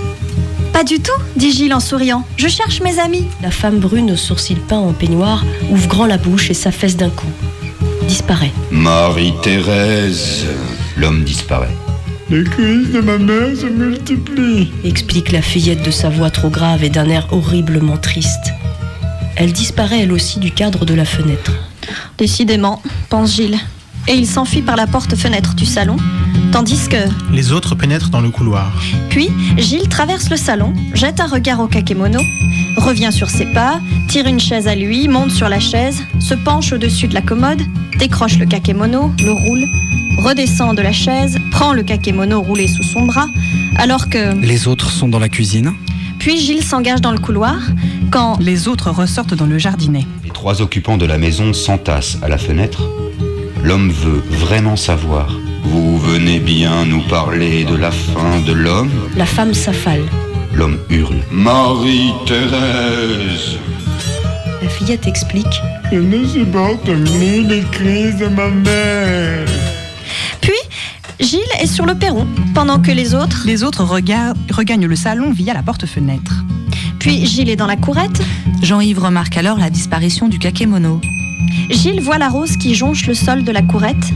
Pas 0.72 0.82
du 0.82 0.98
tout, 0.98 1.12
dit 1.36 1.52
Gilles 1.52 1.74
en 1.74 1.80
souriant. 1.80 2.26
Je 2.36 2.48
cherche 2.48 2.80
mes 2.80 2.98
amis. 2.98 3.26
La 3.42 3.50
femme 3.50 3.78
brune 3.78 4.10
aux 4.10 4.16
sourcils 4.16 4.56
peints 4.56 4.78
en 4.78 4.92
peignoir 4.92 5.44
ouvre 5.70 5.88
grand 5.88 6.06
la 6.06 6.18
bouche 6.18 6.50
et 6.50 6.54
s'affaisse 6.54 6.96
d'un 6.96 7.10
coup. 7.10 7.30
Disparaît. 8.08 8.52
Marie-Thérèse. 8.70 10.46
L'homme 10.96 11.22
disparaît. 11.22 11.76
Les 12.32 12.44
crises 12.44 12.90
de 12.90 13.02
ma 13.02 13.18
mère 13.18 13.54
se 13.54 13.66
multiplient. 13.66 14.72
Explique 14.84 15.32
la 15.32 15.42
fillette 15.42 15.84
de 15.84 15.90
sa 15.90 16.08
voix 16.08 16.30
trop 16.30 16.48
grave 16.48 16.82
et 16.82 16.88
d'un 16.88 17.10
air 17.10 17.28
horriblement 17.30 17.98
triste. 17.98 18.54
Elle 19.36 19.52
disparaît 19.52 20.00
elle 20.00 20.12
aussi 20.12 20.38
du 20.38 20.50
cadre 20.50 20.86
de 20.86 20.94
la 20.94 21.04
fenêtre. 21.04 21.52
Décidément, 22.16 22.80
pense 23.10 23.36
Gilles. 23.36 23.58
Et 24.08 24.14
il 24.14 24.26
s'enfuit 24.26 24.62
par 24.62 24.76
la 24.76 24.86
porte-fenêtre 24.86 25.54
du 25.54 25.66
salon, 25.66 25.98
tandis 26.52 26.88
que... 26.88 26.96
Les 27.34 27.52
autres 27.52 27.74
pénètrent 27.74 28.08
dans 28.08 28.22
le 28.22 28.30
couloir. 28.30 28.82
Puis, 29.10 29.28
Gilles 29.58 29.90
traverse 29.90 30.30
le 30.30 30.38
salon, 30.38 30.72
jette 30.94 31.20
un 31.20 31.26
regard 31.26 31.60
au 31.60 31.66
kakémono, 31.66 32.20
revient 32.78 33.12
sur 33.12 33.28
ses 33.28 33.52
pas, 33.52 33.78
tire 34.08 34.26
une 34.26 34.40
chaise 34.40 34.68
à 34.68 34.74
lui, 34.74 35.06
monte 35.06 35.32
sur 35.32 35.50
la 35.50 35.60
chaise, 35.60 36.02
se 36.18 36.32
penche 36.32 36.72
au-dessus 36.72 37.08
de 37.08 37.14
la 37.14 37.20
commode, 37.20 37.60
décroche 37.98 38.38
le 38.38 38.46
kakémono, 38.46 39.12
le 39.22 39.32
roule, 39.32 39.66
redescend 40.22 40.76
de 40.76 40.82
la 40.82 40.92
chaise, 40.92 41.38
prend 41.50 41.72
le 41.72 41.82
kakémono 41.82 42.40
roulé 42.40 42.68
sous 42.68 42.82
son 42.82 43.06
bras, 43.06 43.28
alors 43.76 44.08
que... 44.08 44.34
Les 44.40 44.68
autres 44.68 44.90
sont 44.90 45.08
dans 45.08 45.18
la 45.18 45.28
cuisine. 45.28 45.72
Puis 46.18 46.38
Gilles 46.38 46.64
s'engage 46.64 47.00
dans 47.00 47.12
le 47.12 47.18
couloir, 47.18 47.58
quand... 48.10 48.38
Les 48.40 48.68
autres 48.68 48.90
ressortent 48.90 49.34
dans 49.34 49.46
le 49.46 49.58
jardinet. 49.58 50.06
Les 50.24 50.30
trois 50.30 50.62
occupants 50.62 50.96
de 50.96 51.06
la 51.06 51.18
maison 51.18 51.52
s'entassent 51.52 52.18
à 52.22 52.28
la 52.28 52.38
fenêtre. 52.38 52.82
L'homme 53.64 53.90
veut 53.90 54.22
vraiment 54.30 54.76
savoir. 54.76 55.34
Vous 55.64 55.98
venez 55.98 56.38
bien 56.38 56.84
nous 56.84 57.02
parler 57.02 57.64
de 57.64 57.74
la 57.74 57.90
fin 57.90 58.40
de 58.46 58.52
l'homme? 58.52 58.90
La 59.16 59.26
femme 59.26 59.54
s'affale. 59.54 60.04
L'homme 60.54 60.78
hurle. 60.90 61.22
Marie-Thérèse. 61.30 63.58
La 64.62 64.68
fillette 64.68 65.06
explique. 65.06 65.62
Je 65.90 65.98
ne 65.98 66.26
supporte 66.26 66.84
plus 66.84 67.46
les 67.46 67.62
crises 67.70 68.18
de 68.18 68.28
ma 68.28 68.48
mère. 68.48 69.46
Gilles 71.22 71.40
est 71.60 71.68
sur 71.68 71.86
le 71.86 71.94
perron, 71.94 72.26
pendant 72.52 72.80
que 72.80 72.90
les 72.90 73.14
autres... 73.14 73.44
Les 73.46 73.62
autres 73.62 73.84
regagnent 73.84 74.86
le 74.86 74.96
salon 74.96 75.30
via 75.30 75.54
la 75.54 75.62
porte-fenêtre. 75.62 76.44
Puis 76.98 77.24
Gilles 77.26 77.48
est 77.48 77.56
dans 77.56 77.68
la 77.68 77.76
courette. 77.76 78.20
Jean-Yves 78.60 78.98
remarque 78.98 79.36
alors 79.36 79.56
la 79.56 79.70
disparition 79.70 80.28
du 80.28 80.40
kakémono. 80.40 81.00
Gilles 81.70 82.00
voit 82.00 82.18
la 82.18 82.28
rose 82.28 82.56
qui 82.56 82.74
jonche 82.74 83.06
le 83.06 83.14
sol 83.14 83.44
de 83.44 83.52
la 83.52 83.62
courette. 83.62 84.12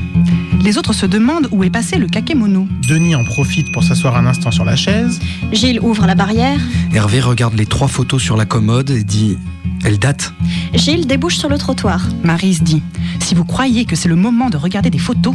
Les 0.64 0.78
autres 0.78 0.92
se 0.92 1.07
demandent 1.07 1.48
où 1.52 1.62
est 1.62 1.70
passé 1.70 1.96
le 1.96 2.09
kakémono. 2.09 2.66
Denis 2.88 3.14
en 3.14 3.22
profite 3.22 3.70
pour 3.70 3.84
s'asseoir 3.84 4.16
un 4.16 4.26
instant 4.26 4.50
sur 4.50 4.64
la 4.64 4.74
chaise. 4.74 5.20
Gilles 5.52 5.78
ouvre 5.80 6.07
la 6.07 6.16
barrière. 6.16 6.59
Hervé 6.92 7.20
regarde 7.20 7.54
les 7.54 7.66
trois 7.66 7.88
photos 7.88 8.20
sur 8.20 8.36
la 8.36 8.46
commode 8.46 8.90
et 8.90 9.04
dit 9.04 9.38
Elle 9.84 10.00
date 10.00 10.32
Gilles 10.74 11.07
débouche 11.07 11.36
sur 11.36 11.48
le 11.48 11.57
trottoir. 11.57 12.04
Marise 12.24 12.64
dit 12.64 12.82
Si 13.20 13.36
vous 13.36 13.44
croyez 13.44 13.84
que 13.84 13.94
c'est 13.94 14.09
le 14.09 14.16
moment 14.16 14.50
de 14.50 14.57
regarder 14.57 14.90
des 14.90 14.98
photos. 14.98 15.34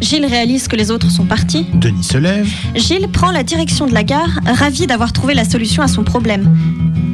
Gilles 0.00 0.26
réalise 0.26 0.66
que 0.68 0.76
les 0.76 0.90
autres 0.90 1.10
sont 1.10 1.26
partis. 1.26 1.66
Denis 1.74 2.04
se 2.04 2.18
lève. 2.18 2.48
Gilles 2.74 3.08
prend 3.12 3.30
la 3.30 3.42
direction 3.42 3.86
de 3.86 3.92
la 3.92 4.02
gare, 4.02 4.40
ravi 4.46 4.86
d'avoir 4.86 5.12
trouvé 5.12 5.34
la 5.34 5.44
solution 5.44 5.82
à 5.82 5.88
son 5.88 6.04
problème. 6.04 6.56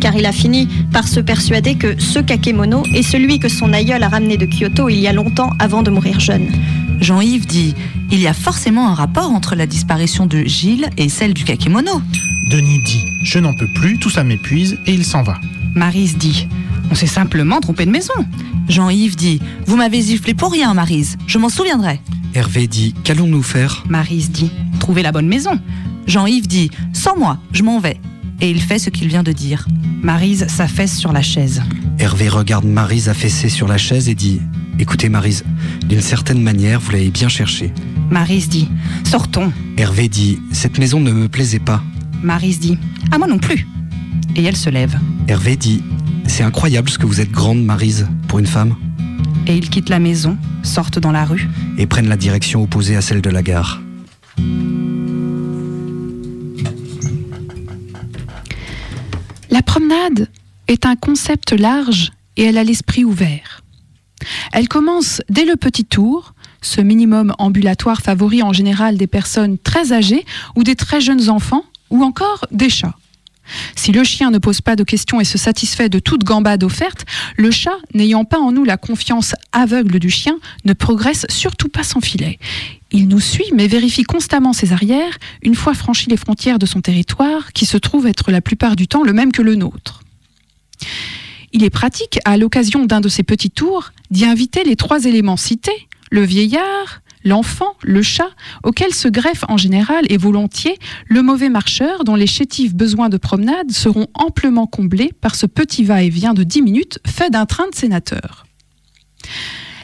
Car 0.01 0.14
il 0.14 0.26
a 0.26 0.32
fini 0.32 0.68
par 0.93 1.09
se 1.09 1.20
persuader 1.20 1.74
que 1.74 2.01
ce 2.01 2.18
kakémono 2.18 2.84
est 2.95 3.03
celui 3.03 3.39
que 3.39 3.49
son 3.49 3.72
aïeul 3.72 4.03
a 4.03 4.09
ramené 4.09 4.37
de 4.37 4.47
Kyoto 4.47 4.89
il 4.89 5.01
y 5.01 5.09
a 5.09 5.12
longtemps 5.12 5.51
avant 5.59 5.82
de 5.82 5.91
mourir 5.91 6.20
jeune. 6.20 6.49
Jean-Yves 7.01 7.47
dit 7.47 7.74
Il 8.11 8.20
y 8.20 8.26
a 8.26 8.34
forcément 8.34 8.89
un 8.89 8.95
rapport 8.95 9.30
entre 9.30 9.55
la 9.55 9.66
disparition 9.66 10.26
de 10.26 10.45
Gilles 10.45 10.89
et 10.97 11.09
celle 11.09 11.34
du 11.34 11.45
kakémono. 11.45 12.01
Denis 12.51 12.80
dit 12.84 13.05
Je 13.22 13.39
n'en 13.39 13.53
peux 13.53 13.68
plus, 13.74 13.99
tout 13.99 14.11
ça 14.11 14.22
m'épuise 14.22 14.78
et 14.87 14.93
il 14.93 15.05
s'en 15.05 15.22
va. 15.22 15.39
Marise 15.74 16.16
dit 16.16 16.47
On 16.91 16.95
s'est 16.95 17.07
simplement 17.07 17.61
trompé 17.61 17.84
de 17.84 17.91
maison. 17.91 18.14
Jean-Yves 18.69 19.17
dit 19.17 19.41
Vous 19.67 19.77
m'avez 19.77 20.03
giflé 20.03 20.35
pour 20.35 20.53
rien, 20.53 20.75
Marise, 20.75 21.17
je 21.27 21.39
m'en 21.39 21.49
souviendrai. 21.49 22.01
Hervé 22.35 22.67
dit 22.67 22.95
Qu'allons-nous 23.05 23.43
faire? 23.43 23.85
Marise 23.89 24.31
dit 24.31 24.51
Trouver 24.81 25.03
la 25.03 25.12
bonne 25.12 25.29
maison. 25.29 25.59
Jean-Yves 26.07 26.47
dit 26.47 26.71
Sans 26.93 27.17
moi, 27.17 27.39
je 27.53 27.62
m'en 27.62 27.79
vais. 27.79 28.01
Et 28.41 28.51
il 28.51 28.61
fait 28.61 28.79
ce 28.79 28.91
qu'il 28.91 29.09
vient 29.09 29.23
de 29.23 29.33
dire. 29.33 29.67
Marise 30.03 30.47
s'affaisse 30.49 30.97
sur 30.97 31.12
la 31.12 31.23
chaise. 31.23 31.62
Hervé 31.99 32.29
regarde 32.29 32.67
Marise 32.67 33.09
affaissée 33.09 33.49
sur 33.49 33.67
la 33.67 33.79
chaise 33.79 34.09
et 34.09 34.14
dit 34.14 34.41
Écoutez 34.79 35.09
Marise, 35.09 35.45
d'une 35.89 36.03
certaine 36.03 36.43
manière, 36.43 36.81
vous 36.81 36.91
l'avez 36.93 37.11
bien 37.11 37.29
cherché. 37.29 37.73
Marise 38.11 38.49
dit 38.49 38.69
Sortons. 39.05 39.53
Hervé 39.79 40.09
dit 40.09 40.39
Cette 40.53 40.79
maison 40.79 41.01
ne 41.01 41.12
me 41.12 41.29
plaisait 41.29 41.59
pas. 41.59 41.83
Marise 42.23 42.61
dit 42.61 42.79
À 43.11 43.19
moi 43.19 43.27
non 43.27 43.39
plus. 43.39 43.67
Et 44.35 44.45
elle 44.45 44.57
se 44.57 44.69
lève. 44.69 44.99
Hervé 45.29 45.57
dit 45.57 45.83
C'est 46.29 46.43
incroyable 46.43 46.91
ce 46.91 46.99
que 46.99 47.07
vous 47.07 47.20
êtes 47.20 47.31
grande, 47.31 47.64
Marise, 47.64 48.07
pour 48.29 48.39
une 48.39 48.47
femme. 48.47 48.77
Et 49.47 49.57
ils 49.57 49.70
quittent 49.70 49.89
la 49.89 49.99
maison, 49.99 50.37
sortent 50.62 50.99
dans 50.99 51.12
la 51.12 51.24
rue. 51.24 51.49
Et 51.79 51.87
prennent 51.87 52.09
la 52.09 52.16
direction 52.16 52.62
opposée 52.62 52.97
à 52.97 53.01
celle 53.01 53.22
de 53.22 53.31
la 53.31 53.43
gare. 53.43 53.81
La 59.51 59.62
promenade 59.62 60.29
est 60.68 60.85
un 60.85 60.97
concept 60.97 61.53
large 61.53 62.12
et 62.37 62.45
elle 62.45 62.59
a 62.59 62.64
l'esprit 62.64 63.05
ouvert. 63.05 63.62
Elle 64.53 64.68
commence 64.68 65.22
dès 65.29 65.45
le 65.45 65.57
petit 65.57 65.85
tour, 65.85 66.35
ce 66.61 66.81
minimum 66.81 67.35
ambulatoire 67.39 68.03
favori 68.03 68.43
en 68.43 68.53
général 68.53 68.97
des 68.97 69.07
personnes 69.07 69.59
très 69.59 69.93
âgées 69.93 70.24
ou 70.57 70.64
des 70.64 70.74
très 70.74 71.01
jeunes 71.01 71.31
enfants 71.31 71.64
ou 71.91 72.03
encore 72.03 72.47
des 72.51 72.68
chats. 72.68 72.95
Si 73.74 73.92
le 73.92 74.05
chien 74.05 74.30
ne 74.30 74.38
pose 74.38 74.61
pas 74.61 74.76
de 74.76 74.84
questions 74.84 75.20
et 75.20 75.24
se 75.24 75.38
satisfait 75.38 75.88
de 75.88 75.99
toute 75.99 76.24
gambade 76.24 76.64
offerte, 76.64 77.05
le 77.36 77.51
chat, 77.51 77.76
n'ayant 77.94 78.24
pas 78.24 78.38
en 78.38 78.53
nous 78.53 78.64
la 78.64 78.76
confiance 78.76 79.34
aveugle 79.53 79.99
du 79.99 80.11
chien, 80.11 80.38
ne 80.64 80.72
progresse 80.72 81.26
surtout 81.28 81.68
pas 81.68 81.82
sans 81.84 82.01
filet. 82.01 82.38
Il 82.92 83.09
nous 83.09 83.20
suit 83.20 83.51
mais 83.55 83.66
vérifie 83.66 84.05
constamment 84.05 84.53
ses 84.53 84.72
arrières 84.72 85.18
une 85.42 85.55
fois 85.55 85.74
franchi 85.74 86.09
les 86.09 86.16
frontières 86.16 86.59
de 86.59 86.66
son 86.66 86.80
territoire, 86.80 87.53
qui 87.53 87.66
se 87.66 87.76
trouve 87.76 88.07
être 88.07 88.30
la 88.30 88.40
plupart 88.40 88.76
du 88.76 88.88
temps 88.88 89.03
le 89.03 89.12
même 89.12 89.32
que 89.32 89.42
le 89.42 89.55
nôtre. 89.55 90.03
Il 91.53 91.64
est 91.64 91.70
pratique, 91.70 92.18
à 92.24 92.36
l'occasion 92.36 92.84
d'un 92.84 93.01
de 93.01 93.09
ces 93.09 93.22
petits 93.22 93.51
tours, 93.51 93.92
d'y 94.11 94.24
inviter 94.24 94.62
les 94.64 94.76
trois 94.76 95.05
éléments 95.05 95.36
cités, 95.36 95.88
le 96.11 96.22
vieillard, 96.22 97.01
l'enfant, 97.27 97.74
le 97.83 98.03
chat, 98.03 98.31
auquel 98.62 98.95
se 98.95 99.09
greffe 99.09 99.45
en 99.49 99.57
général 99.57 100.05
et 100.09 100.16
volontiers 100.16 100.79
le 101.09 101.22
mauvais 101.22 101.51
marcheur 101.51 102.05
dont 102.05 102.14
les 102.14 102.27
chétifs 102.27 102.74
besoins 102.74 103.09
de 103.09 103.16
promenade 103.16 103.70
seront 103.70 104.07
amplement 104.14 104.66
comblés 104.66 105.12
par 105.20 105.35
ce 105.35 105.47
petit 105.47 105.85
va-et-vient 105.85 106.35
de 106.35 106.45
10 106.45 106.62
minutes 106.62 106.99
fait 107.07 107.31
d'un 107.31 107.45
train 107.45 107.68
de 107.68 107.74
sénateur. 107.74 108.47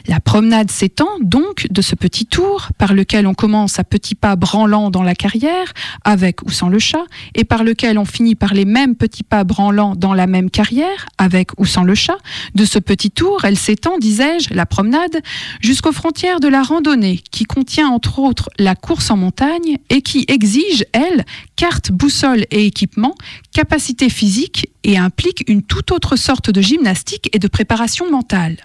La 0.05 0.19
promenade 0.19 0.69
s'étend 0.69 1.07
donc 1.21 1.67
de 1.71 1.81
ce 1.81 1.95
petit 1.95 2.25
tour 2.25 2.69
par 2.77 2.93
lequel 2.93 3.25
on 3.25 3.33
commence 3.33 3.79
à 3.79 3.85
petits 3.85 4.15
pas 4.15 4.35
branlants 4.35 4.89
dans 4.89 5.01
la 5.01 5.15
carrière, 5.15 5.71
avec 6.03 6.41
ou 6.41 6.49
sans 6.49 6.67
le 6.67 6.77
chat, 6.77 7.05
et 7.35 7.45
par 7.45 7.63
lequel 7.63 7.97
on 7.97 8.03
finit 8.03 8.35
par 8.35 8.53
les 8.53 8.65
mêmes 8.65 8.95
petits 8.95 9.23
pas 9.23 9.45
branlants 9.45 9.95
dans 9.95 10.13
la 10.13 10.27
même 10.27 10.49
carrière, 10.49 11.07
avec 11.17 11.51
ou 11.57 11.65
sans 11.65 11.83
le 11.83 11.95
chat. 11.95 12.17
De 12.53 12.65
ce 12.65 12.79
petit 12.79 13.11
tour, 13.11 13.45
elle 13.45 13.57
s'étend, 13.57 13.97
disais-je, 13.97 14.53
la 14.53 14.65
promenade, 14.65 15.21
jusqu'aux 15.61 15.93
frontières 15.93 16.41
de 16.41 16.49
la 16.49 16.63
randonnée, 16.63 17.21
qui 17.31 17.45
contient 17.45 17.87
entre 17.87 18.19
autres 18.19 18.49
la 18.59 18.75
course 18.75 19.09
en 19.09 19.15
montagne 19.15 19.77
et 19.89 20.01
qui 20.01 20.25
exige, 20.27 20.85
elle, 20.91 21.23
carte, 21.55 21.91
boussole 21.91 22.45
et 22.51 22.65
équipement, 22.65 23.15
capacité 23.53 24.09
physique 24.09 24.67
et 24.83 24.97
implique 24.97 25.45
une 25.47 25.63
toute 25.63 25.91
autre 25.91 26.17
sorte 26.17 26.49
de 26.49 26.59
gymnastique 26.59 27.29
et 27.33 27.39
de 27.39 27.47
préparation 27.47 28.11
mentale. 28.11 28.57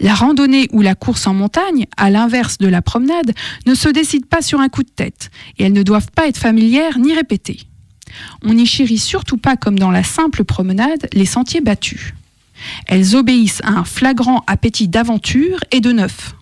La 0.00 0.14
randonnée 0.14 0.68
ou 0.72 0.82
la 0.82 0.94
course 0.94 1.26
en 1.26 1.34
montagne, 1.34 1.86
à 1.96 2.10
l'inverse 2.10 2.58
de 2.58 2.68
la 2.68 2.82
promenade, 2.82 3.32
ne 3.66 3.74
se 3.74 3.88
décide 3.88 4.26
pas 4.26 4.42
sur 4.42 4.60
un 4.60 4.68
coup 4.68 4.82
de 4.82 4.90
tête, 4.90 5.30
et 5.58 5.64
elles 5.64 5.72
ne 5.72 5.82
doivent 5.82 6.10
pas 6.14 6.26
être 6.26 6.38
familières 6.38 6.98
ni 6.98 7.14
répétées. 7.14 7.60
On 8.42 8.54
n'y 8.54 8.66
chérit 8.66 8.98
surtout 8.98 9.36
pas 9.36 9.56
comme 9.56 9.78
dans 9.78 9.90
la 9.90 10.02
simple 10.02 10.44
promenade 10.44 11.08
les 11.12 11.26
sentiers 11.26 11.60
battus. 11.60 12.14
Elles 12.86 13.16
obéissent 13.16 13.62
à 13.64 13.70
un 13.70 13.84
flagrant 13.84 14.44
appétit 14.46 14.88
d'aventure 14.88 15.60
et 15.70 15.80
de 15.80 15.92
neuf. 15.92 16.34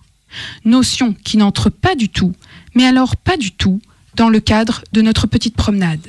Notion 0.64 1.14
qui 1.24 1.36
n'entre 1.36 1.70
pas 1.70 1.94
du 1.94 2.08
tout, 2.08 2.32
mais 2.74 2.86
alors 2.86 3.16
pas 3.16 3.36
du 3.36 3.52
tout, 3.52 3.80
dans 4.14 4.28
le 4.28 4.40
cadre 4.40 4.82
de 4.92 5.02
notre 5.02 5.26
petite 5.26 5.56
promenade. 5.56 6.08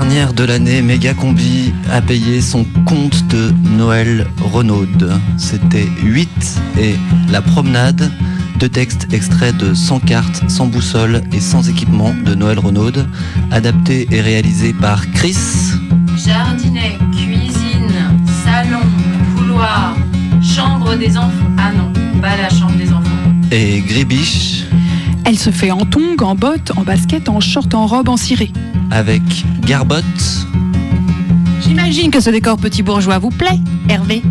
Dernière 0.00 0.32
de 0.32 0.44
l'année, 0.44 0.80
Méga 0.80 1.12
Combi 1.12 1.72
a 1.90 2.00
payé 2.00 2.40
son 2.40 2.64
compte 2.86 3.26
de 3.26 3.52
Noël 3.76 4.28
Renaud. 4.40 4.86
C'était 5.38 5.88
8 6.04 6.28
et 6.78 6.94
La 7.32 7.42
Promenade, 7.42 8.08
deux 8.60 8.68
textes 8.68 9.12
extraits 9.12 9.56
de 9.56 9.74
Sans 9.74 9.98
carte, 9.98 10.48
sans 10.48 10.66
boussole 10.66 11.22
et 11.32 11.40
sans 11.40 11.68
équipement 11.68 12.14
de 12.24 12.36
Noël 12.36 12.60
Renaud, 12.60 12.92
adapté 13.50 14.06
et 14.12 14.20
réalisé 14.20 14.72
par 14.72 15.04
Chris 15.10 15.36
Jardinet, 16.16 16.96
cuisine, 17.10 18.20
salon, 18.44 18.78
couloir, 19.36 19.96
chambre 20.40 20.94
des 20.94 21.16
enfants. 21.16 21.50
Ah 21.58 21.72
non, 21.76 21.92
pas 22.20 22.36
la 22.36 22.50
chambre 22.50 22.76
des 22.76 22.92
enfants. 22.92 23.50
et 23.50 23.80
Gribiche 23.80 24.62
Elle 25.24 25.38
se 25.38 25.50
fait 25.50 25.72
en 25.72 25.84
tongs, 25.86 26.22
en 26.22 26.36
bottes, 26.36 26.70
en 26.76 26.82
basket, 26.82 27.28
en 27.28 27.40
short, 27.40 27.74
en 27.74 27.88
robe, 27.88 28.08
en 28.08 28.16
ciré. 28.16 28.52
Avec 28.90 29.22
Garbotte, 29.66 30.04
J'imagine 31.62 32.10
que 32.10 32.20
ce 32.20 32.30
décor 32.30 32.56
petit 32.56 32.82
bourgeois 32.82 33.18
vous 33.18 33.30
plaît, 33.30 33.58
Hervé. 33.88 34.22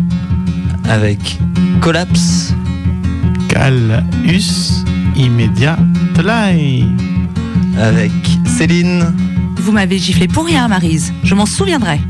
avec 0.88 1.38
Collapse, 1.80 2.52
Calus 3.48 4.84
Immediately. 5.16 6.84
avec 7.80 8.12
Céline, 8.46 9.14
Vous 9.56 9.72
m'avez 9.72 9.98
giflé 9.98 10.26
pour 10.28 10.46
rien, 10.46 10.68
Marise, 10.68 11.12
je 11.22 11.34
m'en 11.34 11.46
souviendrai. 11.46 12.00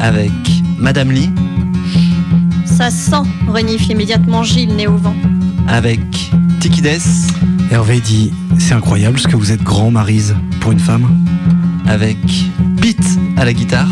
avec 0.00 0.30
Madame 0.78 1.10
Lee, 1.10 1.30
Ça 2.64 2.90
sent, 2.90 3.26
renifle 3.48 3.90
immédiatement 3.90 4.42
Gilles, 4.44 4.74
né 4.76 4.86
au 4.86 4.96
vent. 4.96 5.16
avec 5.66 6.00
Tikides, 6.60 7.00
Hervé 7.70 8.00
dit 8.00 8.32
C'est 8.58 8.74
incroyable 8.74 9.18
ce 9.18 9.26
que 9.28 9.36
vous 9.36 9.50
êtes 9.52 9.62
grand, 9.62 9.90
Marise, 9.90 10.36
pour 10.60 10.72
une 10.72 10.78
femme. 10.80 11.08
Avec 11.88 12.18
Pete 12.80 13.18
à 13.36 13.44
la 13.44 13.52
guitare, 13.52 13.88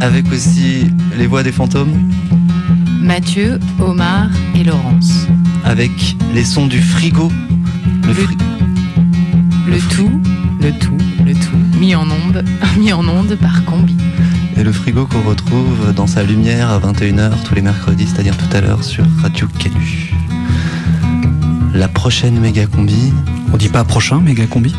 avec 0.00 0.30
aussi 0.32 0.86
les 1.16 1.26
voix 1.26 1.42
des 1.42 1.52
fantômes, 1.52 2.10
Mathieu, 3.00 3.58
Omar 3.80 4.28
et 4.54 4.64
Laurence. 4.64 5.26
avec 5.64 5.90
les 6.34 6.44
sons 6.44 6.66
du 6.66 6.80
frigo, 6.80 7.30
le, 8.06 8.14
fri- 8.14 8.36
Le 9.66 9.78
tout, 9.94 10.20
le 10.60 10.72
tout, 10.72 10.96
le 11.24 11.34
tout 11.34 11.78
mis 11.78 11.94
en 11.94 12.06
onde, 12.10 12.44
mis 12.78 12.92
en 12.92 13.06
onde 13.08 13.36
par 13.36 13.64
Combi. 13.64 13.94
Et 14.62 14.64
le 14.64 14.70
frigo 14.70 15.06
qu'on 15.06 15.22
retrouve 15.22 15.92
dans 15.92 16.06
sa 16.06 16.22
lumière 16.22 16.70
à 16.70 16.78
21h 16.78 17.32
tous 17.42 17.56
les 17.56 17.62
mercredis, 17.62 18.06
c'est-à-dire 18.06 18.36
tout 18.36 18.56
à 18.56 18.60
l'heure 18.60 18.84
sur 18.84 19.04
Radio 19.20 19.48
Canu. 19.58 20.14
La 21.74 21.88
prochaine 21.88 22.38
méga 22.38 22.66
combi. 22.66 23.12
On 23.52 23.56
dit 23.56 23.68
pas 23.68 23.82
prochain 23.82 24.20
méga 24.20 24.46
combi 24.46 24.72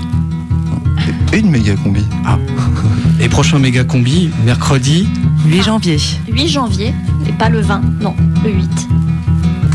Une 1.33 1.49
méga 1.49 1.75
combi. 1.75 2.05
Ah. 2.25 2.37
Et 3.19 3.27
prochain 3.27 3.59
méga 3.59 3.83
combi, 3.83 4.29
mercredi 4.45 5.05
8 5.47 5.63
janvier. 5.63 5.97
8 6.31 6.47
janvier, 6.47 6.93
et 7.27 7.33
pas 7.33 7.49
le 7.49 7.59
20, 7.59 7.81
non, 7.99 8.15
le 8.45 8.51
8. 8.51 8.87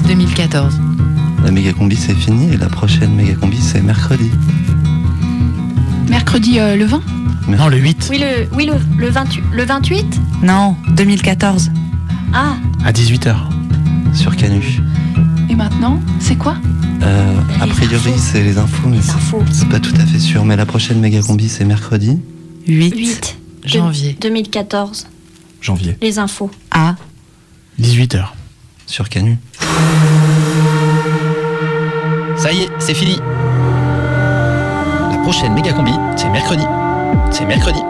2014. 0.07 0.81
La 1.45 1.51
méga 1.51 1.75
combi 1.75 1.97
c'est 1.97 2.15
fini 2.15 2.55
et 2.55 2.57
la 2.57 2.71
prochaine 2.71 3.15
méga 3.15 3.35
combi 3.35 3.59
c'est 3.59 3.83
mercredi. 3.83 4.31
Mercredi 6.09 6.61
euh, 6.61 6.77
le 6.77 6.87
20 6.87 7.03
Non, 7.49 7.69
le 7.69 7.79
8. 7.79 8.09
Oui, 8.11 8.19
le, 8.19 8.49
oui, 8.55 8.67
le, 8.67 8.75
le 8.99 9.09
28, 9.11 9.43
le 9.53 9.65
28 9.65 10.21
Non, 10.43 10.77
2014. 10.91 11.71
Ah, 12.35 12.55
À 12.85 12.93
18h. 12.93 13.35
Sur 14.15 14.37
Canu. 14.37 14.63
Et 15.49 15.55
maintenant, 15.55 15.99
c'est 16.21 16.37
quoi 16.37 16.57
Euh, 17.03 17.35
a 17.61 17.67
priori 17.67 18.13
c'est 18.19 18.43
les 18.43 18.59
infos, 18.59 18.89
mais 18.89 19.01
c'est- 19.01 19.13
c'est 19.53 19.69
pas 19.69 19.81
tout 19.81 19.95
à 20.01 20.05
fait 20.05 20.19
sûr. 20.19 20.45
Mais 20.45 20.57
la 20.57 20.67
prochaine 20.67 20.99
méga 21.01 21.21
combi 21.23 21.49
c'est 21.49 21.65
mercredi. 21.65 22.19
8, 22.67 22.95
8 22.95 23.39
janvier. 23.65 24.17
2014, 24.21 25.07
janvier. 25.63 25.97
les 26.03 26.19
infos. 26.19 26.51
A. 26.71 26.97
18h. 27.81 28.35
Sur 28.87 29.09
Canu. 29.09 29.39
Ça 32.37 32.53
y 32.53 32.63
est, 32.63 32.69
c'est 32.79 32.95
fini. 32.95 33.19
La 35.11 35.19
prochaine 35.23 35.55
méga 35.55 35.73
combi, 35.73 35.93
c'est 36.17 36.29
mercredi. 36.31 36.65
C'est 37.31 37.45
mercredi. 37.45 37.81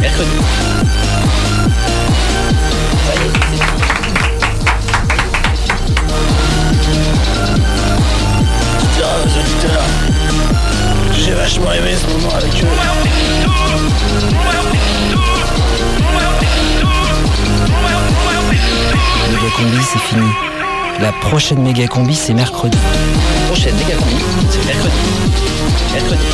Mercredi. 0.00 0.30
Ça 3.06 3.12
y 3.14 3.16
est, 3.16 3.32
c'est 3.32 3.44
fini. 3.44 3.60
Putain, 8.78 9.10
aux 9.20 9.32
auditeurs, 9.38 9.88
j'ai 11.12 11.32
vachement 11.32 11.72
aimé 11.72 11.92
ce 11.96 12.06
moment 12.12 12.34
avec 12.34 12.52
eux. 12.62 12.68
Méga 19.30 19.50
combi, 19.56 19.82
c'est 19.92 19.98
fini. 20.00 20.30
La 21.00 21.12
prochaine 21.12 21.62
méga 21.62 21.86
combi, 21.88 22.14
c'est 22.14 22.34
mercredi. 22.34 22.78
Info 23.54 23.62
chez 23.62 23.72
Décacombie, 23.72 24.24
c'est 24.50 24.64
mercredi. 24.64 24.94
Mercredi. 25.92 26.26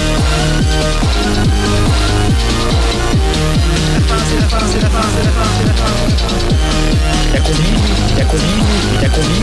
La 3.94 4.00
fin, 4.00 4.16
c'est 4.26 4.40
la 4.40 4.48
fin, 4.48 4.58
c'est 4.66 4.80
la 4.80 4.88
fin, 4.88 5.02
c'est 5.14 5.24
la 5.24 5.32
fin, 5.32 5.44
c'est 5.58 5.66
la 5.66 5.74
fin. 5.74 5.90
La 7.34 7.40
combi, 7.40 7.74
la 8.16 8.24
combi, 8.24 8.54
la 9.02 9.08
combi. 9.08 9.40